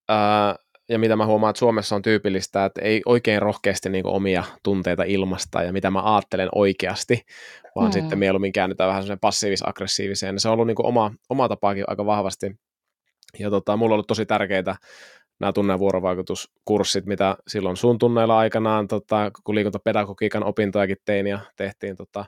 ää, 0.09 0.57
ja 0.89 0.99
mitä 0.99 1.16
mä 1.16 1.26
huomaan, 1.26 1.51
että 1.51 1.59
Suomessa 1.59 1.97
on 1.97 2.03
tyypillistä, 2.03 2.64
että 2.64 2.81
ei 2.83 3.03
oikein 3.07 3.43
rohkeasti 3.43 3.89
niin 3.89 4.07
omia 4.07 4.45
tunteita 4.62 5.03
ilmasta 5.03 5.62
ja 5.62 5.72
mitä 5.72 5.91
mä 5.91 6.14
ajattelen 6.14 6.49
oikeasti, 6.55 7.22
vaan 7.76 7.89
Mm. 7.89 7.93
sitten 7.93 8.18
mieluummin 8.18 8.53
käännytään 8.53 8.89
vähän 8.89 9.03
semmoiseen 9.03 9.20
passiivis-aggressiiviseen. 9.20 10.39
Se 10.39 10.49
on 10.49 10.53
ollut 10.55 10.66
niin 10.66 10.87
oma, 10.87 11.11
oma 11.28 11.49
tapaakin 11.49 11.85
aika 11.87 12.07
vahvasti. 12.07 12.53
Ja 13.39 13.51
tota, 13.51 13.76
mulla 13.76 13.93
on 13.93 13.95
ollut 13.95 14.07
tosi 14.07 14.26
tärkeitä 14.26 14.76
nämä 15.41 15.53
tunne- 15.53 15.72
ja 15.72 15.78
vuorovaikutuskurssit, 15.78 17.07
mitä 17.07 17.37
silloin 17.49 17.76
sun 17.76 17.99
tunneilla 17.99 18.39
aikanaan, 18.39 18.89
tota, 18.89 19.31
kun 19.45 19.55
liikuntapedagogiikan 19.55 20.45
opintojakin 20.45 20.97
tein 21.05 21.26
ja 21.26 21.39
tehtiin 21.57 21.97
tota, 21.97 22.24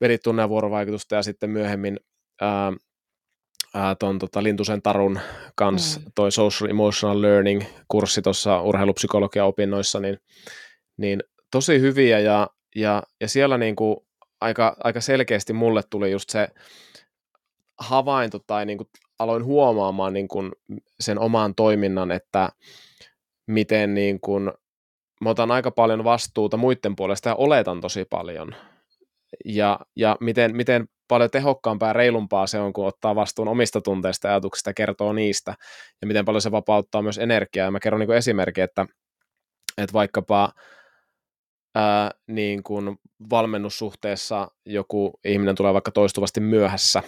vedit 0.00 0.22
tunne- 0.22 0.42
ja 0.42 0.48
vuorovaikutusta 0.48 1.14
ja 1.14 1.22
sitten 1.22 1.50
myöhemmin 1.50 1.96
ää, 2.40 2.72
ää, 3.74 3.94
ton 3.94 4.18
tota, 4.18 4.42
Lintusen 4.42 4.82
Tarun 4.82 5.20
kanssa 5.54 6.00
Mm. 6.00 6.06
toi 6.14 6.32
Social 6.32 6.70
Emotional 6.70 7.22
Learning 7.22 7.62
kurssi 7.88 8.22
tuossa 8.22 8.62
urheilupsykologian 8.62 9.46
opinnoissa, 9.46 10.00
niin, 10.00 10.18
niin 10.96 11.22
tosi 11.50 11.80
hyviä 11.80 12.18
ja, 12.18 12.48
ja, 12.76 13.02
ja 13.20 13.28
siellä 13.28 13.58
niinku 13.58 14.06
aika, 14.40 14.76
aika 14.84 15.00
selkeästi 15.00 15.52
mulle 15.52 15.82
tuli 15.90 16.10
just 16.10 16.30
se 16.30 16.48
havainto 17.78 18.38
tai 18.46 18.66
niinku 18.66 18.90
aloin 19.18 19.44
huomaamaan 19.44 20.12
niinku 20.12 20.38
sen 21.00 21.18
oman 21.18 21.54
toiminnan, 21.54 22.10
että 22.10 22.48
miten 23.46 23.94
niinku, 23.94 24.40
mä 25.20 25.30
otan 25.30 25.50
aika 25.50 25.70
paljon 25.70 26.04
vastuuta 26.04 26.56
muiden 26.56 26.96
puolesta 26.96 27.28
ja 27.28 27.34
oletan 27.34 27.80
tosi 27.80 28.04
paljon. 28.04 28.54
Ja, 29.44 29.78
ja 29.96 30.16
miten, 30.20 30.56
miten 30.56 30.88
paljon 31.08 31.30
tehokkaampaa 31.30 31.88
ja 31.88 31.92
reilumpaa 31.92 32.46
se 32.46 32.58
on, 32.60 32.72
kun 32.72 32.86
ottaa 32.86 33.14
vastuun 33.14 33.48
omista 33.48 33.80
tunteista 33.80 34.28
ja 34.28 34.32
ajatuksista 34.34 34.70
ja 34.70 34.74
kertoo 34.74 35.12
niistä. 35.12 35.54
Ja 36.00 36.06
miten 36.06 36.24
paljon 36.24 36.42
se 36.42 36.50
vapauttaa 36.50 37.02
myös 37.02 37.18
energiaa. 37.18 37.64
Ja 37.64 37.70
mä 37.70 37.80
kerron 37.80 38.00
niin 38.00 38.12
esimerkki, 38.12 38.60
että, 38.60 38.86
että 39.78 39.92
vaikkapa 39.92 40.52
ää, 41.74 42.10
niin 42.26 42.62
kuin 42.62 42.96
valmennussuhteessa 43.30 44.48
joku 44.66 45.20
ihminen 45.24 45.54
tulee 45.54 45.72
vaikka 45.74 45.90
toistuvasti 45.90 46.40
myöhässä, 46.40 47.02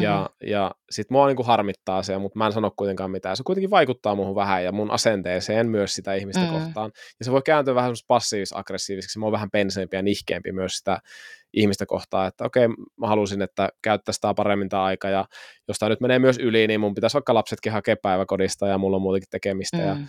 ja, 0.00 0.30
Mhm. 0.42 0.50
ja 0.50 0.70
sit 0.90 1.10
mua 1.10 1.26
niin 1.26 1.36
kuin 1.36 1.46
harmittaa 1.46 2.02
se, 2.02 2.18
mutta 2.18 2.38
mä 2.38 2.46
en 2.46 2.52
sano 2.52 2.70
kuitenkaan 2.76 3.10
mitään. 3.10 3.36
Se 3.36 3.42
kuitenkin 3.46 3.70
vaikuttaa 3.70 4.14
muuhun 4.14 4.34
vähän 4.34 4.64
ja 4.64 4.72
mun 4.72 4.90
asenteeseen 4.90 5.68
myös 5.70 5.94
sitä 5.94 6.14
ihmistä 6.14 6.42
Mm. 6.42 6.48
kohtaan. 6.48 6.90
Ja 7.18 7.24
se 7.24 7.32
voi 7.32 7.42
kääntyä 7.42 7.74
vähän 7.74 7.92
passiivis-aggressiiviseksi. 8.08 9.18
Mä 9.18 9.26
oon 9.26 9.32
vähän 9.32 9.50
penseempi 9.50 9.96
ja 9.96 10.02
nihkeämpi 10.02 10.52
myös 10.52 10.76
sitä 10.76 10.98
ihmistä 11.52 11.86
kohtaan, 11.86 12.28
että 12.28 12.44
okei, 12.44 12.68
mä 12.96 13.06
halusin, 13.06 13.42
että 13.42 13.68
käyttäisi 13.82 14.20
tää 14.20 14.34
paremmin 14.34 14.68
tämä 14.68 14.82
aika 14.84 15.08
ja 15.08 15.24
jos 15.68 15.78
tämä 15.78 15.90
nyt 15.90 16.00
menee 16.00 16.18
myös 16.18 16.38
yli, 16.38 16.66
niin 16.66 16.80
mun 16.80 16.94
pitäisi 16.94 17.14
vaikka 17.14 17.34
lapsetkin 17.34 17.72
hakea 17.72 17.96
päiväkodista 18.02 18.66
ja 18.68 18.78
mulla 18.78 18.96
on 18.96 19.02
muutenkin 19.02 19.30
tekemistä. 19.30 19.76
Ja, 19.76 19.94
Mm. 19.94 20.06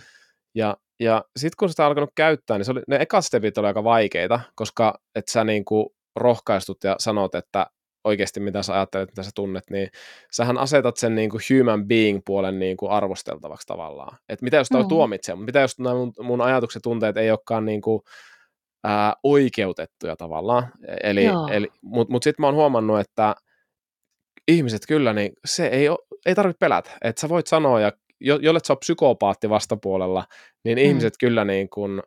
ja, 0.54 0.76
ja 1.00 1.24
sitten 1.36 1.56
kun 1.58 1.68
sitä 1.68 1.82
on 1.82 1.86
alkanut 1.88 2.10
käyttää, 2.14 2.58
niin 2.58 2.64
se 2.64 2.72
oli, 2.72 2.82
ne 2.88 2.96
ekat 3.00 3.24
stepit 3.24 3.58
oli 3.58 3.66
aika 3.66 3.84
vaikeita, 3.84 4.40
koska 4.54 4.94
et 5.14 5.28
sä 5.28 5.44
niinku 5.44 5.94
rohkaistut 6.16 6.84
ja 6.84 6.96
sanot, 6.98 7.34
että 7.34 7.66
oikeasti 8.04 8.40
mitä 8.40 8.62
sä 8.62 8.74
ajattelet, 8.74 9.08
mitä 9.10 9.22
sä 9.22 9.30
tunnet, 9.34 9.64
niin 9.70 9.88
sähän 10.32 10.58
asetat 10.58 10.96
sen 10.96 11.14
niin 11.14 11.30
kuin 11.30 11.40
human 11.50 11.86
being 11.88 12.20
puolen 12.26 12.58
niin 12.58 12.76
kuin 12.76 12.92
arvosteltavaksi 12.92 13.66
tavallaan. 13.66 14.18
Että 14.28 14.44
mitä 14.44 14.56
jos 14.56 14.68
toi 14.68 14.82
Mm. 14.82 14.88
tuomitsee, 14.88 15.34
mutta 15.34 15.46
mitä 15.46 15.60
jos 15.60 15.78
nämä 15.78 15.94
mun, 15.94 16.12
mun 16.20 16.40
ajatukset 16.40 16.82
tunteet 16.82 17.16
ei 17.16 17.30
olekaan 17.30 17.64
niin 17.64 17.80
kuin, 17.80 18.02
ää, 18.84 19.14
oikeutettuja 19.22 20.16
tavallaan. 20.16 20.68
Eli, 21.02 21.24
Joo. 21.24 21.48
eli, 21.52 21.68
mutta 21.82 22.12
mut 22.12 22.22
sitten 22.22 22.42
mä 22.42 22.46
oon 22.46 22.54
huomannut, 22.54 23.00
että 23.00 23.34
ihmiset 24.48 24.82
kyllä, 24.88 25.12
niin 25.12 25.32
se 25.44 25.66
ei, 25.66 25.86
ei 26.26 26.34
tarvitse 26.34 26.58
pelätä. 26.58 26.90
Että 27.04 27.20
sä 27.20 27.28
voit 27.28 27.46
sanoa, 27.46 27.80
ja 27.80 27.92
jo, 28.20 28.36
jollet 28.42 28.64
sä 28.64 28.72
oot 28.72 28.80
psykopaatti 28.80 29.50
vastapuolella, 29.50 30.24
niin 30.64 30.78
Mm. 30.78 30.84
ihmiset 30.84 31.14
kyllä 31.20 31.44
niin 31.44 31.68
kuin 31.68 32.02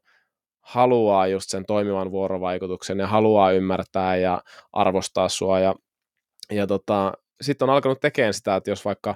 haluaa 0.62 1.28
just 1.28 1.50
sen 1.50 1.66
toimivan 1.66 2.12
vuorovaikutuksen 2.12 3.00
ja 3.00 3.08
haluaa 3.08 3.52
ymmärtää 3.52 4.16
ja 4.16 4.42
arvostaa 4.74 5.30
sua 5.30 5.60
ja 5.60 5.76
ja 6.52 6.68
tota, 6.68 7.14
sitten 7.42 7.70
on 7.70 7.76
alkanut 7.76 8.00
tekemään 8.02 8.34
sitä, 8.34 8.56
että 8.56 8.72
jos 8.72 8.86
vaikka 8.86 9.16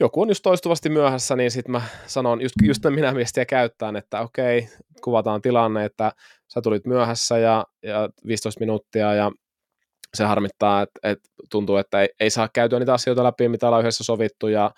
joku 0.00 0.22
on 0.22 0.28
just 0.28 0.42
toistuvasti 0.42 0.88
myöhässä, 0.88 1.36
niin 1.36 1.50
sitten 1.50 1.72
mä 1.72 1.82
sanon 2.06 2.42
just, 2.42 2.54
just 2.62 2.82
minä 2.88 3.14
viestiä 3.14 3.44
käyttäen, 3.44 3.96
että 3.96 4.20
okei, 4.20 4.68
kuvataan 5.04 5.42
tilanne, 5.42 5.84
että 5.84 6.12
sä 6.48 6.60
tulit 6.62 6.86
myöhässä 6.86 7.38
ja, 7.38 7.64
ja 7.82 8.08
15 8.26 8.60
minuuttia 8.60 9.14
ja 9.14 9.32
se 10.14 10.24
harmittaa, 10.24 10.82
että, 10.82 11.00
että 11.02 11.28
tuntuu, 11.50 11.76
että 11.76 12.00
ei, 12.00 12.08
ei 12.20 12.30
saa 12.30 12.48
käytyä 12.52 12.78
niitä 12.78 12.94
asioita 12.94 13.24
läpi, 13.24 13.48
mitä 13.48 13.66
ollaan 13.66 13.82
yhdessä 13.82 14.04
sovittu 14.04 14.48
ja 14.48 14.70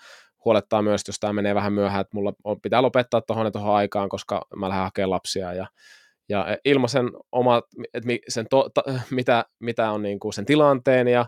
huolettaa 0.45 0.81
myös, 0.81 1.01
jos 1.07 1.19
tämä 1.19 1.33
menee 1.33 1.55
vähän 1.55 1.73
myöhään, 1.73 2.01
että 2.01 2.17
mulla 2.17 2.33
on, 2.43 2.61
pitää 2.61 2.81
lopettaa 2.81 3.21
tuohon 3.21 3.45
ja 3.45 3.51
tuohon 3.51 3.75
aikaan, 3.75 4.09
koska 4.09 4.41
mä 4.55 4.69
lähden 4.69 4.83
hakemaan 4.83 5.09
lapsia 5.09 5.53
ja, 5.53 5.67
ja 6.29 6.57
ilmaisen 6.65 7.09
oma, 7.31 7.61
että 7.93 8.09
sen 8.27 8.47
to, 8.49 8.69
ta, 8.73 8.83
mitä, 9.11 9.45
mitä 9.59 9.91
on 9.91 10.01
niin 10.01 10.19
kuin 10.19 10.33
sen 10.33 10.45
tilanteen 10.45 11.07
ja, 11.07 11.25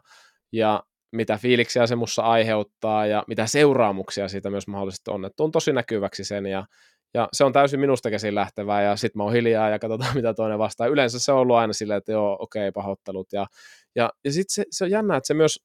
ja 0.52 0.84
mitä 1.12 1.38
fiiliksiä 1.38 1.88
se 1.88 1.96
mussa 1.96 2.22
aiheuttaa 2.22 3.06
ja 3.06 3.24
mitä 3.28 3.46
seuraamuksia 3.46 4.28
siitä 4.28 4.50
myös 4.50 4.68
mahdollisesti 4.68 5.12
on. 5.12 5.26
Että 5.26 5.44
on 5.44 5.52
tosi 5.52 5.74
näkyväksi 5.74 6.24
sen 6.24 6.46
ja, 6.46 6.66
ja 7.14 7.30
se 7.34 7.44
on 7.44 7.54
täysin 7.54 7.80
minusta 7.80 8.12
käsin 8.12 8.36
lähtevää 8.36 8.82
ja 8.82 8.96
sitten 8.96 9.20
mä 9.20 9.24
oon 9.24 9.34
hiljaa 9.34 9.70
ja 9.70 9.80
katsotaan 9.80 10.16
mitä 10.18 10.34
toinen 10.34 10.60
vastaa. 10.60 10.88
Yleensä 10.88 11.20
se 11.20 11.32
on 11.32 11.40
ollut 11.40 11.56
aina 11.56 11.74
silleen, 11.74 11.98
että 11.98 12.12
joo, 12.12 12.38
okei, 12.40 12.68
okay, 12.68 12.72
pahoittelut. 12.72 13.28
Ja, 13.34 13.48
ja, 13.96 14.10
ja 14.26 14.32
sitten 14.32 14.54
se, 14.54 14.64
se 14.72 14.84
on 14.84 14.92
jännä, 14.92 15.18
että 15.18 15.28
se 15.28 15.34
myös 15.34 15.60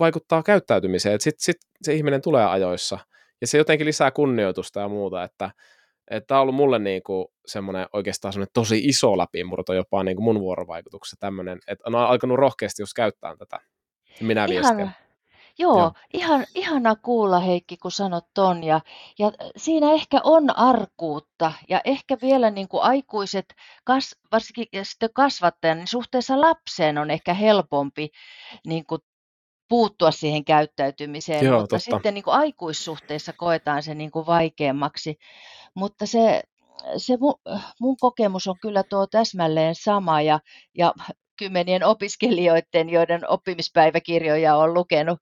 vaikuttaa 0.00 0.42
käyttäytymiseen, 0.42 1.14
että 1.14 1.24
sitten 1.24 1.44
sit 1.44 1.56
se 1.82 1.94
ihminen 1.94 2.22
tulee 2.22 2.44
ajoissa 2.46 2.98
ja 3.40 3.46
se 3.46 3.58
jotenkin 3.58 3.86
lisää 3.86 4.10
kunnioitusta 4.10 4.80
ja 4.80 4.88
muuta, 4.88 5.24
että 5.24 5.50
tämä 6.26 6.40
on 6.40 6.42
ollut 6.42 6.54
mulle 6.54 6.78
niinku 6.78 7.32
semmoinen 7.46 7.86
oikeastaan 7.92 8.32
semmoinen 8.32 8.52
tosi 8.54 8.78
iso 8.78 9.18
läpimurto 9.18 9.74
jopa 9.74 10.04
niinku 10.04 10.22
mun 10.22 10.40
vuorovaikutuksessa 10.40 11.16
tämmöinen, 11.20 11.58
että 11.66 11.84
on 11.86 11.94
alkanut 11.94 12.38
rohkeasti 12.38 12.82
just 12.82 12.92
käyttää 12.96 13.36
tätä 13.36 13.60
minä 14.20 14.46
viestiä. 14.48 14.92
Joo, 15.58 15.78
Joo. 15.78 15.92
Ihan, 16.12 16.46
ihana 16.54 16.96
kuulla 16.96 17.40
Heikki, 17.40 17.76
kun 17.76 17.90
sanot 17.90 18.24
ton. 18.34 18.64
Ja, 18.64 18.80
ja 19.18 19.32
siinä 19.56 19.92
ehkä 19.92 20.20
on 20.24 20.58
arkuutta 20.58 21.52
ja 21.68 21.80
ehkä 21.84 22.16
vielä 22.22 22.50
niin 22.50 22.68
kuin 22.68 22.82
aikuiset, 22.82 23.54
kas, 23.84 24.16
varsinkin 24.32 24.66
sitten 24.82 25.10
kasvattajan, 25.14 25.76
niin 25.76 25.86
suhteessa 25.86 26.40
lapseen 26.40 26.98
on 26.98 27.10
ehkä 27.10 27.34
helpompi 27.34 28.10
niin 28.66 28.86
kuin 28.86 29.00
puuttua 29.68 30.10
siihen 30.10 30.44
käyttäytymiseen, 30.44 31.44
Joo, 31.44 31.60
mutta 31.60 31.76
totta. 31.76 31.90
sitten 31.90 32.14
niin 32.14 32.24
kuin 32.24 32.34
aikuissuhteissa 32.34 33.32
koetaan 33.32 33.82
se 33.82 33.94
niin 33.94 34.10
kuin 34.10 34.26
vaikeammaksi. 34.26 35.18
Mutta 35.74 36.06
se, 36.06 36.42
se 36.96 37.16
mun, 37.16 37.34
mun 37.80 37.96
kokemus 37.96 38.46
on 38.46 38.56
kyllä 38.60 38.82
tuo 38.82 39.06
täsmälleen 39.06 39.74
sama 39.74 40.22
ja, 40.22 40.40
ja 40.78 40.94
kymmenien 41.40 41.84
opiskelijoiden, 41.84 42.90
joiden 42.90 43.30
oppimispäiväkirjoja 43.30 44.56
on 44.56 44.74
lukenut 44.74 45.18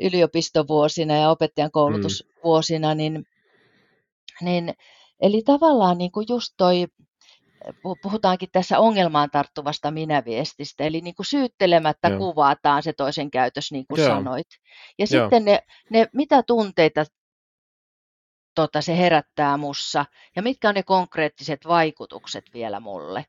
yliopistovuosina 0.00 1.16
ja 1.16 1.30
opettajan 1.30 1.70
koulutusvuosina, 1.70 2.94
mm. 2.94 2.98
niin, 2.98 3.26
niin 4.40 4.74
eli 5.20 5.42
tavallaan 5.42 5.98
niin 5.98 6.12
kuin 6.12 6.26
just 6.28 6.54
toi 6.56 6.86
puhutaankin 8.02 8.48
tässä 8.52 8.78
ongelmaan 8.78 9.30
tarttuvasta 9.30 9.90
minäviestistä, 9.90 10.84
eli 10.84 11.00
niin 11.00 11.14
kuin 11.14 11.26
syyttelemättä 11.26 12.08
Joo. 12.08 12.18
kuvataan 12.18 12.82
se 12.82 12.92
toisen 12.92 13.30
käytös, 13.30 13.72
niin 13.72 13.86
kuin 13.86 14.00
Joo. 14.00 14.08
sanoit. 14.08 14.46
Ja 14.98 15.06
Joo. 15.10 15.24
sitten 15.24 15.44
ne, 15.44 15.62
ne, 15.90 16.06
mitä 16.12 16.42
tunteita 16.42 17.04
tota, 18.54 18.80
se 18.80 18.98
herättää 18.98 19.56
mussa, 19.56 20.04
ja 20.36 20.42
mitkä 20.42 20.68
on 20.68 20.74
ne 20.74 20.82
konkreettiset 20.82 21.60
vaikutukset 21.68 22.44
vielä 22.54 22.80
mulle. 22.80 23.24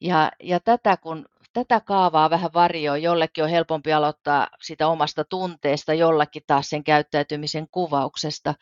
Ja, 0.00 0.32
ja 0.42 0.60
tätä 0.60 0.96
kun 0.96 1.26
tätä 1.52 1.80
kaavaa 1.80 2.30
vähän 2.30 2.50
varjoa, 2.54 2.96
jollekin 2.96 3.44
on 3.44 3.50
helpompi 3.50 3.92
aloittaa 3.92 4.48
sitä 4.62 4.88
omasta 4.88 5.24
tunteesta, 5.24 5.94
jollakin 5.94 6.42
taas 6.46 6.70
sen 6.70 6.84
käyttäytymisen 6.84 7.68
kuvauksesta, 7.70 8.54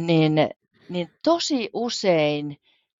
niin, 0.00 0.34
niin 0.88 1.10
tosi 1.24 1.70
usein 1.72 2.56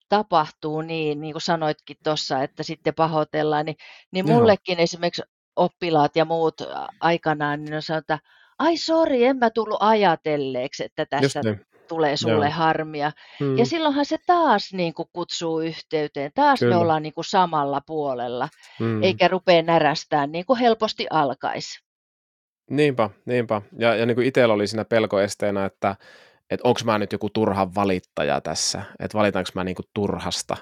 tapahtuu 0.09 0.81
niin, 0.81 1.21
niin 1.21 1.33
kuin 1.35 1.43
sanoitkin 1.43 1.97
tuossa, 2.05 2.43
että 2.43 2.63
sitten 2.63 2.95
pahoitellaan, 2.95 3.67
niin, 3.67 3.77
niin 4.11 4.27
mullekin 4.27 4.81
esimerkiksi 4.81 5.23
oppilaat 5.57 6.17
ja 6.17 6.25
muut 6.25 6.55
aikanaan, 7.01 7.65
niin 7.65 7.75
on 7.75 7.83
sanonut, 7.83 8.03
että 8.03 8.19
ai 8.59 8.77
sori, 8.77 9.25
en 9.25 9.37
mä 9.37 9.51
tullut 9.51 9.79
ajatelleeksi, 9.81 10.85
että 10.85 11.07
tästä. 11.07 11.41
Tulee 11.89 12.17
sulle 12.17 12.45
Joo. 12.45 12.55
harmia. 12.55 13.13
Hmm. 13.41 13.59
Ja 13.59 13.67
silloinhan 13.67 14.05
se 14.05 14.17
taas 14.27 14.73
niin 14.73 14.95
kuin 14.95 15.09
kutsuu 15.13 15.61
yhteyteen, 15.61 16.31
taas 16.35 16.59
Kyllä. 16.59 16.75
me 16.75 16.81
ollaan 16.81 17.03
niin 17.03 17.15
kuin 17.15 17.25
samalla 17.25 17.81
puolella, 17.87 18.49
hmm. 18.79 19.03
eikä 19.03 19.29
rupea 19.29 19.63
närästään 19.63 20.33
niin 20.33 20.47
kuin 20.47 20.59
helposti 20.59 21.07
alkaisi. 21.11 21.81
Niinpä, 22.71 23.11
niinpä. 23.25 23.63
Ja, 23.79 23.95
ja 23.95 24.07
niin 24.07 24.15
kuin 24.15 24.27
itsellä 24.27 24.55
oli 24.55 24.67
siinä 24.67 24.85
pelkoesteenä, 24.85 25.65
että 25.65 25.97
että 26.51 26.69
onko 26.69 26.81
mä 26.85 26.99
nyt 26.99 27.13
joku 27.13 27.31
turha 27.31 27.75
valittaja 27.75 28.41
tässä, 28.41 28.83
että 28.99 29.19
valitaanko 29.19 29.51
mä 29.55 29.65
niinku 29.65 29.83
turhasta. 29.95 30.57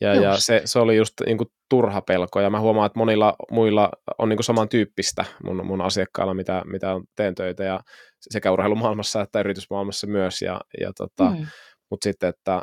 Ja, 0.00 0.14
ja 0.14 0.36
se, 0.40 0.62
se, 0.64 0.78
oli 0.78 0.96
just 0.96 1.12
niinku 1.26 1.44
turha 1.68 2.00
pelko, 2.00 2.40
ja 2.40 2.50
mä 2.50 2.60
huomaan, 2.60 2.86
että 2.86 2.98
monilla 2.98 3.34
muilla 3.50 3.90
on 4.18 4.28
niinku 4.28 4.42
samantyyppistä 4.42 5.24
mun, 5.44 5.66
mun 5.66 5.80
asiakkailla, 5.80 6.34
mitä, 6.34 6.62
mitä 6.66 6.94
on, 6.94 7.04
teen 7.16 7.34
töitä, 7.34 7.64
ja 7.64 7.80
sekä 8.20 8.52
urheilumaailmassa 8.52 9.20
että 9.20 9.40
yritysmaailmassa 9.40 10.06
myös, 10.06 10.42
ja, 10.42 10.60
ja 10.80 10.92
tota, 10.96 11.30
mm. 11.30 11.46
mutta 11.90 12.04
sitten, 12.04 12.28
että 12.28 12.62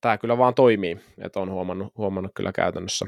tämä 0.00 0.18
kyllä 0.20 0.38
vaan 0.38 0.54
toimii, 0.54 1.00
että 1.24 1.40
on 1.40 1.50
huomannut, 1.50 1.92
huomannut 1.96 2.32
kyllä 2.34 2.52
käytännössä. 2.52 3.06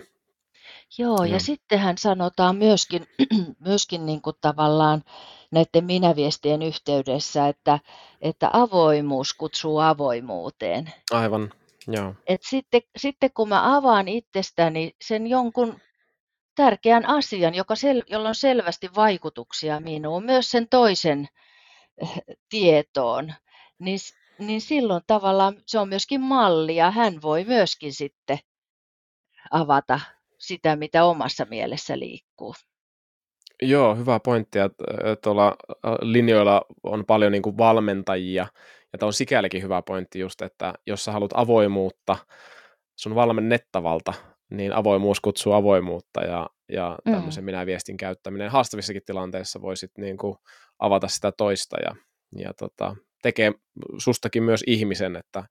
Joo, 0.98 1.24
ja 1.24 1.40
sittenhän 1.40 1.98
sanotaan 1.98 2.56
myöskin, 2.56 3.06
myöskin 3.66 4.06
niin 4.06 4.22
kuin 4.22 4.36
tavallaan 4.40 5.02
näiden 5.50 5.84
minäviestien 5.84 6.62
yhteydessä, 6.62 7.48
että, 7.48 7.78
että 8.20 8.50
avoimuus 8.52 9.34
kutsuu 9.34 9.78
avoimuuteen. 9.78 10.92
Aivan, 11.10 11.50
joo. 11.88 12.14
Et 12.26 12.40
sitten, 12.48 12.80
sitten 12.96 13.30
kun 13.34 13.48
mä 13.48 13.76
avaan 13.76 14.08
itsestäni 14.08 14.92
sen 15.04 15.26
jonkun 15.26 15.80
tärkeän 16.54 17.08
asian, 17.08 17.54
joka 17.54 17.76
sel, 17.76 18.02
jolla 18.06 18.28
on 18.28 18.34
selvästi 18.34 18.90
vaikutuksia 18.96 19.80
minuun, 19.80 20.24
myös 20.24 20.50
sen 20.50 20.68
toisen 20.68 21.28
eh, 22.02 22.22
tietoon, 22.48 23.34
niin, 23.78 23.98
niin 24.38 24.60
silloin 24.60 25.02
tavallaan 25.06 25.62
se 25.66 25.78
on 25.78 25.88
myöskin 25.88 26.20
malli 26.20 26.76
ja 26.76 26.90
hän 26.90 27.22
voi 27.22 27.44
myöskin 27.44 27.92
sitten 27.92 28.38
avata 29.50 30.00
sitä, 30.38 30.76
mitä 30.76 31.04
omassa 31.04 31.46
mielessä 31.50 31.98
liikkuu. 31.98 32.54
Joo, 33.62 33.94
hyvä 33.94 34.20
pointti. 34.20 34.58
Että 34.58 34.84
tuolla 35.22 35.56
linjoilla 36.00 36.62
on 36.82 37.06
paljon 37.06 37.32
niin 37.32 37.42
kuin 37.42 37.58
valmentajia, 37.58 38.46
tämä 38.98 39.06
on 39.06 39.12
sikälikin 39.12 39.62
hyvä 39.62 39.82
pointti 39.82 40.18
just, 40.18 40.42
että 40.42 40.74
jos 40.86 41.04
sä 41.04 41.12
haluat 41.12 41.30
avoimuutta 41.34 42.16
sun 42.96 43.14
valmennettavalta, 43.14 44.12
niin 44.50 44.72
avoimuus 44.72 45.20
kutsuu 45.20 45.52
avoimuutta, 45.52 46.20
ja, 46.20 46.50
ja 46.72 46.98
mm. 47.04 47.12
tämmöisen 47.12 47.44
mm. 47.44 47.46
minä 47.46 47.66
viestin 47.66 47.96
käyttäminen 47.96 48.50
haastavissakin 48.50 49.02
tilanteissa 49.06 49.62
voisit 49.62 49.90
niin 49.98 50.16
kuin 50.16 50.36
avata 50.78 51.08
sitä 51.08 51.32
toista, 51.32 51.76
ja, 51.84 51.96
ja 52.38 52.54
tota, 52.54 52.96
tekee 53.22 53.52
sustakin 53.98 54.42
myös 54.42 54.64
ihmisen, 54.66 55.16
että 55.16 55.44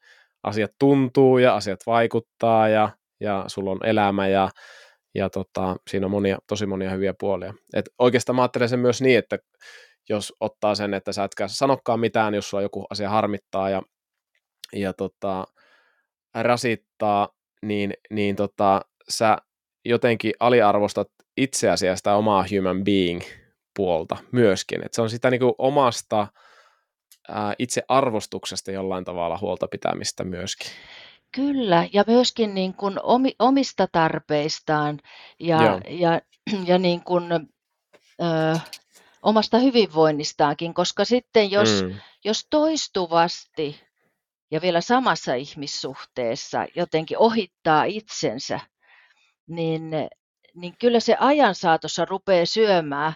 asiat 0.44 0.72
tuntuu 0.80 1.38
ja 1.38 1.56
asiat 1.56 1.80
vaikuttaa, 1.86 2.70
ja, 2.70 2.90
ja 3.20 3.44
sulla 3.48 3.72
on 3.72 3.86
elämä, 3.86 4.28
ja 4.28 4.50
ja 5.16 5.30
tota, 5.30 5.76
siinä 5.90 6.08
on 6.08 6.12
monia, 6.12 6.38
tosi 6.48 6.66
monia 6.66 6.90
hyviä 6.90 7.14
puolia. 7.20 7.54
Et 7.74 7.86
oikeastaan 8.00 8.36
mä 8.36 8.42
ajattelen 8.42 8.70
sen 8.70 8.80
myös 8.80 9.02
niin, 9.02 9.18
että 9.18 9.38
jos 10.10 10.34
ottaa 10.40 10.76
sen, 10.76 10.94
että 10.94 11.14
sä 11.14 11.24
etkä 11.24 11.48
sanokkaan 11.48 12.00
mitään, 12.00 12.34
jos 12.34 12.50
sulla 12.50 12.64
joku 12.64 12.86
asia 12.90 13.10
harmittaa 13.10 13.70
ja, 13.70 13.82
ja 14.74 14.94
tota, 14.94 15.46
rasittaa, 16.34 17.30
niin, 17.62 17.94
niin 18.10 18.36
tota, 18.36 18.82
sä 19.10 19.38
jotenkin 19.86 20.34
aliarvostat 20.40 21.08
itseäsi 21.38 21.86
ja 21.86 21.96
sitä 21.96 22.16
omaa 22.16 22.46
human 22.56 22.84
being 22.84 23.22
puolta 23.76 24.18
myöskin. 24.32 24.86
Et 24.86 24.94
se 24.94 25.02
on 25.02 25.10
sitä 25.10 25.30
niin 25.30 25.40
kuin 25.40 25.54
omasta 25.58 26.28
ää, 27.28 27.54
itse 27.60 27.82
arvostuksesta 27.88 28.72
jollain 28.72 29.06
tavalla 29.06 29.38
huolta 29.42 29.68
pitämistä 29.68 30.24
myöskin. 30.24 30.68
Kyllä, 31.32 31.88
ja 31.94 32.04
myöskin 32.08 32.56
niin 32.56 32.74
kuin 32.74 33.00
omista 33.40 33.88
tarpeistaan 33.92 35.00
ja, 35.40 35.82
ja, 35.90 36.22
ja 36.66 36.78
niin 36.78 37.04
kuin, 37.04 37.32
ö, 38.22 38.60
omasta 39.26 39.58
hyvinvoinnistaankin, 39.58 40.74
koska 40.74 41.06
sitten 41.06 41.52
jos, 41.52 41.84
mm. 41.84 41.96
jos 42.26 42.48
toistuvasti 42.50 43.82
ja 44.52 44.62
vielä 44.62 44.82
samassa 44.82 45.34
ihmissuhteessa 45.34 46.66
jotenkin 46.76 47.18
ohittaa 47.18 47.84
itsensä, 47.84 48.60
niin, 49.48 49.92
niin 50.56 50.78
kyllä 50.80 51.00
se 51.00 51.16
ajan 51.20 51.56
saatossa 51.56 52.06
rupeaa 52.06 52.46
syömään, 52.46 53.14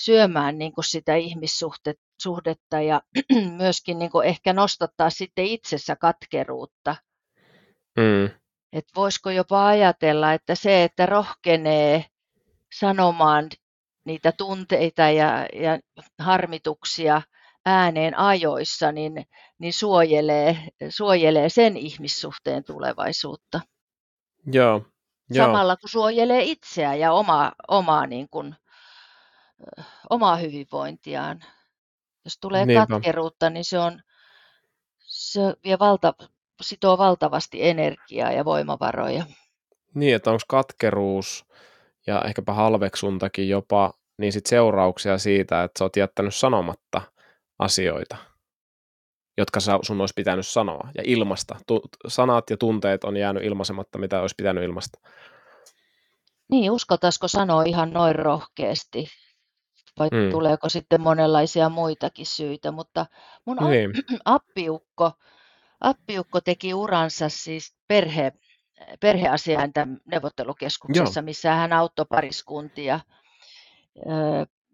syömään 0.00 0.58
niin 0.58 0.72
kuin 0.72 0.84
sitä 0.84 1.14
ihmissuhdetta 1.14 2.80
ja 2.80 3.02
myöskin 3.62 3.98
niin 3.98 4.10
kuin 4.10 4.26
ehkä 4.26 4.52
nostattaa 4.52 5.10
sitten 5.10 5.44
itsessä 5.44 5.96
katkeruutta– 5.96 6.96
Mm. 7.96 8.30
Et 8.72 8.84
voisiko 8.96 9.30
jopa 9.30 9.66
ajatella, 9.66 10.32
että 10.32 10.54
se, 10.54 10.84
että 10.84 11.06
rohkenee 11.06 12.04
sanomaan 12.78 13.48
niitä 14.04 14.32
tunteita 14.32 15.02
ja, 15.02 15.46
ja 15.54 15.78
harmituksia 16.18 17.22
ääneen 17.66 18.18
ajoissa, 18.18 18.92
niin, 18.92 19.26
niin 19.58 19.72
suojelee, 19.72 20.56
suojelee 20.88 21.48
sen 21.48 21.76
ihmissuhteen 21.76 22.64
tulevaisuutta. 22.64 23.60
Joo, 24.52 24.82
joo. 25.30 25.46
Samalla 25.46 25.76
kun 25.76 25.88
suojelee 25.88 26.42
itseään 26.42 27.00
ja 27.00 27.12
omaa, 27.12 27.52
omaa, 27.68 28.06
niin 28.06 28.28
kuin, 28.30 28.56
omaa 30.10 30.36
hyvinvointiaan. 30.36 31.44
Jos 32.24 32.38
tulee 32.40 32.66
Niinpä. 32.66 32.86
katkeruutta, 32.86 33.50
niin 33.50 33.64
se 33.64 33.78
on 33.78 34.02
se 34.98 35.40
vie 35.64 35.78
valta, 35.78 36.14
sitoo 36.60 36.98
valtavasti 36.98 37.68
energiaa 37.68 38.32
ja 38.32 38.44
voimavaroja. 38.44 39.24
Niin, 39.94 40.14
että 40.14 40.30
onko 40.30 40.42
katkeruus 40.48 41.46
ja 42.06 42.22
ehkäpä 42.26 42.52
halveksuntakin 42.52 43.48
jopa 43.48 43.92
niin 44.18 44.32
sit 44.32 44.46
seurauksia 44.46 45.18
siitä, 45.18 45.62
että 45.62 45.78
sä 45.78 45.84
oot 45.84 45.96
jättänyt 45.96 46.34
sanomatta 46.34 47.02
asioita, 47.58 48.16
jotka 49.38 49.60
sun 49.82 50.00
olisi 50.00 50.14
pitänyt 50.16 50.46
sanoa 50.46 50.88
ja 50.94 51.02
ilmasta. 51.06 51.56
Tu- 51.66 51.82
sanat 52.08 52.50
ja 52.50 52.56
tunteet 52.56 53.04
on 53.04 53.16
jäänyt 53.16 53.44
ilmaisematta, 53.44 53.98
mitä 53.98 54.20
olisi 54.20 54.34
pitänyt 54.38 54.64
ilmasta. 54.64 55.00
Niin, 56.50 56.70
uskaltaisiko 56.70 57.28
sanoa 57.28 57.62
ihan 57.62 57.90
noin 57.90 58.14
rohkeasti? 58.14 59.06
Vai 59.98 60.08
mm. 60.12 60.30
tuleeko 60.30 60.68
sitten 60.68 61.00
monenlaisia 61.00 61.68
muitakin 61.68 62.26
syitä? 62.26 62.70
Mutta 62.70 63.06
mun 63.46 63.56
niin. 63.56 63.90
appiukko, 64.24 65.12
appiukko 65.80 66.40
teki 66.40 66.74
uransa 66.74 67.28
siis 67.28 67.76
perhe, 67.88 68.32
perheasiainta 69.00 69.86
neuvottelukeskuksessa, 70.04 71.20
Joo. 71.20 71.24
missä 71.24 71.54
hän 71.54 71.72
auttoi 71.72 72.06
pariskuntia, 72.08 73.00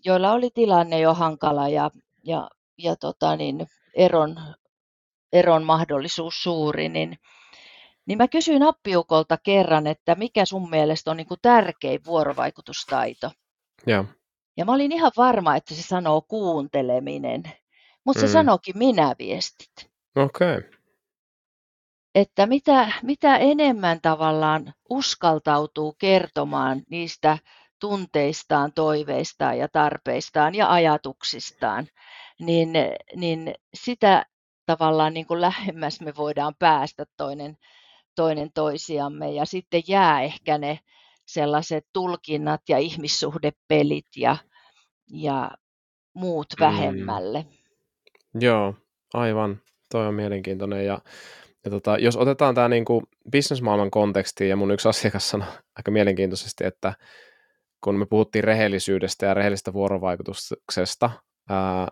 joilla 0.04 0.32
oli 0.32 0.50
tilanne 0.54 1.00
jo 1.00 1.14
hankala 1.14 1.68
ja, 1.68 1.90
ja, 2.24 2.50
ja 2.78 2.96
tota 2.96 3.36
niin, 3.36 3.66
eron, 3.94 4.36
eron 5.32 5.64
mahdollisuus 5.64 6.42
suuri, 6.42 6.88
niin, 6.88 7.18
niin 8.07 8.18
mä 8.18 8.28
kysyin 8.28 8.62
appiukolta 8.62 9.38
kerran, 9.42 9.86
että 9.86 10.14
mikä 10.14 10.44
sun 10.44 10.70
mielestä 10.70 11.11
on 11.11 11.16
niin 11.16 11.26
kuin 11.26 11.40
tärkein 11.42 12.00
vuorovaikutustaito. 12.07 13.30
Ja. 13.86 14.04
ja 14.57 14.64
mä 14.64 14.72
olin 14.72 14.92
ihan 14.92 15.12
varma, 15.16 15.57
että 15.57 15.74
se 15.74 15.82
sanoo 15.82 16.20
kuunteleminen, 16.20 17.42
mutta 18.04 18.20
se 18.20 18.26
mm. 18.26 18.32
sanoikin 18.32 18.78
minä 18.78 19.14
viestit. 19.18 19.90
Okei. 20.16 20.57
Okay 20.57 20.75
että 22.16 22.46
mitä, 22.46 22.92
mitä 23.02 23.36
enemmän 23.36 24.00
tavallaan 24.00 24.74
uskaltautuu 24.90 25.94
kertomaan 25.98 26.82
niistä 26.90 27.38
tunteistaan, 27.80 28.72
toiveistaan 28.72 29.58
ja 29.58 29.68
tarpeistaan 29.68 30.54
ja 30.54 30.72
ajatuksistaan, 30.72 31.86
niin, 32.40 32.70
niin 33.16 33.54
sitä 33.74 34.26
tavallaan 34.66 35.14
niin 35.14 35.26
kuin 35.26 35.40
lähemmäs 35.40 36.00
me 36.00 36.12
voidaan 36.16 36.54
päästä 36.58 37.04
toinen, 37.16 37.56
toinen 38.14 38.50
toisiamme 38.54 39.30
ja 39.30 39.44
sitten 39.44 39.82
jää 39.88 40.22
ehkä 40.22 40.58
ne 40.58 40.78
sellaiset 41.26 41.86
tulkinnat 41.92 42.60
ja 42.68 42.78
ihmissuhdepelit 42.78 44.06
ja, 44.16 44.36
ja 45.10 45.50
muut 46.14 46.46
mm. 46.58 46.64
vähemmälle. 46.64 47.42
Mm. 47.42 48.40
Joo, 48.40 48.74
aivan. 49.14 49.60
Toi 49.90 50.06
on 50.06 50.14
mielenkiintoinen 50.14 50.86
ja 50.86 51.00
ja 51.66 51.70
tota, 51.70 51.98
jos 51.98 52.16
otetaan 52.16 52.54
tämä 52.54 52.68
niinku 52.68 53.02
bisnesmaailman 53.30 53.90
kontekstiin, 53.90 54.50
ja 54.50 54.56
mun 54.56 54.70
yksi 54.70 54.88
asiakas 54.88 55.30
sanoi 55.30 55.48
aika 55.76 55.90
mielenkiintoisesti, 55.90 56.64
että 56.66 56.94
kun 57.84 57.98
me 57.98 58.06
puhuttiin 58.06 58.44
rehellisyydestä 58.44 59.26
ja 59.26 59.34
rehellisestä 59.34 59.72
vuorovaikutuksesta, 59.72 61.10
ää, 61.48 61.88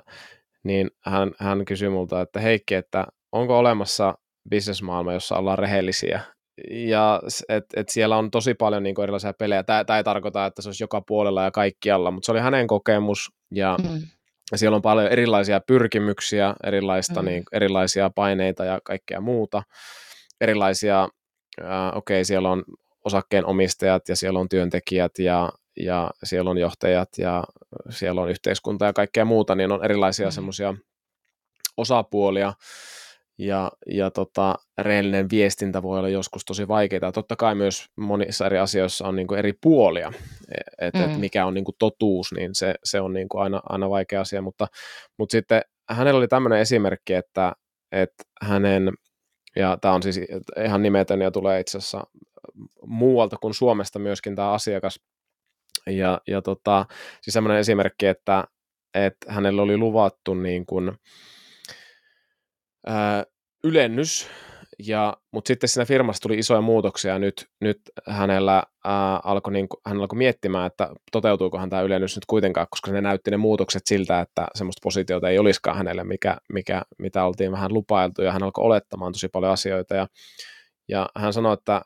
niin 0.65 0.91
hän, 1.05 1.33
hän 1.39 1.65
kysyi 1.65 1.89
multa, 1.89 2.21
että 2.21 2.41
Heikki, 2.41 2.75
että 2.75 3.07
onko 3.33 3.59
olemassa 3.59 4.15
bisnesmaailma, 4.51 5.13
jossa 5.13 5.37
ollaan 5.37 5.59
rehellisiä? 5.59 6.21
Ja 6.71 7.21
et, 7.49 7.65
et 7.77 7.89
siellä 7.89 8.17
on 8.17 8.31
tosi 8.31 8.55
paljon 8.55 8.83
niinku 8.83 9.03
erilaisia 9.03 9.33
pelejä. 9.39 9.63
Tämä 9.63 9.97
ei 9.97 10.05
tarkoita, 10.05 10.47
että 10.47 10.63
se 10.63 10.69
olisi 10.69 10.85
joka 10.85 11.03
puolella 11.07 11.43
ja 11.45 11.51
kaikkialla, 11.51 12.11
mutta 12.11 12.27
se 12.27 12.33
oli 12.33 12.41
hänen 12.41 12.67
kokemus, 12.67 13.31
ja 13.51 13.77
mm 13.83 14.01
ja 14.55 14.59
siellä 14.59 14.77
on 14.77 14.83
paljon 14.83 15.13
erilaisia 15.13 15.61
pyrkimyksiä, 15.61 16.55
erilaista, 16.65 17.23
mm. 17.23 17.27
niin, 17.27 17.43
erilaisia 17.53 18.11
paineita 18.11 18.65
ja 18.65 18.81
kaikkea 18.85 19.21
muuta. 19.21 19.63
Erilaisia, 20.41 21.09
äh, 21.63 21.97
okei, 21.97 22.17
okay, 22.17 22.25
siellä 22.25 22.51
on 22.51 22.65
osakkeenomistajat 23.05 24.09
ja 24.09 24.17
siellä 24.17 24.39
on 24.41 24.49
työntekijät 24.49 25.19
ja, 25.19 25.53
ja 25.77 26.11
siellä 26.25 26.51
on 26.51 26.59
johtajat 26.59 27.09
ja 27.19 27.45
siellä 27.91 28.21
on 28.21 28.31
yhteiskunta 28.31 28.85
ja 28.85 28.93
kaikkea 28.93 29.25
muuta, 29.25 29.55
niin 29.55 29.73
on 29.73 29.85
erilaisia 29.85 30.27
mm. 30.27 30.33
semmoisia 30.33 30.75
osapuolia, 31.77 32.53
ja, 33.39 33.73
ja 33.87 34.11
tota, 34.11 34.55
rehellinen 34.79 35.31
viestintä 35.31 35.83
voi 35.83 35.99
olla 35.99 36.09
joskus 36.09 36.45
tosi 36.45 36.69
vaikeaa. 36.69 37.13
Totta 37.13 37.37
kai 37.37 37.55
myös 37.55 37.87
monissa 37.97 38.47
eri 38.47 38.59
asioissa 38.59 39.09
on 39.09 39.17
niin 39.17 39.27
kuin 39.27 39.39
eri 39.39 39.53
puolia, 39.63 40.13
että 40.81 40.99
mm. 40.99 41.13
et 41.13 41.21
mikä 41.21 41.47
on 41.47 41.55
niin 41.55 41.65
kuin 41.65 41.77
totuus, 41.79 42.33
niin 42.33 42.51
se, 42.55 42.75
se 42.85 43.01
on 43.01 43.13
niin 43.13 43.29
kuin 43.29 43.43
aina, 43.43 43.61
aina 43.69 43.91
vaikea 43.91 44.21
asia, 44.21 44.43
mutta, 44.43 44.67
mutta 45.19 45.33
sitten 45.33 45.63
hänellä 45.91 46.19
oli 46.19 46.29
tämmöinen 46.29 46.59
esimerkki, 46.59 47.15
että, 47.15 47.53
että 47.93 48.25
hänen, 48.43 48.93
ja 49.57 49.79
tämä 49.81 49.95
on 49.95 50.03
siis 50.03 50.21
ihan 50.65 50.83
nimetön 50.83 51.21
ja 51.21 51.31
tulee 51.31 51.61
itse 51.61 51.79
asiassa 51.79 52.05
muualta 52.87 53.37
kuin 53.41 53.55
Suomesta 53.55 53.99
myöskin 53.99 54.37
tämä 54.37 54.53
asiakas, 54.53 55.01
ja, 55.87 56.21
ja 56.27 56.43
tota, 56.43 56.87
siis 57.23 57.35
semmoinen 57.35 57.61
esimerkki, 57.61 58.07
että, 58.07 58.45
että 58.95 59.33
hänellä 59.33 59.63
oli 59.63 59.77
luvattu 59.77 60.35
niin 60.35 60.67
kuin, 60.67 60.93
ää, 62.87 63.25
ylennys, 63.65 64.29
ja, 64.79 65.17
mutta 65.33 65.49
sitten 65.49 65.69
siinä 65.69 65.85
firmassa 65.85 66.21
tuli 66.21 66.39
isoja 66.39 66.61
muutoksia 66.61 67.19
nyt, 67.19 67.47
nyt 67.61 67.81
hänellä, 68.09 68.63
ää, 68.85 69.21
alkoi 69.25 69.53
niin, 69.53 69.67
hän 69.87 70.01
alkoi 70.01 70.17
miettimään, 70.17 70.67
että 70.67 70.91
toteutuukohan 71.13 71.71
tämä 71.71 71.83
ylennys 71.83 72.17
nyt 72.17 72.27
kuitenkaan, 72.27 72.67
koska 72.71 72.93
ne 72.93 73.01
näytti 73.01 73.31
ne 73.31 73.37
muutokset 73.37 73.83
siltä, 73.87 74.21
että 74.21 74.47
semmoista 74.55 74.81
positiota 74.83 75.29
ei 75.29 75.39
olisikaan 75.39 75.77
hänelle, 75.77 76.05
mikä, 76.05 76.37
mikä, 76.53 76.83
mitä 76.99 77.25
oltiin 77.25 77.53
vähän 77.53 77.75
lupailtu 77.75 78.23
ja 78.23 78.33
hän 78.33 78.43
alkoi 78.43 78.65
olettamaan 78.65 79.13
tosi 79.13 79.29
paljon 79.29 79.53
asioita 79.53 79.95
ja, 79.95 80.07
ja 80.89 81.09
hän 81.17 81.33
sanoi, 81.33 81.55
että 81.55 81.83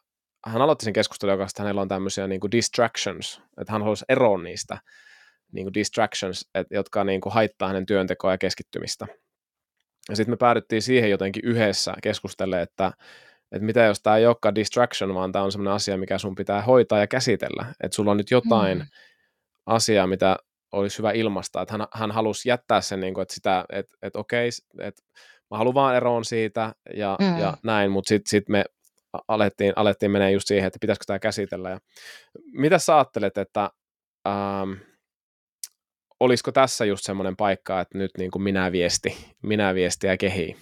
hän 0.46 0.62
aloitti 0.62 0.84
sen 0.84 0.92
keskustelun, 0.92 1.32
joka 1.32 1.44
että 1.44 1.62
hänellä 1.62 1.80
on 1.80 1.88
tämmöisiä 1.88 2.26
niin 2.26 2.40
kuin 2.40 2.50
distractions, 2.50 3.42
että 3.60 3.72
hän 3.72 3.82
haluaisi 3.82 4.04
eroon 4.08 4.44
niistä 4.44 4.78
niin 5.52 5.64
kuin 5.64 5.74
distractions, 5.74 6.48
et, 6.54 6.66
jotka 6.70 7.04
niin 7.04 7.20
kuin 7.20 7.32
haittaa 7.32 7.68
hänen 7.68 7.86
työntekoa 7.86 8.30
ja 8.30 8.38
keskittymistä. 8.38 9.06
Ja 10.08 10.16
sitten 10.16 10.32
me 10.32 10.36
päädyttiin 10.36 10.82
siihen 10.82 11.10
jotenkin 11.10 11.44
yhdessä 11.44 11.94
keskustelemaan, 12.02 12.62
että, 12.62 12.92
että 13.52 13.66
mitä 13.66 13.84
jos 13.84 14.02
tämä 14.02 14.16
ei 14.16 14.26
olekaan 14.26 14.54
distraction, 14.54 15.14
vaan 15.14 15.32
tämä 15.32 15.44
on 15.44 15.52
sellainen 15.52 15.74
asia, 15.74 15.98
mikä 15.98 16.18
sun 16.18 16.34
pitää 16.34 16.62
hoitaa 16.62 16.98
ja 16.98 17.06
käsitellä. 17.06 17.66
Että 17.82 17.96
sulla 17.96 18.10
on 18.10 18.16
nyt 18.16 18.30
jotain 18.30 18.78
mm. 18.78 18.86
asiaa, 19.66 20.06
mitä 20.06 20.36
olisi 20.72 20.98
hyvä 20.98 21.12
ilmaista. 21.12 21.62
Että 21.62 21.74
hän, 21.78 21.86
hän 21.94 22.10
halusi 22.10 22.48
jättää 22.48 22.80
sen, 22.80 23.00
niin 23.00 23.14
kuin, 23.14 23.22
että, 23.22 23.34
sitä, 23.34 23.64
että, 23.72 23.96
että 24.02 24.18
okei, 24.18 24.50
että 24.78 25.02
mä 25.50 25.58
haluan 25.58 25.74
vaan 25.74 25.96
eroon 25.96 26.24
siitä 26.24 26.74
ja, 26.94 27.16
mm. 27.20 27.38
ja 27.38 27.56
näin, 27.62 27.90
mutta 27.90 28.08
sitten 28.08 28.30
sit 28.30 28.48
me 28.48 28.64
alettiin, 29.28 29.72
alettiin 29.76 30.10
menee 30.10 30.30
just 30.30 30.48
siihen, 30.48 30.66
että 30.66 30.78
pitäisikö 30.80 31.04
tämä 31.06 31.18
käsitellä. 31.18 31.70
Ja 31.70 31.78
mitä 32.52 32.78
sä 32.78 32.96
ajattelet, 32.96 33.38
että 33.38 33.70
ähm, 34.28 34.72
olisiko 36.20 36.52
tässä 36.52 36.84
just 36.84 37.04
semmoinen 37.04 37.36
paikka, 37.36 37.80
että 37.80 37.98
nyt 37.98 38.10
niin 38.18 38.30
kuin 38.30 38.42
minä 38.42 38.72
viesti, 38.72 39.34
minä 39.42 39.74
viesti 39.74 40.06
ja 40.06 40.16
kehii? 40.16 40.56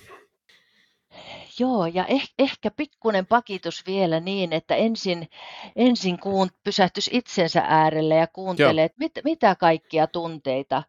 Joo, 1.58 1.86
ja 1.86 2.06
eh, 2.06 2.28
ehkä 2.38 2.70
pikkuinen 2.70 3.26
pakitus 3.26 3.86
vielä 3.86 4.20
niin, 4.20 4.52
että 4.52 4.74
ensin, 4.74 5.28
ensin 5.76 6.18
kuun, 6.18 6.48
pysähtys 6.64 7.10
itsensä 7.12 7.62
äärelle 7.68 8.14
ja 8.14 8.26
kuuntelee, 8.26 8.84
että 8.84 8.98
mit, 8.98 9.12
mitä 9.24 9.54
kaikkia 9.54 10.06
tunteita 10.06 10.82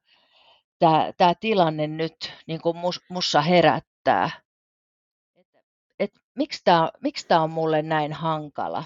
tämä, 1.18 1.34
tilanne 1.40 1.88
nyt 1.88 2.34
niin 2.48 2.62
kuin 2.62 2.78
mus, 2.78 3.02
mussa 3.10 3.42
herättää. 3.42 4.30
Et, 5.38 5.48
et, 6.00 6.12
miksi, 6.36 6.62
tämä, 6.64 6.92
miksi 7.02 7.28
on 7.34 7.50
mulle 7.50 7.82
näin 7.82 8.14
hankala? 8.14 8.84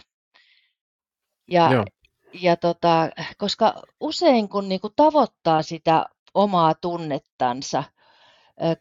Ja 1.47 1.71
Joo 1.73 1.85
ja 2.33 2.55
tota, 2.55 3.09
koska 3.37 3.73
usein 3.99 4.49
kun 4.49 4.69
niinku 4.69 4.89
tavoittaa 4.95 5.61
sitä 5.61 6.05
omaa 6.33 6.73
tunnettansa, 6.73 7.83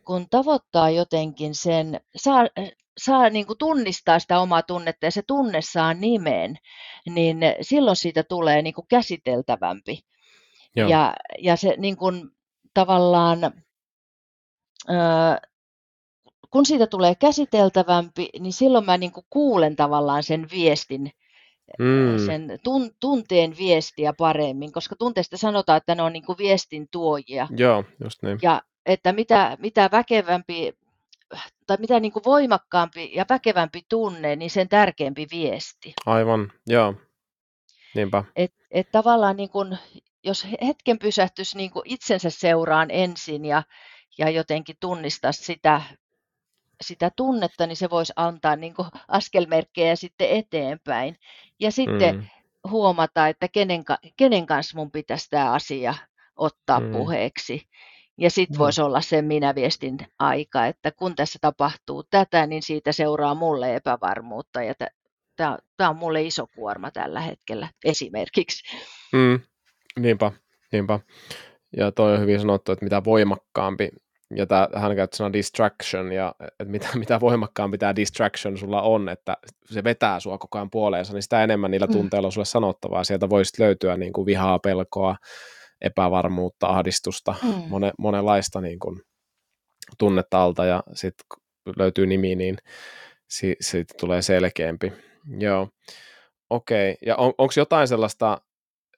kun 0.05 0.26
tavoittaa 0.30 0.90
jotenkin 0.90 1.55
sen, 1.55 2.01
saa, 2.16 2.46
saa 2.98 3.30
niin 3.30 3.46
kuin 3.46 3.59
tunnistaa 3.59 4.18
sitä 4.18 4.40
omaa 4.40 4.62
tunnetta 4.62 5.07
ja 5.07 5.11
se 5.11 5.22
tunne 5.26 5.62
saa 5.62 5.94
nimen, 5.94 6.59
niin 7.07 7.38
silloin 7.61 7.96
siitä 7.96 8.22
tulee 8.22 8.62
niin 8.62 8.74
kuin 8.74 8.86
käsiteltävämpi. 8.88 9.98
Joo. 10.76 10.88
Ja, 10.88 11.14
ja 11.38 11.57
se 11.57 11.74
niin 11.78 11.96
kuin, 11.96 12.30
tavallaan, 12.74 13.38
kun 16.51 16.66
siitä 16.66 16.86
tulee 16.86 17.14
käsiteltävämpi, 17.14 18.28
niin 18.40 18.53
silloin 18.53 18.84
mä 18.84 18.98
niin 18.98 19.12
kuin 19.12 19.26
kuulen 19.30 19.76
tavallaan 19.76 20.22
sen 20.22 20.46
viestin 20.51 21.11
mm. 21.78 22.26
sen 22.26 22.58
tun, 22.64 22.90
tunteen 23.00 23.56
viestiä 23.58 24.12
paremmin, 24.12 24.72
koska 24.72 24.96
tunteista 24.96 25.36
sanotaan, 25.36 25.76
että 25.76 25.94
ne 25.94 26.02
on 26.02 26.12
niin 26.12 26.26
kuin 26.26 26.38
viestin 26.38 26.88
tuojia. 26.90 27.48
Joo, 27.56 27.84
just 28.04 28.22
niin. 28.22 28.38
Ja 28.42 28.62
että 28.86 29.12
mitä, 29.12 29.56
mitä 29.60 29.88
väkevämpi 29.92 30.72
tai 31.66 31.76
mitä 31.80 32.00
niin 32.00 32.12
kuin 32.12 32.24
voimakkaampi 32.24 33.10
ja 33.14 33.26
väkevämpi 33.28 33.82
tunne, 33.88 34.36
niin 34.36 34.50
sen 34.50 34.68
tärkeämpi 34.68 35.26
viesti. 35.30 35.92
Aivan, 36.06 36.52
joo. 36.66 36.94
Niinpä. 37.94 38.24
Et, 38.36 38.54
et 38.70 38.88
tavallaan 38.92 39.36
niin 39.36 39.50
kuin, 39.50 39.78
jos 40.24 40.46
hetken 40.66 40.98
pysähtyisi 40.98 41.56
niin 41.56 41.70
kuin 41.70 41.82
itsensä 41.84 42.30
seuraan 42.30 42.90
ensin 42.90 43.44
ja, 43.44 43.62
ja 44.18 44.30
jotenkin 44.30 44.76
tunnistaa 44.80 45.32
sitä 45.32 45.82
sitä 46.80 47.10
tunnetta, 47.16 47.66
niin 47.66 47.76
se 47.76 47.90
voisi 47.90 48.12
antaa 48.16 48.56
niin 48.56 48.74
kuin 48.74 48.88
askelmerkkejä 49.08 49.96
sitten 49.96 50.30
eteenpäin. 50.30 51.16
Ja 51.61 51.70
sitten 51.70 52.16
mm. 52.16 52.24
huomata, 52.70 53.28
että 53.28 53.48
kenen, 53.48 53.84
kenen 54.16 54.46
kanssa 54.46 54.78
mun 54.78 54.90
pitäisi 54.90 55.30
tämä 55.30 55.52
asia 55.52 55.94
ottaa 56.36 56.80
mm. 56.80 56.92
puheeksi. 56.92 57.62
Ja 58.18 58.30
sitten 58.30 58.56
mm. 58.56 58.58
voisi 58.58 58.82
olla 58.82 59.00
se 59.00 59.22
minä-viestin 59.22 59.98
aika, 60.18 60.66
että 60.66 60.90
kun 60.90 61.16
tässä 61.16 61.38
tapahtuu 61.40 62.04
tätä, 62.11 62.46
niin 62.46 62.62
siitä 62.62 62.92
seuraa 62.92 63.34
mulle 63.34 63.76
epävarmuutta. 63.76 64.62
Ja 64.62 64.74
tämä 65.76 65.90
on 65.90 65.96
mulle 65.96 66.22
iso 66.22 66.46
kuorma 66.54 66.90
tällä 66.90 67.20
hetkellä 67.20 67.68
esimerkiksi. 67.84 68.76
Mm. 69.12 69.40
Niinpä, 69.98 70.32
niinpä. 70.72 71.00
Ja 71.76 71.92
toi 71.92 72.12
on 72.12 72.20
hyvin 72.20 72.40
sanottu, 72.40 72.72
että 72.72 72.84
mitä 72.84 73.04
voimakkaampi 73.04 73.88
ja 74.36 74.46
tää, 74.46 74.68
hän 74.74 74.96
käytti 74.96 75.16
sanaa 75.16 75.32
distraction, 75.32 76.12
ja 76.12 76.34
että 76.40 76.64
mitä, 76.64 76.88
mitä 76.98 77.20
voimakkaampi 77.20 77.78
tämä 77.78 77.96
distraction 77.96 78.58
sulla 78.58 78.82
on, 78.82 79.08
että 79.08 79.36
se 79.64 79.84
vetää 79.84 80.20
sua 80.20 80.38
koko 80.38 80.58
ajan 80.58 80.70
puoleensa, 80.70 81.12
niin 81.12 81.22
sitä 81.22 81.44
enemmän 81.44 81.70
niillä 81.70 81.86
mm. 81.86 81.92
tunteilla 81.92 82.28
on 82.28 82.32
sulle 82.32 82.44
sanottavaa. 82.44 83.04
Sieltä 83.04 83.30
voisi 83.30 83.62
löytyä 83.62 83.96
niin 83.96 84.12
kuin 84.12 84.26
vihaa, 84.26 84.58
pelkoa, 84.58 85.16
epävarmuutta, 85.80 86.66
ahdistusta, 86.66 87.34
mm. 87.42 87.62
monen, 87.68 87.92
monenlaista 87.98 88.60
niin 88.60 88.78
kuin 88.78 89.00
tunnetta 89.98 90.42
alta, 90.42 90.64
ja 90.64 90.82
sitten 90.94 91.26
löytyy 91.76 92.06
nimi, 92.06 92.34
niin 92.34 92.56
siitä 93.28 93.64
si- 93.64 93.84
tulee 94.00 94.22
selkeämpi. 94.22 94.92
Joo, 95.38 95.68
okei. 96.50 96.92
Okay. 96.92 96.98
Ja 97.06 97.16
on, 97.16 97.32
onko 97.38 97.52
jotain 97.56 97.88
sellaista 97.88 98.40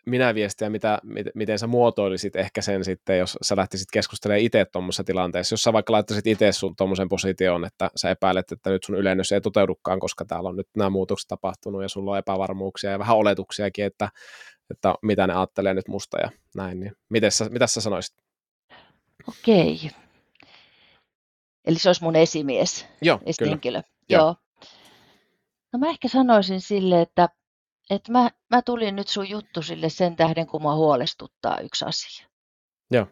minä 0.07 0.35
viestiä, 0.35 0.71
mitä, 0.71 0.99
miten 1.35 1.59
sä 1.59 1.67
muotoilisit 1.67 2.37
ehkä 2.37 2.63
sen 2.63 2.85
sitten, 2.85 3.19
jos 3.19 3.39
sä 3.43 3.57
lähtisit 3.57 3.89
keskustelemaan 3.93 4.45
itse 4.45 4.65
tuommoisessa 4.73 5.05
tilanteessa, 5.05 5.53
jos 5.53 5.63
sä 5.63 5.73
vaikka 5.73 5.93
laittaisit 5.93 6.27
itse 6.27 6.53
sun 6.53 6.77
tuommoisen 6.77 7.09
positioon, 7.09 7.65
että 7.65 7.91
sä 7.97 8.11
epäilet, 8.11 8.53
että 8.53 8.71
nyt 8.71 8.85
sun 8.85 8.97
ylennys 8.97 9.33
ei 9.33 9.41
toteudukaan, 9.41 10.01
koska 10.01 10.25
täällä 10.25 10.49
on 10.49 10.57
nyt 10.57 10.69
nämä 10.77 10.91
muutokset 10.91 11.29
tapahtunut 11.29 11.83
ja 11.83 11.89
sulla 11.89 12.11
on 12.11 12.19
epävarmuuksia 12.19 12.91
ja 12.91 12.99
vähän 12.99 13.17
oletuksiakin, 13.17 13.85
että, 13.85 14.09
että 14.71 14.95
mitä 15.03 15.27
ne 15.27 15.35
ajattelee 15.35 15.75
nyt 15.75 15.89
musta 15.89 16.19
ja 16.21 16.31
näin, 16.55 16.81
niin 16.81 16.93
miten 17.09 17.33
sä, 17.33 17.45
mitä 17.45 17.67
sä 17.67 17.81
sanoisit? 17.81 18.17
Okei. 19.29 19.91
Eli 21.65 21.79
se 21.79 21.89
olisi 21.89 22.03
mun 22.03 22.17
esimies, 22.17 22.87
Joo, 23.03 23.21
esihenkilö. 23.27 23.83
Kyllä. 23.83 23.93
Joo. 24.09 24.21
Joo. 24.21 24.37
No 25.73 25.79
mä 25.79 25.91
ehkä 25.91 26.09
sanoisin 26.09 26.61
sille, 26.61 27.01
että 27.01 27.29
että 27.91 28.13
mä, 28.13 28.31
mä 28.51 28.63
tulin 28.63 28.97
nyt 28.97 29.09
sun 29.09 29.29
juttu 29.29 29.63
sille 29.63 29.89
sen 29.89 30.17
tähden, 30.17 30.47
kun 30.47 30.63
mua 30.63 30.75
huolestuttaa 30.75 31.61
yksi 31.61 31.85
asia. 31.85 32.27
Joo. 32.91 33.07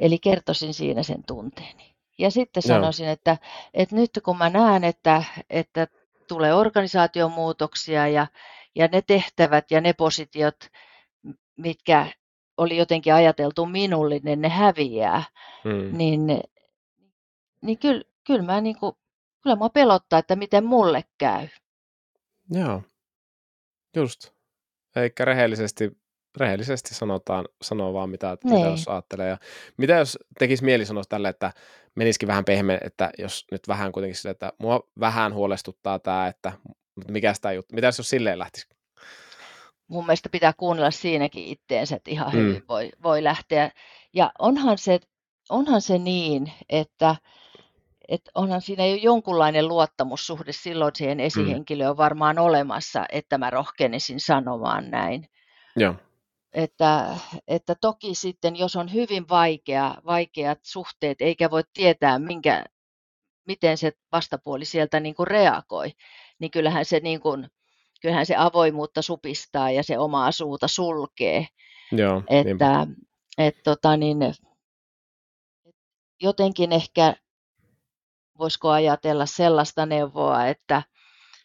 Eli 0.00 0.18
kertoisin 0.18 0.74
siinä 0.74 1.02
sen 1.02 1.24
tunteeni. 1.26 1.94
Ja 2.18 2.30
sitten 2.30 2.62
sanoisin, 2.62 3.08
että, 3.08 3.36
että 3.74 3.96
nyt 3.96 4.10
kun 4.24 4.38
mä 4.38 4.50
näen, 4.50 4.84
että, 4.84 5.24
että 5.50 5.86
tulee 6.28 6.54
organisaatiomuutoksia 6.54 8.08
ja, 8.08 8.26
ja 8.74 8.88
ne 8.92 9.02
tehtävät 9.02 9.70
ja 9.70 9.80
ne 9.80 9.92
positiot, 9.92 10.56
mitkä 11.56 12.06
oli 12.56 12.76
jotenkin 12.76 13.14
ajateltu 13.14 13.66
minulle, 13.66 14.20
niin 14.22 14.40
ne 14.40 14.48
häviää, 14.48 15.22
hmm. 15.64 15.98
niin, 15.98 16.26
niin 17.62 17.78
kyllä, 17.78 18.02
kyllä, 18.26 18.42
mä 18.42 18.60
niin 18.60 18.78
kuin, 18.78 18.96
kyllä 19.42 19.56
mä 19.56 19.70
pelottaa, 19.70 20.18
että 20.18 20.36
miten 20.36 20.64
mulle 20.64 21.04
käy. 21.18 21.48
Joo. 22.50 22.82
Just. 23.96 24.30
Eikä 24.96 25.24
rehellisesti, 25.24 25.90
rehellisesti 26.36 26.94
sanotaan, 26.94 27.48
sanoo 27.62 27.92
vaan 27.92 28.10
mitä, 28.10 28.36
mitä 28.44 28.56
niin. 28.56 28.70
jos 28.70 28.88
ajattelee. 28.88 29.28
Ja 29.28 29.38
mitä 29.76 29.92
jos 29.92 30.18
tekisi 30.38 30.64
mieli 30.64 30.86
sanoa 30.86 31.02
tälle, 31.08 31.28
että 31.28 31.52
menisikin 31.94 32.26
vähän 32.26 32.44
pehmeä, 32.44 32.78
että 32.84 33.10
jos 33.18 33.46
nyt 33.50 33.68
vähän 33.68 33.92
kuitenkin 33.92 34.16
sille, 34.16 34.30
että 34.30 34.52
mua 34.58 34.80
vähän 35.00 35.34
huolestuttaa 35.34 35.98
tämä, 35.98 36.26
että 36.26 36.52
mutta 36.94 37.12
mikä 37.12 37.34
sitä 37.34 37.52
juttu, 37.52 37.74
mitä 37.74 37.86
jos 37.86 37.96
silleen 38.02 38.38
lähtisi? 38.38 38.68
Mun 39.88 40.06
mielestä 40.06 40.28
pitää 40.28 40.52
kuunnella 40.56 40.90
siinäkin 40.90 41.44
itteensä, 41.44 41.96
että 41.96 42.10
ihan 42.10 42.32
mm. 42.32 42.38
hyvin 42.38 42.62
voi, 42.68 42.90
voi 43.02 43.24
lähteä. 43.24 43.70
Ja 44.14 44.32
onhan 44.38 44.78
se, 44.78 45.00
onhan 45.50 45.80
se 45.80 45.98
niin, 45.98 46.52
että 46.68 47.16
että 48.08 48.30
onhan 48.34 48.60
siinä 48.60 48.86
jo 48.86 48.96
jonkunlainen 48.96 49.68
luottamussuhde 49.68 50.52
silloin 50.52 50.92
siihen 50.96 51.18
mm. 51.18 51.24
esihenkilöön 51.24 51.96
varmaan 51.96 52.38
olemassa, 52.38 53.06
että 53.12 53.38
mä 53.38 53.50
rohkenisin 53.50 54.20
sanomaan 54.20 54.90
näin. 54.90 55.28
Joo. 55.76 55.94
Että, 56.52 57.16
että 57.48 57.74
toki 57.80 58.14
sitten, 58.14 58.56
jos 58.56 58.76
on 58.76 58.92
hyvin 58.92 59.28
vaikea, 59.28 59.94
vaikeat 60.06 60.58
suhteet, 60.62 61.20
eikä 61.20 61.50
voi 61.50 61.62
tietää, 61.74 62.18
minkä, 62.18 62.64
miten 63.46 63.78
se 63.78 63.92
vastapuoli 64.12 64.64
sieltä 64.64 65.00
niin 65.00 65.14
kuin 65.14 65.26
reagoi, 65.26 65.92
niin 66.38 66.50
kyllähän 66.50 66.84
se, 66.84 67.00
niin 67.00 67.20
kuin, 67.20 67.48
kyllähän 68.02 68.26
se 68.26 68.36
avoimuutta 68.36 69.02
supistaa 69.02 69.70
ja 69.70 69.82
se 69.82 69.98
omaa 69.98 70.32
suuta 70.32 70.68
sulkee. 70.68 71.46
Joo, 71.92 72.22
että, 72.30 72.86
et, 73.38 73.56
tota, 73.64 73.96
niin, 73.96 74.18
jotenkin 76.22 76.72
ehkä 76.72 77.14
voisiko 78.38 78.70
ajatella 78.70 79.26
sellaista 79.26 79.86
neuvoa, 79.86 80.46
että, 80.46 80.82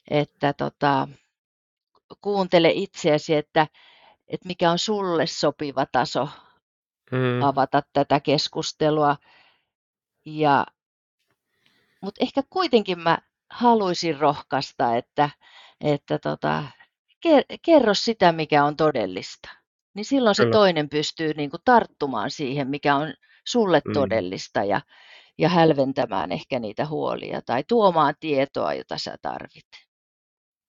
että 0.09 0.53
tota, 0.53 1.07
kuuntele 2.21 2.71
itseäsi, 2.73 3.35
että, 3.35 3.67
että 4.27 4.47
mikä 4.47 4.71
on 4.71 4.79
sulle 4.79 5.27
sopiva 5.27 5.85
taso 5.85 6.29
mm. 7.11 7.43
avata 7.43 7.81
tätä 7.93 8.19
keskustelua. 8.19 9.17
Ja, 10.25 10.65
mutta 12.01 12.23
ehkä 12.23 12.41
kuitenkin 12.49 12.99
mä 12.99 13.17
haluaisin 13.49 14.19
rohkaista, 14.19 14.95
että, 14.95 15.29
että 15.81 16.19
tota, 16.19 16.63
kerro 17.61 17.93
sitä, 17.93 18.31
mikä 18.31 18.63
on 18.65 18.77
todellista. 18.77 19.49
Niin 19.93 20.05
silloin 20.05 20.35
se 20.35 20.43
Kyllä. 20.43 20.53
toinen 20.53 20.89
pystyy 20.89 21.33
niin 21.33 21.49
kuin 21.49 21.61
tarttumaan 21.65 22.31
siihen, 22.31 22.67
mikä 22.67 22.95
on 22.95 23.13
sulle 23.45 23.81
mm. 23.85 23.93
todellista 23.93 24.63
ja, 24.63 24.81
ja 25.37 25.49
hälventämään 25.49 26.31
ehkä 26.31 26.59
niitä 26.59 26.85
huolia 26.85 27.41
tai 27.45 27.63
tuomaan 27.67 28.13
tietoa, 28.19 28.73
jota 28.73 28.97
sä 28.97 29.15
tarvit. 29.21 29.67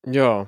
Joo, 0.07 0.47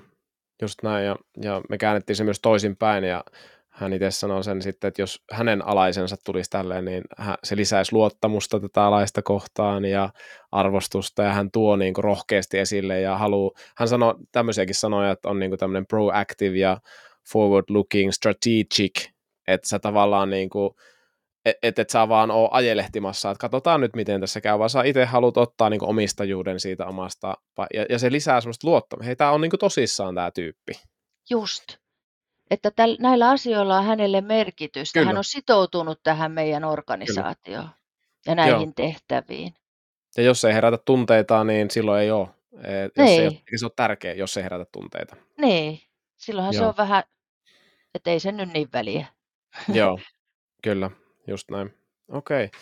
just 0.62 0.82
näin. 0.82 1.06
Ja, 1.06 1.16
ja 1.42 1.60
me 1.68 1.78
käännettiin 1.78 2.16
se 2.16 2.24
myös 2.24 2.40
toisinpäin 2.40 3.04
ja 3.04 3.24
hän 3.70 3.92
itse 3.92 4.10
sanoi 4.10 4.44
sen 4.44 4.62
sitten, 4.62 4.88
että 4.88 5.02
jos 5.02 5.22
hänen 5.32 5.66
alaisensa 5.66 6.16
tulisi 6.24 6.50
tälleen, 6.50 6.84
niin 6.84 7.04
se 7.44 7.56
lisäisi 7.56 7.92
luottamusta 7.92 8.60
tätä 8.60 8.84
alaista 8.84 9.22
kohtaan 9.22 9.84
ja 9.84 10.10
arvostusta 10.52 11.22
ja 11.22 11.32
hän 11.32 11.50
tuo 11.50 11.76
niin 11.76 11.94
kuin 11.94 12.04
rohkeasti 12.04 12.58
esille 12.58 13.00
ja 13.00 13.18
haluaa, 13.18 13.50
hän 13.76 13.88
sanoi 13.88 14.14
tämmöisiäkin 14.32 14.74
sanoja, 14.74 15.10
että 15.10 15.28
on 15.28 15.38
niin 15.38 15.50
kuin 15.50 15.58
tämmöinen 15.58 15.86
proactive 15.86 16.58
ja 16.58 16.80
forward 17.32 17.64
looking 17.68 18.10
strategic, 18.12 19.08
että 19.48 19.68
sä 19.68 19.78
tavallaan 19.78 20.30
niin 20.30 20.50
kuin 20.50 20.74
että 21.44 21.68
et, 21.68 21.78
et 21.78 21.90
sä 21.90 22.08
vaan 22.08 22.30
oo 22.30 22.48
ajelehtimassa, 22.52 23.30
että 23.30 23.40
katsotaan 23.40 23.80
nyt 23.80 23.96
miten 23.96 24.20
tässä 24.20 24.40
käy, 24.40 24.58
vaan 24.58 24.70
sä 24.70 24.82
itse 24.82 25.04
haluat 25.04 25.36
ottaa 25.36 25.70
niin 25.70 25.84
omistajuuden 25.84 26.60
siitä 26.60 26.86
omasta, 26.86 27.36
ja, 27.74 27.86
ja 27.88 27.98
se 27.98 28.12
lisää 28.12 28.40
semmoista 28.40 28.68
luottamusta. 28.68 29.06
Hei, 29.06 29.16
tää 29.16 29.30
on 29.30 29.40
niin 29.40 29.50
tosissaan 29.60 30.14
tämä 30.14 30.30
tyyppi. 30.30 30.72
Just. 31.30 31.64
Että 32.50 32.70
täl, 32.70 32.96
näillä 33.00 33.30
asioilla 33.30 33.78
on 33.78 33.84
hänelle 33.84 34.20
merkitystä. 34.20 34.98
Kyllä. 34.98 35.06
Hän 35.06 35.18
on 35.18 35.24
sitoutunut 35.24 36.00
tähän 36.02 36.32
meidän 36.32 36.64
organisaatioon 36.64 37.64
Kyllä. 37.64 37.74
ja 38.26 38.34
näihin 38.34 38.60
Joo. 38.60 38.72
tehtäviin. 38.76 39.54
Ja 40.16 40.22
jos 40.22 40.44
ei 40.44 40.54
herätä 40.54 40.78
tunteita, 40.84 41.44
niin 41.44 41.70
silloin 41.70 42.02
ei 42.02 42.10
ole. 42.10 42.28
Et, 42.52 42.92
jos 42.96 43.06
niin. 43.06 43.22
ei, 43.22 43.58
se 43.58 43.66
ole 43.66 43.72
tärkeä, 43.76 44.14
jos 44.14 44.36
ei 44.36 44.42
herätä 44.42 44.64
tunteita. 44.72 45.16
Niin, 45.40 45.80
silloinhan 46.16 46.54
Joo. 46.54 46.62
se 46.62 46.66
on 46.66 46.74
vähän, 46.76 47.02
että 47.94 48.10
ei 48.10 48.20
se 48.20 48.32
nyt 48.32 48.52
niin 48.52 48.68
väliä. 48.72 49.06
Joo, 49.72 49.98
kyllä. 50.62 50.90
Just 51.30 51.50
näin. 51.50 51.74
Okei. 52.08 52.44
Okay. 52.44 52.60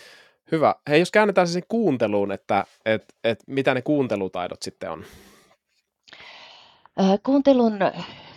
Hyvä. 0.52 0.74
Hei, 0.88 1.00
jos 1.00 1.10
käännetään 1.10 1.48
sen 1.48 1.62
kuunteluun, 1.68 2.32
että 2.32 2.64
et, 2.84 3.14
et, 3.24 3.38
mitä 3.46 3.74
ne 3.74 3.82
kuuntelutaidot 3.82 4.62
sitten 4.62 4.90
on? 4.90 5.04
Kuuntelun, 7.22 7.78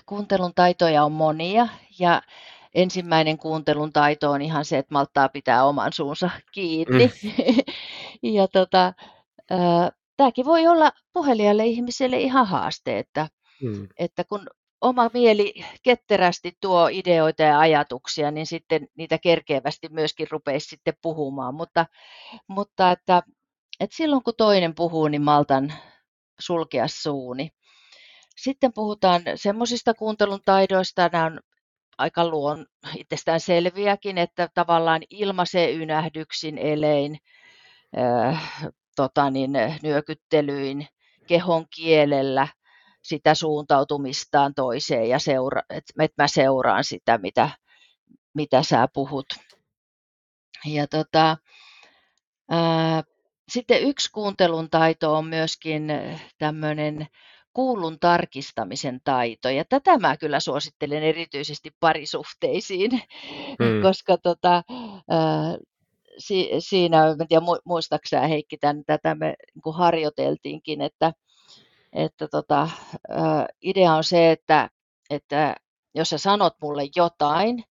kuuntelun 0.05 0.51
taitoja 0.55 1.03
on 1.03 1.11
monia 1.11 1.67
ja 1.99 2.21
ensimmäinen 2.73 3.37
kuuntelun 3.37 3.93
taito 3.93 4.31
on 4.31 4.41
ihan 4.41 4.65
se, 4.65 4.77
että 4.77 4.93
malttaa 4.93 5.29
pitää 5.29 5.65
oman 5.65 5.93
suunsa 5.93 6.29
kiinni. 6.51 7.11
Mm. 7.23 7.31
ja 8.37 8.47
tota, 8.47 8.93
tämäkin 10.17 10.45
voi 10.45 10.67
olla 10.67 10.91
puhelijalle 11.13 11.65
ihmiselle 11.65 12.17
ihan 12.17 12.47
haaste, 12.47 12.99
että, 12.99 13.27
mm. 13.63 13.87
että 13.97 14.23
kun 14.23 14.47
oma 14.81 15.09
mieli 15.13 15.53
ketterästi 15.83 16.57
tuo 16.61 16.87
ideoita 16.91 17.43
ja 17.43 17.59
ajatuksia, 17.59 18.31
niin 18.31 18.45
sitten 18.45 18.87
niitä 18.97 19.17
kerkeävästi 19.17 19.89
myöskin 19.89 20.27
rupeisi 20.31 20.69
sitten 20.69 20.93
puhumaan. 21.01 21.55
Mutta, 21.55 21.85
mutta 22.47 22.91
että, 22.91 23.23
että 23.79 23.95
silloin 23.95 24.23
kun 24.23 24.33
toinen 24.37 24.75
puhuu, 24.75 25.07
niin 25.07 25.21
maltan 25.21 25.73
sulkea 26.39 26.87
suuni. 26.87 27.49
Sitten 28.37 28.73
puhutaan 28.73 29.21
semmoisista 29.35 29.93
kuuntelun 29.93 30.39
taidoista, 30.45 31.09
nämä 31.13 31.25
on 31.25 31.39
aika 31.97 32.27
luon 32.27 32.65
itsestään 32.97 33.39
selviäkin, 33.39 34.17
että 34.17 34.49
tavallaan 34.53 35.01
ilmaisee 35.09 35.73
ynähdyksin, 35.73 36.57
elein, 36.57 37.17
äh, 37.97 38.67
tota 38.95 39.29
niin, 39.29 39.51
nyökyttelyin, 39.83 40.87
kehon 41.27 41.65
kielellä– 41.75 42.47
sitä 43.01 43.35
suuntautumistaan 43.35 44.53
toiseen 44.55 45.09
ja 45.09 45.19
seura, 45.19 45.61
että 45.69 45.93
mä 46.17 46.27
seuraan 46.27 46.83
sitä, 46.83 47.17
mitä, 47.17 47.49
mitä 48.33 48.63
sä 48.63 48.87
puhut. 48.93 49.25
Ja 50.65 50.87
tota, 50.87 51.37
ää, 52.49 53.03
sitten 53.49 53.81
yksi 53.81 54.11
kuuntelun 54.11 54.69
taito 54.69 55.13
on 55.13 55.25
myöskin 55.25 55.87
tämmöinen 56.37 57.07
kuulun 57.53 57.99
tarkistamisen 57.99 59.01
taito. 59.03 59.49
Ja 59.49 59.65
tätä 59.69 59.97
mä 59.97 60.17
kyllä 60.17 60.39
suosittelen 60.39 61.03
erityisesti 61.03 61.69
parisuhteisiin, 61.79 62.91
mm. 63.59 63.81
koska 63.83 64.17
tota, 64.17 64.63
ää, 65.09 65.57
si, 66.17 66.49
siinä, 66.59 67.07
en 67.07 67.27
tiedä 67.27 67.45
muistaaksä 67.65 68.21
Heikki, 68.21 68.57
tämän, 68.57 68.83
tätä 68.85 69.15
me 69.15 69.35
niin 69.65 69.75
harjoiteltiinkin, 69.75 70.81
että, 70.81 71.13
että 71.93 72.27
tota, 72.27 72.69
idea 73.61 73.93
on 73.93 74.03
se, 74.03 74.31
että, 74.31 74.69
että 75.09 75.55
jos 75.95 76.09
sä 76.09 76.17
sanot 76.17 76.53
mulle 76.61 76.83
jotain, 76.95 77.63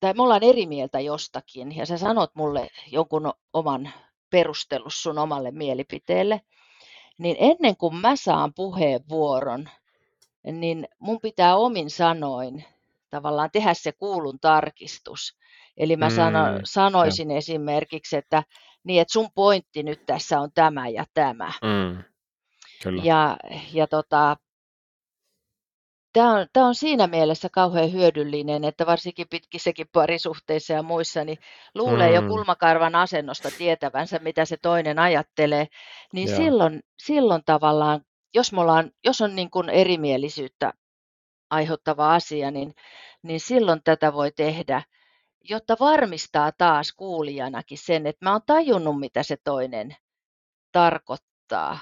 tai 0.00 0.14
me 0.14 0.22
ollaan 0.22 0.44
eri 0.44 0.66
mieltä 0.66 1.00
jostakin, 1.00 1.76
ja 1.76 1.86
sä 1.86 1.98
sanot 1.98 2.30
mulle 2.34 2.68
jonkun 2.86 3.32
oman 3.52 3.92
perustelus 4.30 5.02
sun 5.02 5.18
omalle 5.18 5.50
mielipiteelle, 5.50 6.40
niin 7.18 7.36
ennen 7.38 7.76
kuin 7.76 7.96
mä 7.96 8.16
saan 8.16 8.54
puheenvuoron, 8.54 9.68
niin 10.52 10.88
mun 10.98 11.20
pitää 11.20 11.56
omin 11.56 11.90
sanoin 11.90 12.64
tavallaan 13.10 13.50
tehdä 13.52 13.74
se 13.74 13.92
kuulun 13.92 14.40
tarkistus. 14.40 15.38
Eli 15.76 15.96
mä 15.96 16.10
sano, 16.10 16.38
mm, 16.38 16.60
sanoisin 16.64 17.30
ja. 17.30 17.36
esimerkiksi, 17.36 18.16
että 18.16 18.42
niin, 18.84 19.00
että 19.00 19.12
sun 19.12 19.28
pointti 19.34 19.82
nyt 19.82 20.06
tässä 20.06 20.40
on 20.40 20.52
tämä 20.52 20.88
ja 20.88 21.04
tämä. 21.14 21.52
Mm, 21.62 22.04
kyllä. 22.82 23.02
Ja, 23.04 23.36
ja 23.72 23.86
tota, 23.86 24.36
Tämä 26.12 26.32
on, 26.32 26.46
tämä 26.52 26.66
on 26.66 26.74
siinä 26.74 27.06
mielessä 27.06 27.48
kauhean 27.52 27.92
hyödyllinen, 27.92 28.64
että 28.64 28.86
varsinkin 28.86 29.28
pitkissäkin 29.28 29.86
parisuhteissa 29.92 30.72
ja 30.72 30.82
muissa, 30.82 31.24
niin 31.24 31.38
luulee 31.74 32.08
mm. 32.08 32.14
jo 32.14 32.22
kulmakarvan 32.22 32.94
asennosta 32.94 33.50
tietävänsä, 33.58 34.18
mitä 34.18 34.44
se 34.44 34.56
toinen 34.56 34.98
ajattelee, 34.98 35.66
niin 36.12 36.36
silloin, 36.36 36.80
silloin 36.98 37.42
tavallaan, 37.44 38.00
jos, 38.34 38.52
me 38.52 38.60
ollaan, 38.60 38.90
jos 39.04 39.20
on 39.20 39.36
niin 39.36 39.50
kuin 39.50 39.68
erimielisyyttä 39.68 40.72
aiheuttava 41.50 42.14
asia, 42.14 42.50
niin, 42.50 42.74
niin 43.22 43.40
silloin 43.40 43.80
tätä 43.84 44.12
voi 44.12 44.32
tehdä, 44.32 44.82
jotta 45.44 45.76
varmistaa 45.80 46.52
taas 46.58 46.92
kuulijanakin 46.92 47.78
sen, 47.78 48.06
että 48.06 48.26
mä 48.26 48.32
oon 48.32 48.42
tajunnut, 48.46 49.00
mitä 49.00 49.22
se 49.22 49.36
toinen 49.44 49.96
tarkoittaa. 50.72 51.78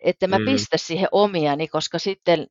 Että 0.00 0.26
mä 0.26 0.38
mm. 0.38 0.44
pistä 0.44 0.76
siihen 0.76 1.08
omiani, 1.12 1.68
koska 1.68 1.98
sitten 1.98 2.46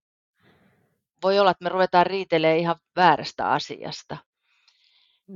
voi 1.24 1.39
olla, 1.39 1.52
että 1.52 1.64
me 1.64 1.70
ruvetaan 1.70 2.06
riitelemään 2.06 2.60
ihan 2.60 2.76
väärästä 2.96 3.52
asiasta. 3.52 4.18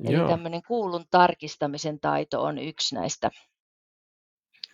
Eli 0.05 0.15
Joo. 0.15 0.27
tämmöinen 0.27 0.61
kuulun 0.67 1.05
tarkistamisen 1.11 1.99
taito 1.99 2.43
on 2.43 2.57
yksi 2.57 2.95
näistä 2.95 3.31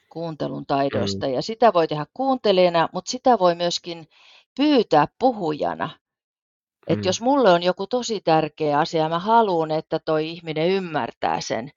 kuuntelun 0.10 0.66
taidoista. 0.66 1.28
Mm. 1.28 1.34
Ja 1.34 1.42
sitä 1.42 1.74
voi 1.74 1.88
tehdä 1.88 2.06
kuuntelijana, 2.14 2.90
mutta 2.94 3.12
sitä 3.12 3.40
voi 3.40 3.56
myöskin 3.56 4.08
pyytää 4.58 5.08
puhujana. 5.20 5.90
Että 6.88 7.02
mm. 7.02 7.06
jos 7.06 7.22
mulle 7.22 7.52
on 7.52 7.64
joku 7.64 7.88
tosi 7.88 8.22
tärkeä 8.22 8.80
asia 8.80 9.04
ja 9.04 9.10
mä 9.10 9.20
haluan, 9.20 9.72
että 9.72 10.00
toi 10.00 10.30
ihminen 10.30 10.70
ymmärtää 10.70 11.42
sen, 11.42 11.72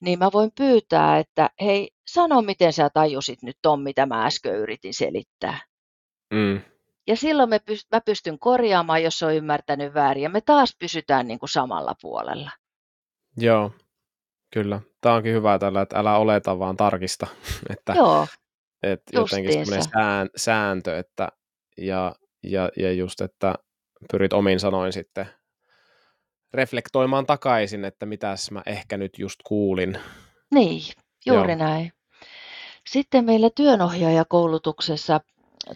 niin 0.00 0.18
mä 0.18 0.30
voin 0.32 0.50
pyytää, 0.58 1.18
että 1.18 1.50
hei, 1.60 1.90
sano 2.06 2.42
miten 2.42 2.72
sä 2.72 2.90
tajusit 2.90 3.42
nyt 3.42 3.56
ton, 3.62 3.82
mitä 3.82 4.06
mä 4.06 4.26
äsken 4.26 4.54
yritin 4.54 4.94
selittää. 4.94 5.60
Mm. 6.34 6.60
Ja 7.06 7.16
silloin 7.16 7.48
me 7.48 7.56
pyst- 7.56 7.88
mä 7.92 8.00
pystyn 8.00 8.38
korjaamaan, 8.38 9.02
jos 9.02 9.22
on 9.22 9.34
ymmärtänyt 9.34 9.94
väärin, 9.94 10.22
ja 10.22 10.30
me 10.30 10.40
taas 10.40 10.76
pysytään 10.80 11.26
niin 11.26 11.38
kuin 11.38 11.48
samalla 11.48 11.94
puolella. 12.02 12.50
Joo, 13.36 13.72
kyllä. 14.52 14.80
Tämä 15.00 15.14
onkin 15.14 15.34
hyvä 15.34 15.58
tällä, 15.58 15.82
että 15.82 15.98
älä 15.98 16.16
oleta, 16.16 16.58
vaan 16.58 16.76
tarkista. 16.76 17.26
että, 17.70 17.92
Joo, 17.92 18.26
että 18.82 19.16
jotenkin 19.16 19.52
semmoinen 19.52 19.82
sään, 19.82 20.28
sääntö, 20.36 20.98
että, 20.98 21.28
ja, 21.76 22.14
ja, 22.42 22.70
ja 22.76 22.92
just, 22.92 23.20
että 23.20 23.54
pyrit 24.12 24.32
omin 24.32 24.60
sanoin 24.60 24.92
sitten 24.92 25.26
reflektoimaan 26.54 27.26
takaisin, 27.26 27.84
että 27.84 28.06
mitäs 28.06 28.50
mä 28.50 28.62
ehkä 28.66 28.96
nyt 28.96 29.18
just 29.18 29.40
kuulin. 29.46 29.98
Niin, 30.54 30.82
juuri 31.26 31.52
Joo. 31.52 31.58
näin. 31.58 31.92
Sitten 32.88 33.24
meillä 33.24 33.50
työnohjaajakoulutuksessa 33.50 35.20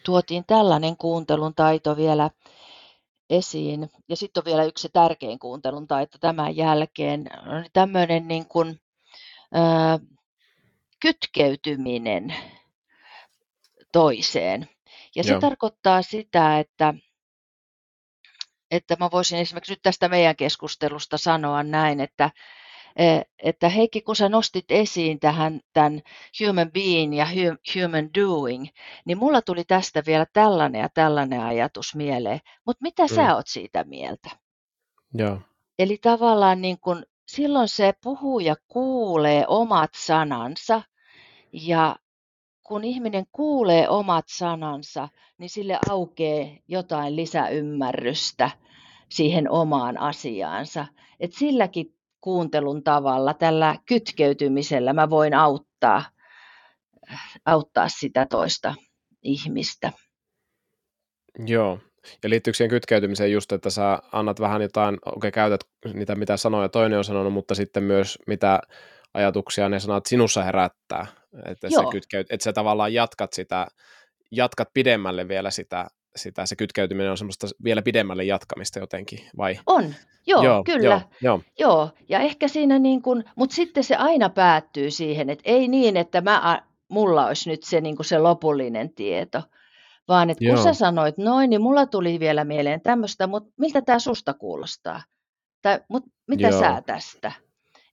tuotiin 0.04 0.44
tällainen 0.46 0.96
kuuntelun 0.96 1.54
taito 1.54 1.96
vielä 1.96 2.30
esiin. 3.30 3.90
Ja 4.08 4.16
sitten 4.16 4.40
on 4.40 4.44
vielä 4.44 4.64
yksi 4.64 4.88
tärkein 4.92 5.38
kuuntelun 5.38 5.86
taito 5.86 6.18
tämän 6.18 6.56
jälkeen. 6.56 7.26
On 7.46 7.64
tämmöinen 7.72 8.28
niin 8.28 8.46
kuin, 8.46 8.80
ää, 9.52 9.98
kytkeytyminen 11.00 12.34
toiseen. 13.92 14.68
Ja 15.16 15.24
se 15.24 15.30
Joo. 15.30 15.40
tarkoittaa 15.40 16.02
sitä, 16.02 16.58
että, 16.58 16.94
että 18.70 18.96
mä 19.00 19.08
voisin 19.12 19.38
esimerkiksi 19.38 19.72
nyt 19.72 19.82
tästä 19.82 20.08
meidän 20.08 20.36
keskustelusta 20.36 21.18
sanoa 21.18 21.62
näin, 21.62 22.00
että 22.00 22.30
Eh, 22.96 23.24
että 23.38 23.68
Heikki, 23.68 24.00
kun 24.00 24.16
sä 24.16 24.28
nostit 24.28 24.64
esiin 24.68 25.20
tähän 25.20 25.60
tämän 25.72 26.02
human 26.40 26.72
being 26.72 27.18
ja 27.18 27.26
human 27.74 28.10
doing, 28.18 28.66
niin 29.04 29.18
mulla 29.18 29.42
tuli 29.42 29.64
tästä 29.64 30.02
vielä 30.06 30.26
tällainen 30.32 30.80
ja 30.80 30.88
tällainen 30.88 31.40
ajatus 31.40 31.94
mieleen. 31.94 32.40
Mutta 32.66 32.82
mitä 32.82 33.02
mm. 33.02 33.14
sä 33.14 33.34
oot 33.34 33.46
siitä 33.46 33.84
mieltä? 33.84 34.30
Joo. 35.14 35.38
Eli 35.78 35.98
tavallaan 36.02 36.60
niin 36.60 36.80
kun, 36.80 37.04
silloin 37.26 37.68
se 37.68 37.92
puhuja 38.02 38.56
kuulee 38.68 39.44
omat 39.48 39.90
sanansa 39.96 40.82
ja 41.52 41.96
kun 42.70 42.84
ihminen 42.84 43.24
kuulee 43.32 43.88
omat 43.88 44.24
sanansa, 44.28 45.08
niin 45.38 45.50
sille 45.50 45.78
aukeaa 45.88 46.56
jotain 46.68 47.16
lisäymmärrystä 47.16 48.50
siihen 49.08 49.50
omaan 49.50 49.98
asiaansa. 49.98 50.86
Et 51.20 51.32
silläkin 51.32 51.94
kuuntelun 52.20 52.82
tavalla, 52.82 53.34
tällä 53.34 53.76
kytkeytymisellä 53.86 54.92
mä 54.92 55.10
voin 55.10 55.34
auttaa, 55.34 56.04
auttaa 57.46 57.88
sitä 57.88 58.26
toista 58.26 58.74
ihmistä. 59.22 59.92
Joo. 61.46 61.78
Ja 62.22 62.30
liittyykö 62.30 62.56
siihen 62.56 62.70
kytkeytymiseen 62.70 63.32
just, 63.32 63.52
että 63.52 63.70
sä 63.70 63.98
annat 64.12 64.40
vähän 64.40 64.62
jotain, 64.62 64.94
okei 64.94 65.12
okay, 65.16 65.30
käytät 65.30 65.60
niitä 65.94 66.14
mitä 66.14 66.36
sanoja 66.36 66.68
toinen 66.68 66.98
on 66.98 67.04
sanonut, 67.04 67.32
mutta 67.32 67.54
sitten 67.54 67.82
myös 67.82 68.18
mitä 68.26 68.60
ajatuksia 69.14 69.68
ne 69.68 69.80
sanat 69.80 70.06
sinussa 70.06 70.42
herättää. 70.42 71.06
Että, 71.44 71.68
Joo. 71.70 71.82
se 71.82 71.90
kytkeyt, 71.90 72.26
että 72.30 72.44
sä 72.44 72.52
tavallaan 72.52 72.94
jatkat 72.94 73.32
sitä, 73.32 73.66
jatkat 74.30 74.68
pidemmälle 74.74 75.28
vielä 75.28 75.50
sitä, 75.50 75.86
sitä 76.16 76.46
se 76.46 76.56
kytkeytyminen 76.56 77.10
on 77.10 77.18
semmoista 77.18 77.46
vielä 77.64 77.82
pidemmälle 77.82 78.24
jatkamista 78.24 78.78
jotenkin, 78.78 79.18
vai? 79.36 79.58
On, 79.66 79.94
Joo, 80.26 80.42
joo 80.42 80.64
kyllä. 80.64 80.84
Joo, 80.84 81.00
joo. 81.22 81.40
joo. 81.58 81.90
Ja 82.08 82.20
ehkä 82.20 82.48
siinä 82.48 82.78
niin 82.78 83.02
kuin, 83.02 83.24
mutta 83.36 83.54
sitten 83.54 83.84
se 83.84 83.96
aina 83.96 84.28
päättyy 84.28 84.90
siihen, 84.90 85.30
että 85.30 85.42
ei 85.46 85.68
niin, 85.68 85.96
että 85.96 86.20
mä, 86.20 86.62
mulla 86.88 87.26
olisi 87.26 87.50
nyt 87.50 87.62
se, 87.62 87.80
niin 87.80 87.96
kuin 87.96 88.06
se 88.06 88.18
lopullinen 88.18 88.94
tieto, 88.94 89.42
vaan 90.08 90.30
että 90.30 90.44
kun 90.44 90.48
joo. 90.48 90.64
sä 90.64 90.74
sanoit 90.74 91.18
noin, 91.18 91.50
niin 91.50 91.62
mulla 91.62 91.86
tuli 91.86 92.20
vielä 92.20 92.44
mieleen 92.44 92.80
tämmöistä, 92.80 93.26
mutta 93.26 93.52
miltä 93.58 93.82
tämä 93.82 93.98
susta 93.98 94.34
kuulostaa? 94.34 95.02
Tai, 95.62 95.80
mut 95.88 96.04
mitä 96.28 96.48
joo. 96.48 96.60
sä 96.60 96.82
tästä? 96.86 97.32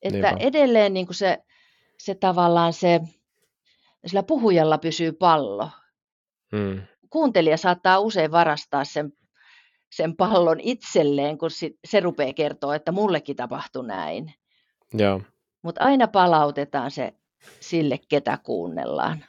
Että 0.01 0.31
Niinpä. 0.31 0.47
edelleen 0.47 0.93
niin 0.93 1.05
kuin 1.05 1.15
se, 1.15 1.37
se 1.97 2.15
tavallaan 2.15 2.73
se, 2.73 2.99
sillä 4.05 4.23
puhujalla 4.23 4.77
pysyy 4.77 5.11
pallo. 5.11 5.69
Hmm. 6.55 6.81
Kuuntelija 7.09 7.57
saattaa 7.57 7.99
usein 7.99 8.31
varastaa 8.31 8.83
sen 8.85 9.13
sen 9.89 10.15
pallon 10.15 10.59
itselleen, 10.59 11.37
kun 11.37 11.49
se 11.85 11.99
rupeaa 11.99 12.33
kertoa, 12.33 12.75
että 12.75 12.91
mullekin 12.91 13.35
tapahtui 13.35 13.87
näin. 13.87 14.33
Joo. 14.93 15.21
Mutta 15.61 15.83
aina 15.83 16.07
palautetaan 16.07 16.91
se 16.91 17.13
sille, 17.59 17.99
ketä 18.09 18.37
kuunnellaan. 18.43 19.25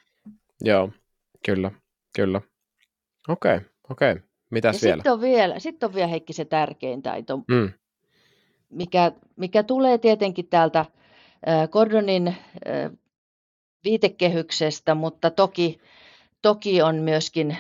Joo, 0.61 0.91
kyllä, 1.45 1.71
kyllä. 2.17 2.41
Okei, 3.29 3.57
okay, 3.57 3.69
okei. 3.91 4.13
Okay. 4.13 4.23
Mitäs 4.51 4.83
ja 4.83 4.87
vielä? 4.87 4.97
Sitten 4.97 5.13
on 5.13 5.21
vielä, 5.21 5.59
sit 5.59 5.83
on 5.83 5.95
vielä 5.95 6.09
Heikki 6.09 6.33
se 6.33 6.45
tärkein 6.45 7.03
taito, 7.03 7.37
mm. 7.37 7.73
Mikä, 8.71 9.13
mikä 9.37 9.63
tulee 9.63 9.99
tietenkin 9.99 10.49
täältä 10.49 10.85
Gordonin 11.71 12.37
viitekehyksestä, 13.85 14.95
mutta 14.95 15.31
toki, 15.31 15.81
toki 16.43 16.83
on 16.83 16.97
myöskin 16.97 17.57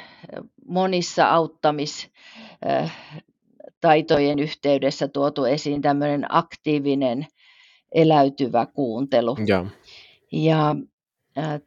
monissa 0.67 1.29
auttamis 1.29 2.11
taitojen 3.81 4.39
yhteydessä 4.39 5.09
tuotu 5.09 5.45
esiin 5.45 5.83
tämmöinen 5.83 6.27
aktiivinen 6.29 7.27
eläytyvä 7.93 8.67
kuuntelu. 8.67 9.37
Ja, 9.47 9.67
ja 10.33 10.77
äh, 11.39 11.61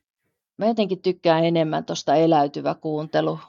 mä 0.58 0.66
jotenkin 0.66 1.02
tykkään 1.02 1.46
enemmän 1.46 1.86
tuosta 1.86 2.16
eläytyvä 2.16 2.76
kuuntelu 2.76 3.39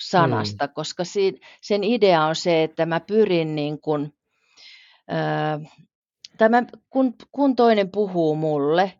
sanasta, 0.00 0.66
mm. 0.66 0.72
koska 0.74 1.04
si- 1.04 1.40
sen 1.60 1.84
idea 1.84 2.24
on 2.24 2.36
se, 2.36 2.62
että 2.62 2.86
mä 2.86 3.00
pyrin 3.00 3.54
niin 3.54 3.80
kun, 3.80 4.12
tai 6.38 6.48
mä, 6.48 6.62
kun, 6.90 7.14
kun 7.32 7.56
toinen 7.56 7.90
puhuu 7.90 8.34
mulle, 8.34 8.92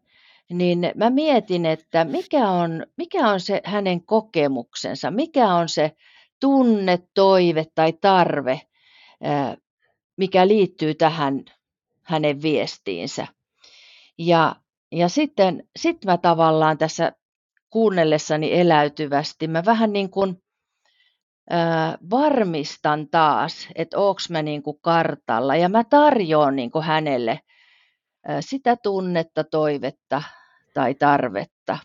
niin 0.51 0.93
mä 0.95 1.11
mietin, 1.11 1.67
että 1.67 2.05
mikä 2.05 2.51
on, 2.51 2.87
mikä 2.97 3.29
on 3.29 3.41
se 3.41 3.61
hänen 3.65 4.07
kokemuksensa, 4.07 5.11
mikä 5.11 5.55
on 5.55 5.69
se 5.69 5.93
tunne, 6.41 6.99
toive 7.15 7.67
tai 7.75 7.93
tarve, 7.93 8.61
mikä 10.17 10.49
liittyy 10.49 10.95
tähän 10.95 11.45
hänen 12.03 12.43
viestiinsä. 12.43 13.27
Ja, 14.19 14.57
ja 14.93 15.09
sitten 15.09 15.69
sit 15.77 16.05
mä 16.05 16.19
tavallaan 16.19 16.79
tässä 16.79 17.13
kuunnellessani 17.71 18.61
eläytyvästi, 18.61 19.49
mä 19.49 19.63
vähän 19.65 19.93
niin 19.93 20.11
kuin 20.11 20.44
varmistan 22.11 23.09
taas, 23.09 23.69
että 23.75 23.99
onko 23.99 24.21
mä 24.31 24.43
niin 24.43 24.63
kuin 24.63 24.79
kartalla 24.81 25.57
ja 25.57 25.69
mä 25.69 25.85
tarjoan 25.85 26.57
niin 26.57 26.71
kuin 26.71 26.85
hänelle 26.85 27.41
sitä 28.41 28.77
tunnetta, 28.77 29.45
toivetta 29.45 30.23
tai 30.75 30.95
tarvetta, 30.95 31.79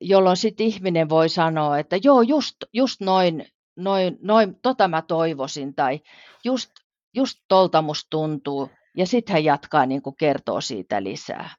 jolloin 0.00 0.36
sitten 0.36 0.66
ihminen 0.66 1.08
voi 1.08 1.28
sanoa, 1.28 1.78
että 1.78 1.96
joo, 2.04 2.22
just, 2.22 2.56
just 2.72 3.00
noin, 3.00 3.46
noin, 3.76 4.18
noin, 4.22 4.56
tota 4.62 4.88
mä 4.88 5.02
toivoisin 5.02 5.74
tai 5.74 6.00
just, 6.44 6.70
just 7.14 7.38
tolta 7.48 7.82
musta 7.82 8.10
tuntuu. 8.10 8.70
Ja 8.96 9.06
sitten 9.06 9.32
hän 9.32 9.44
jatkaa 9.44 9.86
niin 9.86 10.02
kuin 10.02 10.16
kertoo 10.16 10.60
siitä 10.60 11.02
lisää. 11.02 11.50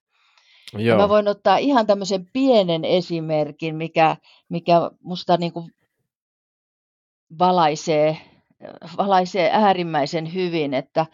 Joo. 0.77 0.97
mä 0.97 1.09
voin 1.09 1.27
ottaa 1.27 1.57
ihan 1.57 1.87
tämmöisen 1.87 2.25
pienen 2.33 2.85
esimerkin, 2.85 3.75
mikä, 3.75 4.15
mikä 4.49 4.73
musta 5.03 5.37
niin 5.37 5.53
kuin 5.53 5.71
valaisee, 7.39 8.17
valaisee 8.97 9.49
äärimmäisen 9.53 10.33
hyvin, 10.33 10.73
että 10.73 11.05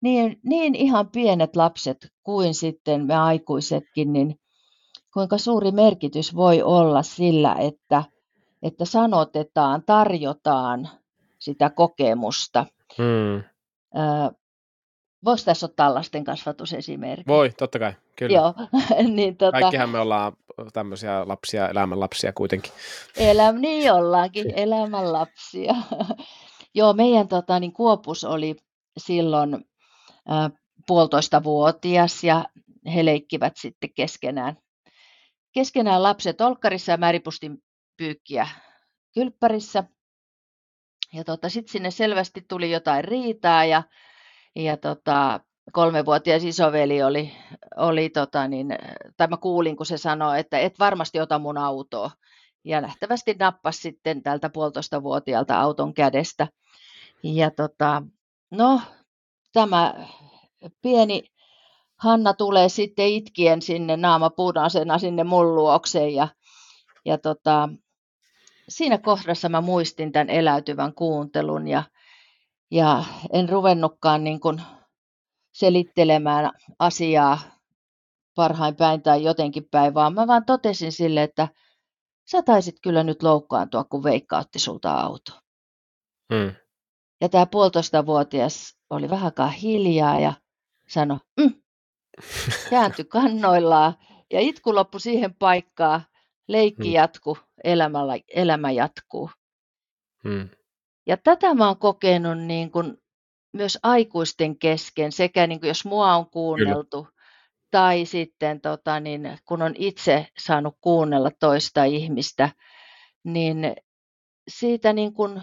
niin, 0.00 0.40
niin 0.42 0.74
ihan 0.74 1.08
pienet 1.08 1.56
lapset 1.56 2.12
kuin 2.22 2.54
sitten 2.54 3.06
me 3.06 3.14
aikuisetkin, 3.14 4.12
niin 4.12 4.40
kuinka 5.12 5.38
suuri 5.38 5.70
merkitys 5.70 6.34
voi 6.34 6.62
olla 6.62 7.02
sillä, 7.02 7.54
että, 7.54 8.04
että 8.62 8.84
sanotetaan, 8.84 9.82
tarjotaan 9.86 10.88
sitä 11.38 11.70
kokemusta. 11.70 12.66
Hmm. 12.98 13.42
Voiko 15.24 15.42
tässä 15.44 15.66
ottaa 15.66 15.94
lasten 15.94 16.24
kasvatusesimerkki? 16.24 17.26
Voi, 17.26 17.50
totta 17.50 17.78
kai, 17.78 17.92
kyllä. 18.16 18.36
Joo. 18.36 18.54
niin, 19.14 19.36
tota... 19.36 19.60
Kaikkihan 19.60 19.90
me 19.90 19.98
ollaan 19.98 20.32
tämmöisiä 20.72 21.28
lapsia, 21.28 21.68
elämänlapsia 21.68 22.32
kuitenkin. 22.32 22.72
Eläm, 23.16 23.60
niin 23.60 23.92
ollaankin, 23.92 24.52
elämänlapsia. 24.56 25.74
Joo, 26.74 26.92
meidän 26.92 27.28
tota, 27.28 27.60
niin 27.60 27.72
Kuopus 27.72 28.24
oli 28.24 28.56
silloin 28.98 29.54
äh, 29.54 30.52
puolitoista 30.86 31.44
vuotias 31.44 32.24
ja 32.24 32.44
he 32.94 33.04
leikkivät 33.04 33.52
sitten 33.56 33.90
keskenään, 33.94 34.56
keskenään 35.52 36.02
lapset 36.02 36.40
olkkarissa 36.40 36.92
ja 36.92 36.98
märipustin 36.98 37.62
pyykkiä 37.96 38.48
kylppärissä. 39.14 39.84
Ja 41.12 41.24
tota, 41.24 41.48
sitten 41.48 41.72
sinne 41.72 41.90
selvästi 41.90 42.44
tuli 42.48 42.70
jotain 42.70 43.04
riitaa 43.04 43.64
ja 43.64 43.82
ja 44.56 44.76
tota, 44.76 45.40
kolmevuotias 45.72 46.44
isoveli 46.44 47.02
oli, 47.02 47.32
oli 47.76 48.10
tota 48.10 48.48
niin, 48.48 48.68
tai 49.16 49.26
mä 49.26 49.36
kuulin, 49.36 49.76
kun 49.76 49.86
se 49.86 49.98
sanoi, 49.98 50.40
että 50.40 50.58
et 50.58 50.78
varmasti 50.78 51.20
ota 51.20 51.38
mun 51.38 51.58
autoa. 51.58 52.10
Ja 52.64 52.80
nähtävästi 52.80 53.36
nappasi 53.38 53.80
sitten 53.80 54.22
tältä 54.22 54.48
puolitoista 54.48 55.02
vuotiaalta 55.02 55.60
auton 55.60 55.94
kädestä. 55.94 56.48
Ja 57.22 57.50
tota, 57.50 58.02
no, 58.50 58.80
tämä 59.52 59.94
pieni 60.82 61.22
Hanna 61.96 62.34
tulee 62.34 62.68
sitten 62.68 63.06
itkien 63.06 63.62
sinne 63.62 63.96
naama 63.96 64.30
punaisena 64.30 64.98
sinne 64.98 65.24
mun 65.24 65.54
luokseen 65.54 66.14
ja, 66.14 66.28
ja 67.04 67.18
tota, 67.18 67.68
siinä 68.68 68.98
kohdassa 68.98 69.48
mä 69.48 69.60
muistin 69.60 70.12
tämän 70.12 70.30
eläytyvän 70.30 70.94
kuuntelun 70.94 71.68
ja 71.68 71.82
ja 72.70 73.04
en 73.32 73.48
ruvennutkaan 73.48 74.24
niin 74.24 74.40
kuin 74.40 74.62
selittelemään 75.54 76.50
asiaa 76.78 77.38
parhain 78.34 78.76
päin 78.76 79.02
tai 79.02 79.22
jotenkin 79.22 79.68
päin, 79.70 79.94
vaan 79.94 80.14
mä 80.14 80.26
vaan 80.26 80.44
totesin 80.44 80.92
sille, 80.92 81.22
että 81.22 81.48
sä 82.30 82.42
taisit 82.42 82.76
kyllä 82.82 83.02
nyt 83.02 83.22
loukkaantua, 83.22 83.84
kun 83.84 84.02
Veikka 84.02 84.38
otti 84.38 84.58
sulta 84.58 84.94
auto. 84.94 85.32
Hmm. 86.34 86.54
Ja 87.20 87.28
tämä 87.28 87.46
puolitoista 87.46 88.06
vuotias 88.06 88.76
oli 88.90 89.10
vähänkaan 89.10 89.52
hiljaa 89.52 90.20
ja 90.20 90.32
sanoi, 90.88 91.18
mm, 91.40 91.54
kääntyi 92.70 93.04
kannoillaan 93.14 93.94
ja 94.32 94.40
itku 94.40 94.74
loppui 94.74 95.00
siihen 95.00 95.34
paikkaan, 95.34 96.00
leikki 96.48 96.84
hmm. 96.84 96.94
jatkuu, 96.94 97.38
elämällä, 97.64 98.18
elämä 98.34 98.70
jatkuu. 98.70 99.30
Hmm. 100.24 100.48
Ja 101.06 101.16
tätä 101.16 101.54
mä 101.54 101.66
oon 101.66 101.78
kokenut 101.78 102.38
niin 102.38 102.70
kuin 102.70 103.03
myös 103.54 103.78
aikuisten 103.82 104.58
kesken, 104.58 105.12
sekä 105.12 105.46
niin 105.46 105.60
kuin 105.60 105.68
jos 105.68 105.84
mua 105.84 106.14
on 106.14 106.30
kuunneltu, 106.30 107.04
Kyllä. 107.04 107.24
tai 107.70 108.04
sitten 108.04 108.60
tota, 108.60 109.00
niin, 109.00 109.38
kun 109.44 109.62
on 109.62 109.74
itse 109.78 110.26
saanut 110.38 110.76
kuunnella 110.80 111.30
toista 111.40 111.84
ihmistä, 111.84 112.50
niin 113.24 113.76
siitä, 114.48 114.92
niin 114.92 115.14
kuin, 115.14 115.42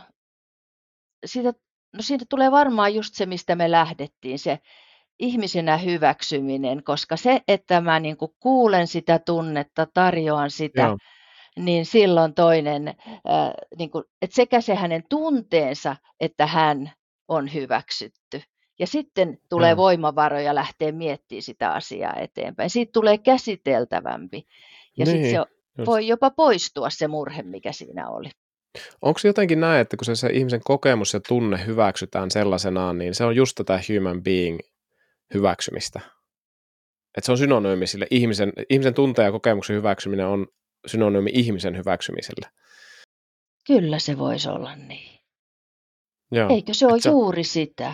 siitä, 1.26 1.53
no 1.93 2.01
siitä 2.01 2.26
tulee 2.30 2.51
varmaan 2.51 2.95
just 2.95 3.14
se, 3.14 3.26
mistä 3.26 3.55
me 3.55 3.72
lähdettiin, 3.72 4.39
se 4.39 4.59
ihmisenä 5.20 5.78
hyväksyminen, 5.78 6.84
koska 6.84 7.18
se, 7.18 7.41
että 7.47 7.82
mä 7.82 7.99
niin 7.99 8.18
kuin 8.18 8.32
kuulen 8.39 8.88
sitä 8.88 9.20
tunnetta, 9.20 9.88
tarjoan 9.93 10.51
sitä, 10.51 10.82
Joo 10.82 10.97
niin 11.59 11.86
silloin 11.86 12.34
toinen, 12.34 12.88
äh, 12.88 13.51
niin 13.78 13.91
kuin, 13.91 14.03
että 14.22 14.36
sekä 14.36 14.62
se 14.62 14.76
hänen 14.76 15.03
tunteensa, 15.09 15.95
että 16.20 16.45
hän 16.45 16.91
on 17.32 17.54
hyväksytty. 17.54 18.42
Ja 18.80 18.88
sitten 18.88 19.38
tulee 19.50 19.78
voimavaroja 19.78 20.56
lähteä 20.56 20.92
miettimään 20.92 21.42
sitä 21.42 21.74
asiaa 21.74 22.16
eteenpäin. 22.16 22.70
Siitä 22.70 22.92
tulee 22.92 23.18
käsiteltävämpi. 23.18 24.48
Ja 24.98 25.06
niin, 25.06 25.26
sitten 25.26 25.46
se 25.78 25.86
voi 25.86 26.08
jopa 26.08 26.32
poistua 26.32 26.90
se 26.90 27.08
murhe, 27.08 27.42
mikä 27.42 27.72
siinä 27.72 28.10
oli. 28.10 28.30
Onko 29.02 29.20
jotenkin 29.24 29.60
näin, 29.60 29.82
että 29.82 29.98
kun 29.98 30.06
se, 30.06 30.16
se 30.16 30.28
ihmisen 30.28 30.62
kokemus 30.64 31.14
ja 31.14 31.20
tunne 31.28 31.66
hyväksytään 31.66 32.32
sellaisenaan, 32.32 32.98
niin 32.98 33.16
se 33.16 33.24
on 33.24 33.36
just 33.36 33.56
tätä 33.56 33.80
human 33.90 34.24
being 34.24 34.60
hyväksymistä? 35.34 36.00
Että 37.18 37.26
se 37.26 37.32
on 37.32 37.38
synonyymi 37.38 37.88
sille 37.88 38.08
ihmisen, 38.12 38.54
ihmisen 38.70 38.94
tunteen 38.94 39.26
ja 39.26 39.32
kokemuksen 39.32 39.76
hyväksyminen 39.76 40.26
on 40.26 40.48
synonyymi 40.88 41.30
ihmisen 41.34 41.78
hyväksymiselle. 41.78 42.50
Kyllä 43.68 44.00
se 44.00 44.18
voisi 44.18 44.50
olla 44.50 44.76
niin. 44.76 45.20
Joo. 46.32 46.50
Eikö 46.50 46.74
se 46.74 46.88
ole 46.88 47.00
se... 47.00 47.10
juuri 47.10 47.44
sitä? 47.44 47.94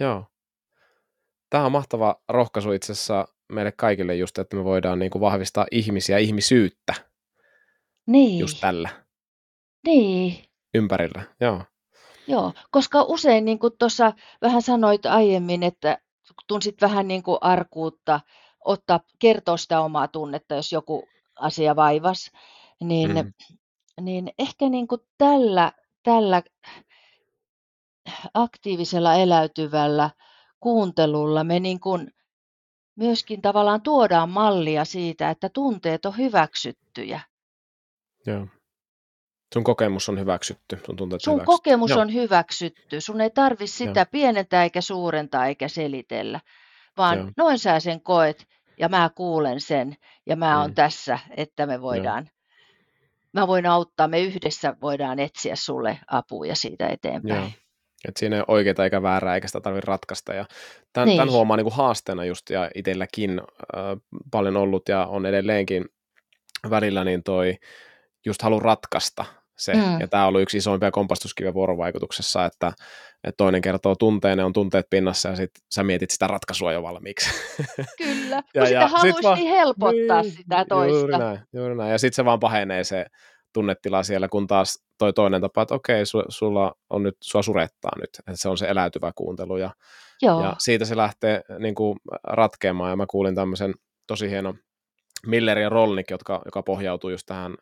Joo. 0.00 0.24
Tämä 1.50 1.66
on 1.66 1.72
mahtava 1.72 2.16
rohkaisu 2.28 2.72
itse 2.72 2.92
asiassa 2.92 3.28
meille 3.52 3.72
kaikille 3.72 4.14
just, 4.14 4.38
että 4.38 4.56
me 4.56 4.64
voidaan 4.64 4.98
niin 4.98 5.10
kuin 5.10 5.20
vahvistaa 5.20 5.66
ihmisiä, 5.70 6.18
ihmisyyttä. 6.18 6.94
Niin. 8.06 8.38
Just 8.38 8.60
tällä. 8.60 8.88
Niin. 9.86 10.44
Ympärillä, 10.74 11.22
joo. 11.40 11.62
Joo, 12.26 12.52
koska 12.70 13.02
usein 13.02 13.44
niin 13.44 13.58
kuin 13.58 13.72
tuossa 13.78 14.12
vähän 14.42 14.62
sanoit 14.62 15.06
aiemmin, 15.06 15.62
että 15.62 15.98
tunsit 16.46 16.80
vähän 16.80 17.08
niin 17.08 17.22
kuin 17.22 17.38
arkuutta 17.40 18.20
ottaa, 18.64 19.00
kertoa 19.18 19.56
sitä 19.56 19.80
omaa 19.80 20.08
tunnetta, 20.08 20.54
jos 20.54 20.72
joku 20.72 21.08
asia 21.36 21.76
vaivas, 21.76 22.30
niin, 22.80 23.10
mm. 23.10 23.32
niin 24.00 24.32
ehkä 24.38 24.68
niin 24.68 24.88
kuin 24.88 25.00
tällä, 25.18 25.72
tällä 26.02 26.42
aktiivisella 28.34 29.14
eläytyvällä 29.14 30.10
kuuntelulla 30.60 31.44
me 31.44 31.60
niin 31.60 31.80
kuin 31.80 32.10
myöskin 32.96 33.42
tavallaan 33.42 33.82
tuodaan 33.82 34.30
mallia 34.30 34.84
siitä, 34.84 35.30
että 35.30 35.48
tunteet 35.48 36.06
on 36.06 36.16
hyväksyttyjä. 36.16 37.20
Joo. 38.26 38.46
Sun 39.54 39.64
kokemus 39.64 40.08
on 40.08 40.18
hyväksytty. 40.18 40.78
Sun, 40.86 40.96
tunteet 40.96 41.22
Sun 41.22 41.34
hyväksytty. 41.34 41.56
kokemus 41.56 41.90
Joo. 41.90 42.00
on 42.00 42.12
hyväksytty. 42.14 43.00
Sun 43.00 43.20
ei 43.20 43.30
tarvi 43.30 43.66
sitä 43.66 44.00
Joo. 44.00 44.06
pienentää 44.10 44.62
eikä 44.62 44.80
suurentaa 44.80 45.46
eikä 45.46 45.68
selitellä, 45.68 46.40
vaan 46.96 47.18
Joo. 47.18 47.30
noin 47.36 47.58
sä 47.58 47.80
sen 47.80 48.00
koet 48.00 48.46
ja 48.78 48.88
mä 48.88 49.10
kuulen 49.14 49.60
sen 49.60 49.96
ja 50.26 50.36
mä 50.36 50.60
oon 50.60 50.70
mm. 50.70 50.74
tässä, 50.74 51.18
että 51.36 51.66
me 51.66 51.80
voidaan, 51.80 52.24
Joo. 52.24 52.32
mä 53.32 53.46
voin 53.46 53.66
auttaa, 53.66 54.08
me 54.08 54.20
yhdessä 54.20 54.76
voidaan 54.80 55.18
etsiä 55.18 55.56
sulle 55.56 55.98
apua 56.06 56.46
ja 56.46 56.56
siitä 56.56 56.88
eteenpäin. 56.88 57.42
Joo. 57.42 57.50
Et 58.08 58.16
siinä 58.16 58.36
ei 58.36 58.40
ole 58.40 58.56
oikeaa 58.56 58.84
eikä 58.84 59.02
väärää, 59.02 59.34
eikä 59.34 59.46
sitä 59.46 59.60
tarvitse 59.60 59.86
ratkaista. 59.86 60.34
Ja 60.34 60.44
tämän, 60.92 61.08
niin. 61.08 61.18
tämän 61.18 61.32
huomaa 61.32 61.56
niin 61.56 61.64
kuin 61.64 61.74
haasteena 61.74 62.24
just, 62.24 62.50
ja 62.50 62.70
itselläkin 62.74 63.40
äh, 63.40 63.84
paljon 64.30 64.56
ollut, 64.56 64.88
ja 64.88 65.06
on 65.06 65.26
edelleenkin 65.26 65.84
välillä 66.70 67.04
niin 67.04 67.22
toi 67.22 67.58
just 68.26 68.42
halu 68.42 68.60
ratkaista 68.60 69.24
se. 69.58 69.74
Mm. 69.74 70.00
Ja 70.00 70.08
tämä 70.08 70.22
on 70.22 70.28
ollut 70.28 70.42
yksi 70.42 70.56
isoimpia 70.56 70.90
kompastuskiviä 70.90 71.54
vuorovaikutuksessa, 71.54 72.44
että, 72.44 72.72
että 73.24 73.36
toinen 73.36 73.62
kertoo 73.62 73.94
tunteen, 73.94 74.38
ne 74.38 74.44
on 74.44 74.52
tunteet 74.52 74.86
pinnassa 74.90 75.28
ja 75.28 75.36
sitten 75.36 75.62
sä 75.74 75.82
mietit 75.82 76.10
sitä 76.10 76.26
ratkaisua 76.26 76.72
jo 76.72 76.82
valmiiksi. 76.82 77.30
Kyllä, 77.98 78.42
ja, 78.54 78.60
kun 78.60 78.66
sitä 78.66 78.88
haluaisi 78.88 79.42
niin 79.42 79.50
helpottaa 79.50 80.22
niin, 80.22 80.32
sitä 80.32 80.64
toista. 80.68 80.98
Juuri 80.98 81.18
näin, 81.18 81.38
juuri 81.52 81.76
näin. 81.76 81.90
Ja 81.90 81.98
sitten 81.98 82.16
se 82.16 82.24
vaan 82.24 82.40
pahenee 82.40 82.84
se 82.84 83.06
tunnetila 83.56 84.02
siellä, 84.02 84.28
kun 84.28 84.46
taas 84.46 84.84
toi 84.98 85.12
toinen 85.12 85.40
tapa, 85.40 85.62
että 85.62 85.74
okei, 85.74 86.06
su, 86.06 86.22
sulla 86.28 86.72
on 86.90 87.02
nyt, 87.02 87.16
sua 87.20 87.42
surettaa 87.42 87.90
nyt, 87.96 88.10
että 88.18 88.32
se 88.34 88.48
on 88.48 88.58
se 88.58 88.68
eläytyvä 88.68 89.12
kuuntelu 89.14 89.56
ja, 89.56 89.70
Joo. 90.22 90.42
ja 90.42 90.56
siitä 90.58 90.84
se 90.84 90.96
lähtee 90.96 91.40
niin 91.58 91.74
kuin, 91.74 91.98
ratkeamaan 92.24 92.90
ja 92.90 92.96
mä 92.96 93.06
kuulin 93.10 93.34
tämmöisen 93.34 93.74
tosi 94.06 94.30
hieno 94.30 94.54
Miller 95.26 95.58
ja 95.58 95.68
Rolnik, 95.68 96.10
jotka, 96.10 96.42
joka 96.44 96.62
pohjautuu 96.62 97.10
just 97.10 97.26
tähän 97.26 97.54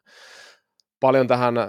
paljon 1.01 1.27
tähän 1.27 1.59
äh, 1.59 1.69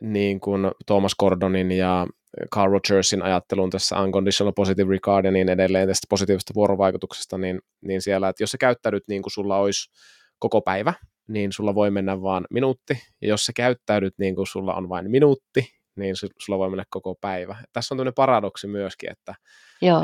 niin 0.00 0.40
kuin 0.40 0.70
Thomas 0.86 1.14
Gordonin 1.14 1.72
ja 1.72 2.06
Carl 2.54 2.72
Rogersin 2.72 3.22
ajatteluun 3.22 3.70
tässä 3.70 4.00
unconditional 4.00 4.52
positive 4.52 4.90
regard 4.90 5.24
ja 5.24 5.30
niin 5.30 5.48
edelleen 5.48 5.88
tästä 5.88 6.06
positiivisesta 6.10 6.54
vuorovaikutuksesta, 6.54 7.38
niin, 7.38 7.60
niin 7.82 8.02
siellä, 8.02 8.28
että 8.28 8.42
jos 8.42 8.50
sä 8.50 8.58
käyttäydyt 8.58 9.02
niin 9.08 9.22
kuin 9.22 9.32
sulla 9.32 9.58
olisi 9.58 9.90
koko 10.38 10.60
päivä, 10.60 10.94
niin 11.28 11.52
sulla 11.52 11.74
voi 11.74 11.90
mennä 11.90 12.22
vaan 12.22 12.46
minuutti, 12.50 12.98
ja 13.22 13.28
jos 13.28 13.46
sä 13.46 13.52
käyttäydyt 13.56 14.14
niin 14.18 14.34
kuin 14.34 14.46
sulla 14.46 14.74
on 14.74 14.88
vain 14.88 15.10
minuutti, 15.10 15.74
niin 15.96 16.14
sulla 16.16 16.58
voi 16.58 16.70
mennä 16.70 16.84
koko 16.90 17.14
päivä. 17.20 17.56
Tässä 17.72 17.94
on 17.94 17.98
tämmöinen 17.98 18.14
paradoksi 18.14 18.66
myöskin, 18.66 19.12
että, 19.12 19.34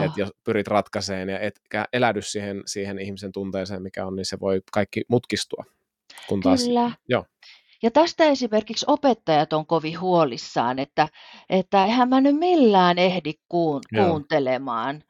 että 0.04 0.20
jos 0.20 0.30
pyrit 0.44 0.66
ratkaiseen 0.66 1.28
ja 1.28 1.40
et 1.40 1.60
elädy 1.92 2.22
siihen, 2.22 2.62
siihen 2.66 2.98
ihmisen 2.98 3.32
tunteeseen, 3.32 3.82
mikä 3.82 4.06
on, 4.06 4.16
niin 4.16 4.26
se 4.26 4.40
voi 4.40 4.60
kaikki 4.72 5.02
mutkistua. 5.08 5.64
Kun 6.28 6.40
taas, 6.40 6.64
Kyllä. 6.64 6.90
Joo. 7.08 7.24
Ja 7.82 7.90
tästä 7.90 8.24
esimerkiksi 8.24 8.86
opettajat 8.88 9.52
on 9.52 9.66
kovin 9.66 10.00
huolissaan, 10.00 10.78
että, 10.78 11.08
että 11.50 11.84
eihän 11.84 12.08
mä 12.08 12.20
nyt 12.20 12.36
millään 12.36 12.98
ehdi 12.98 13.32
kuun, 13.48 13.80
kuuntelemaan. 13.96 15.02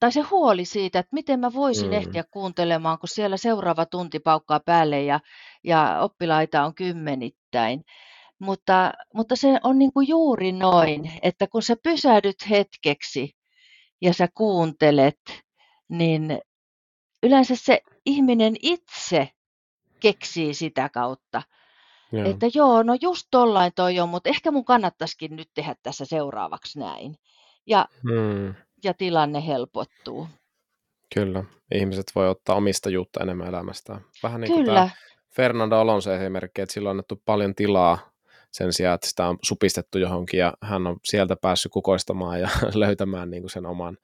Tai 0.00 0.12
se 0.12 0.20
huoli 0.20 0.64
siitä, 0.64 0.98
että 0.98 1.14
miten 1.14 1.40
mä 1.40 1.52
voisin 1.52 1.86
mm. 1.86 1.92
ehtiä 1.92 2.24
kuuntelemaan, 2.30 2.98
kun 2.98 3.08
siellä 3.08 3.36
seuraava 3.36 3.86
tunti 3.86 4.18
paukkaa 4.18 4.60
päälle 4.60 5.02
ja, 5.02 5.20
ja 5.64 5.98
oppilaita 6.00 6.64
on 6.64 6.74
kymmenittäin. 6.74 7.84
Mutta, 8.38 8.92
mutta 9.14 9.36
se 9.36 9.60
on 9.62 9.78
niin 9.78 9.92
kuin 9.92 10.08
juuri 10.08 10.52
noin, 10.52 11.12
että 11.22 11.46
kun 11.46 11.62
sä 11.62 11.76
pysähdyt 11.82 12.50
hetkeksi 12.50 13.36
ja 14.00 14.14
sä 14.14 14.28
kuuntelet, 14.34 15.20
niin 15.88 16.38
yleensä 17.22 17.56
se 17.56 17.80
ihminen 18.06 18.54
itse 18.62 19.28
keksii 20.00 20.54
sitä 20.54 20.88
kautta. 20.88 21.42
Joo. 22.12 22.30
Että 22.30 22.46
joo, 22.54 22.82
no 22.82 22.96
just 23.00 23.26
tollain 23.30 23.72
toi 23.76 24.00
on, 24.00 24.08
mutta 24.08 24.30
ehkä 24.30 24.50
mun 24.50 24.64
kannattaisikin 24.64 25.36
nyt 25.36 25.50
tehdä 25.54 25.74
tässä 25.82 26.04
seuraavaksi 26.04 26.78
näin. 26.78 27.16
Ja, 27.66 27.86
hmm. 28.02 28.54
Ja 28.84 28.94
tilanne 28.94 29.46
helpottuu. 29.46 30.28
Kyllä, 31.14 31.44
ihmiset 31.74 32.06
voi 32.14 32.28
ottaa 32.28 32.56
omistajuutta 32.56 33.20
enemmän 33.22 33.48
elämästään. 33.48 34.00
Vähän 34.22 34.40
niin 34.40 34.52
kuin 34.52 34.64
Kyllä. 34.64 34.74
tämä 34.74 34.90
Fernando 35.36 35.76
Alonso 35.76 36.12
esimerkki, 36.12 36.62
että 36.62 36.72
sillä 36.72 36.86
on 36.86 36.90
annettu 36.90 37.22
paljon 37.24 37.54
tilaa 37.54 38.12
sen 38.50 38.72
sijaan, 38.72 38.94
että 38.94 39.08
sitä 39.08 39.28
on 39.28 39.38
supistettu 39.42 39.98
johonkin 39.98 40.40
ja 40.40 40.52
hän 40.62 40.86
on 40.86 40.96
sieltä 41.04 41.36
päässyt 41.36 41.72
kukoistamaan 41.72 42.40
ja 42.40 42.48
löytämään 42.74 43.30
niin 43.30 43.42
kuin 43.42 43.50
sen 43.50 43.66
oman 43.66 43.98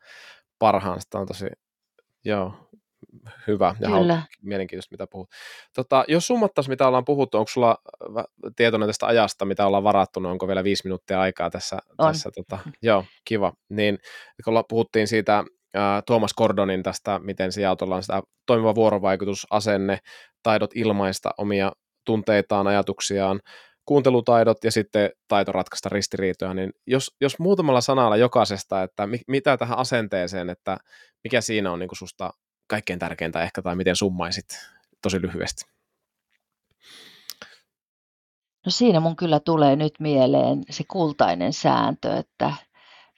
parhaan. 0.59 1.01
Sitä 1.01 1.19
on 1.19 1.27
tosi, 1.27 1.47
joo, 2.25 2.53
hyvä 3.47 3.75
ja 3.81 3.89
Kyllä. 3.89 4.23
mielenkiintoista, 4.43 4.93
mitä 4.93 5.07
puhut. 5.07 5.29
Tota, 5.75 6.05
jos 6.09 6.27
summattaisiin, 6.27 6.73
mitä 6.73 6.87
ollaan 6.87 7.05
puhuttu, 7.05 7.39
onko 7.39 7.49
sulla 7.49 7.77
tietoinen 8.57 8.89
tästä 8.89 9.07
ajasta, 9.07 9.45
mitä 9.45 9.67
ollaan 9.67 9.85
varattu, 9.85 10.21
no 10.21 10.31
onko 10.31 10.47
vielä 10.47 10.65
viisi 10.65 10.83
minuuttia 10.85 11.21
aikaa 11.21 11.51
tässä? 11.51 11.79
On. 11.99 12.13
tässä 12.13 12.31
tota, 12.31 12.59
joo, 12.83 13.05
kiva. 13.25 13.53
Niin, 13.69 13.99
kun 14.45 14.65
puhuttiin 14.69 15.09
siitä 15.09 15.39
äh, 15.39 16.03
Thomas 16.07 16.35
Gordonin 16.35 16.83
tästä, 16.83 17.19
miten 17.19 17.53
se 17.53 17.61
jaotellaan 17.61 18.03
sitä 18.03 18.23
toimiva 18.47 18.75
vuorovaikutus, 18.75 19.47
asenne, 19.51 19.99
taidot 20.43 20.71
ilmaista 20.75 21.31
omia 21.39 21.73
tunteitaan, 22.05 22.67
ajatuksiaan, 22.67 23.41
kuuntelutaidot 23.85 24.65
ja 24.65 24.71
sitten 24.71 25.11
taito 25.29 25.53
ratkaista 25.53 25.89
ristiriitoja, 25.89 26.55
niin 26.55 26.73
jos, 26.87 27.17
jos 27.21 27.39
muutamalla 27.39 27.81
sanalla 27.81 28.17
jokaisesta, 28.17 28.83
että 28.83 29.07
mi, 29.07 29.21
mitä 29.29 29.57
tähän 29.57 29.79
asenteeseen, 29.79 30.51
että 30.51 30.77
mikä 31.25 31.41
siinä 31.41 31.73
on 31.73 31.79
niin 31.79 31.89
kuin 31.89 31.99
susta 31.99 32.31
kaikkein 32.69 32.99
tärkeintä 32.99 33.43
ehkä, 33.43 33.63
tai 33.63 33.77
miten 33.77 33.97
summaisit 33.97 34.47
tosi 35.03 35.23
lyhyesti? 35.23 35.65
No 38.67 38.71
siinä 38.71 39.01
mun 39.01 39.17
kyllä 39.17 39.41
tulee 39.41 39.77
nyt 39.77 39.95
mieleen 40.01 40.63
se 40.71 40.85
kultainen 40.89 41.53
sääntö, 41.53 42.17
että, 42.17 42.53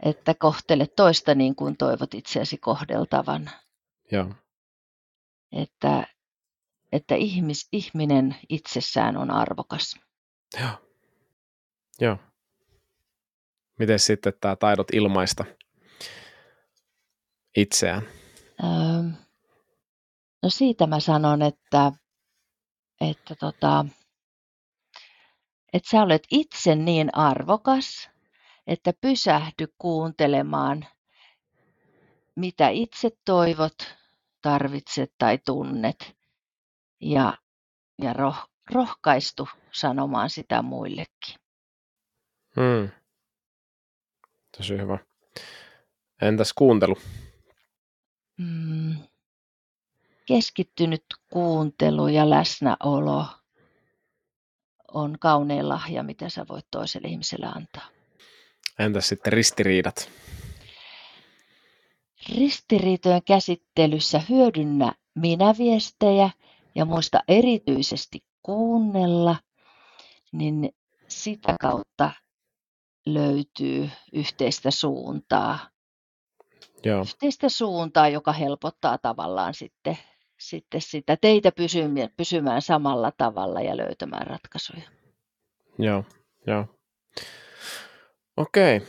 että 0.02 0.34
kohtele 0.34 0.86
toista 0.86 1.34
niin 1.34 1.56
kuin 1.56 1.76
toivot 1.76 2.14
itseäsi 2.14 2.58
kohdeltavan. 2.58 3.50
Joo. 4.12 4.34
Että, 5.52 6.06
että 6.92 7.14
ihmis, 7.14 7.68
ihminen 7.72 8.36
itsessään 8.48 9.16
on 9.16 9.30
arvokas. 9.30 9.96
Joo. 10.60 10.90
Joo. 12.00 12.16
Miten 13.78 13.98
sitten 13.98 14.32
tämä 14.40 14.56
taidot 14.56 14.94
ilmaista 14.94 15.44
itseään? 17.56 18.02
Öö, 18.64 19.10
no 20.42 20.50
siitä 20.50 20.86
mä 20.86 21.00
sanon, 21.00 21.42
että, 21.42 21.92
että, 23.00 23.34
tota, 23.34 23.86
että 25.72 25.90
sä 25.90 26.02
olet 26.02 26.22
itse 26.30 26.74
niin 26.74 27.14
arvokas, 27.14 28.10
että 28.66 28.92
pysähdy 29.00 29.66
kuuntelemaan, 29.78 30.86
mitä 32.36 32.68
itse 32.68 33.10
toivot, 33.24 33.96
tarvitset 34.42 35.12
tai 35.18 35.38
tunnet. 35.46 36.16
Ja, 37.00 37.38
ja 38.02 38.12
roh, 38.12 38.50
rohkaistu 38.70 39.48
sanomaan 39.72 40.30
sitä 40.30 40.62
muillekin. 40.62 41.34
Hmm. 42.56 42.90
Tosi 44.56 44.78
hyvä. 44.78 44.98
Entäs 46.22 46.52
kuuntelu? 46.52 46.96
Hmm. 48.38 49.09
Keskittynyt 50.30 51.04
kuuntelu 51.32 52.08
ja 52.08 52.30
läsnäolo 52.30 53.26
on 54.88 55.16
kaunein 55.20 55.68
lahja, 55.68 56.02
mitä 56.02 56.28
sä 56.28 56.46
voit 56.48 56.66
toiselle 56.70 57.08
ihmiselle 57.08 57.46
antaa. 57.46 57.86
Entäs 58.78 59.08
sitten 59.08 59.32
ristiriidat? 59.32 60.10
Ristiriitojen 62.38 63.24
käsittelyssä 63.24 64.22
hyödynnä 64.28 64.92
minäviestejä 65.14 66.30
ja 66.74 66.84
muista 66.84 67.20
erityisesti 67.28 68.24
kuunnella, 68.42 69.36
niin 70.32 70.70
sitä 71.08 71.56
kautta 71.60 72.10
löytyy 73.06 73.90
yhteistä 74.12 74.70
suuntaa. 74.70 75.58
Joo. 76.84 77.00
Yhteistä 77.00 77.48
suuntaa, 77.48 78.08
joka 78.08 78.32
helpottaa 78.32 78.98
tavallaan 78.98 79.54
sitten, 79.54 79.98
sitten 80.40 80.80
sitä 80.80 81.16
teitä 81.20 81.52
pysymään, 81.52 82.08
pysymään 82.16 82.62
samalla 82.62 83.12
tavalla 83.18 83.60
ja 83.60 83.76
löytämään 83.76 84.26
ratkaisuja. 84.26 84.82
Joo, 85.78 86.04
joo. 86.46 86.66
Okei. 88.36 88.80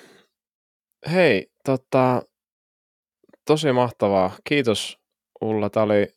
Hei, 1.11 1.51
tota, 1.65 2.21
tosi 3.45 3.71
mahtavaa. 3.71 4.31
Kiitos 4.43 4.99
Ulla. 5.41 5.69
Tämä 5.69 5.83
oli 5.83 6.07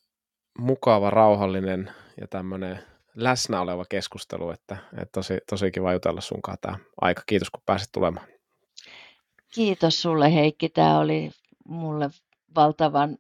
mukava, 0.59 1.11
rauhallinen 1.11 1.91
ja 2.21 2.29
tämmöinen 2.29 2.79
läsnä 3.15 3.61
oleva 3.61 3.85
keskustelu, 3.89 4.51
että, 4.51 4.77
että 4.93 5.13
tosi, 5.13 5.39
tosi 5.51 5.71
kiva 5.71 5.93
jutella 5.93 6.21
sunkaan 6.21 6.59
tämä 6.61 6.79
aika. 7.01 7.23
Kiitos, 7.27 7.51
kun 7.51 7.63
pääsit 7.67 7.93
tulemaan. 7.93 8.27
Kiitos 9.55 10.03
sulle 10.03 10.35
Heikki. 10.35 10.69
Tämä 10.69 10.99
oli 10.99 11.31
mulle 11.69 12.11
valtavan, 12.55 13.19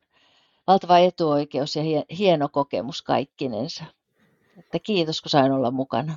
valtava 0.67 0.99
etuoikeus 0.99 1.77
ja 1.77 1.83
hieno 2.19 2.49
kokemus 2.49 3.03
kaikkinensa. 3.03 3.85
Että 4.59 4.79
kiitos, 4.79 5.21
kun 5.21 5.31
sain 5.31 5.53
olla 5.53 5.71
mukana. 5.71 6.17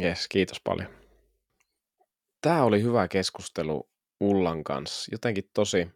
Yes, 0.00 0.28
kiitos 0.28 0.60
paljon. 0.64 0.88
Tämä 2.40 2.64
oli 2.64 2.82
hyvä 2.82 3.08
keskustelu 3.08 3.88
Ullan 4.20 4.64
kanssa. 4.64 5.12
Jotenkin 5.12 5.50
tosi 5.54 5.88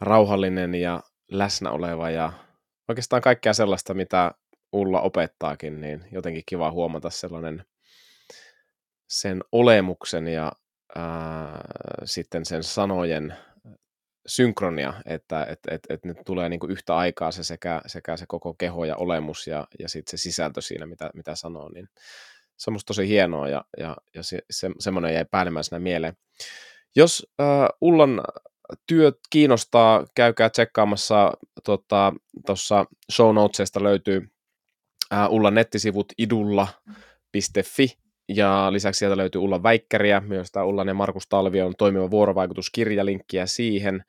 rauhallinen 0.00 0.74
ja 0.74 1.00
läsnä 1.30 1.70
oleva 1.70 2.10
ja 2.10 2.32
oikeastaan 2.88 3.22
kaikkea 3.22 3.52
sellaista, 3.52 3.94
mitä 3.94 4.32
Ulla 4.72 5.00
opettaakin, 5.00 5.80
niin 5.80 6.04
jotenkin 6.12 6.42
kiva 6.46 6.70
huomata 6.70 7.10
sellainen 7.10 7.64
sen 9.08 9.44
olemuksen 9.52 10.28
ja 10.28 10.52
ää, 10.94 11.60
sitten 12.04 12.44
sen 12.44 12.62
sanojen 12.62 13.34
synkronia, 14.26 14.94
että 15.06 15.44
et, 15.44 15.58
et, 15.70 15.82
et 15.88 16.04
nyt 16.04 16.18
tulee 16.26 16.48
niinku 16.48 16.66
yhtä 16.66 16.96
aikaa 16.96 17.30
se 17.30 17.44
sekä, 17.44 17.80
sekä 17.86 18.16
se 18.16 18.24
koko 18.28 18.54
keho 18.54 18.84
ja 18.84 18.96
olemus 18.96 19.46
ja, 19.46 19.66
ja 19.78 19.88
sitten 19.88 20.18
se 20.18 20.22
sisältö 20.22 20.60
siinä, 20.60 20.86
mitä, 20.86 21.10
mitä 21.14 21.34
sanoo, 21.34 21.70
niin 21.74 21.88
se 22.56 22.70
on 22.70 22.78
tosi 22.86 23.08
hienoa 23.08 23.48
ja, 23.48 23.64
ja, 23.78 23.96
ja 24.14 24.22
se, 24.22 24.38
se, 24.50 24.70
semmoinen 24.78 25.14
jäi 25.14 25.24
päällimmäisenä 25.24 25.78
mieleen. 25.78 26.16
Jos 26.96 27.26
äh, 27.40 27.46
Ullan 27.80 28.20
työt 28.86 29.18
kiinnostaa, 29.30 30.04
käykää 30.14 30.50
tsekkaamassa 30.50 31.32
tuossa 31.64 32.14
tota, 32.46 32.86
show 33.12 33.34
notesista 33.34 33.82
löytyy 33.82 34.28
äh, 35.12 35.30
Ullan 35.30 35.54
nettisivut 35.54 36.12
idulla.fi 36.18 38.03
ja 38.28 38.72
lisäksi 38.72 38.98
sieltä 38.98 39.16
löytyy 39.16 39.40
Ullan 39.40 39.62
väikkäriä, 39.62 40.20
myös 40.20 40.52
tämä 40.52 40.64
Ullan 40.64 40.88
ja 40.88 40.94
Markus 40.94 41.28
Talvi 41.28 41.62
on 41.62 41.74
toimiva 41.78 42.10
vuorovaikutuskirja, 42.10 43.04
linkkiä 43.04 43.46
siihen. 43.46 44.04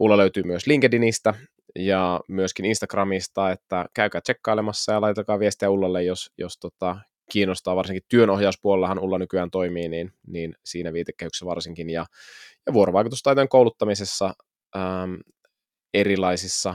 Ulla 0.00 0.16
löytyy 0.16 0.42
myös 0.42 0.66
LinkedInistä 0.66 1.34
ja 1.78 2.20
myöskin 2.28 2.64
Instagramista, 2.64 3.50
että 3.50 3.86
käykää 3.94 4.20
tsekkailemassa 4.20 4.92
ja 4.92 5.00
laitakaa 5.00 5.38
viestiä 5.38 5.70
Ullalle, 5.70 6.02
jos, 6.02 6.30
jos 6.38 6.58
tota, 6.58 6.96
kiinnostaa, 7.30 7.76
varsinkin 7.76 8.02
työnohjauspuolellahan 8.08 8.98
Ulla 8.98 9.18
nykyään 9.18 9.50
toimii, 9.50 9.88
niin, 9.88 10.12
niin 10.26 10.54
siinä 10.64 10.92
viitekehyksessä 10.92 11.46
varsinkin, 11.46 11.90
ja, 11.90 12.06
ja 12.66 12.72
vuorovaikutustaitojen 12.72 13.48
kouluttamisessa 13.48 14.34
ähm, 14.76 15.14
erilaisissa 15.94 16.74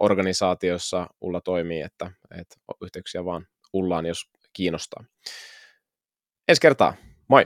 organisaatioissa 0.00 1.06
Ulla 1.20 1.40
toimii, 1.40 1.80
että, 1.80 2.10
että 2.40 2.56
yhteyksiä 2.82 3.24
vaan 3.24 3.46
Ullaan, 3.72 4.06
jos 4.06 4.22
kiinnostaa. 4.52 5.04
Ensi 6.48 6.60
kertaa, 6.60 6.94
moi! 7.28 7.44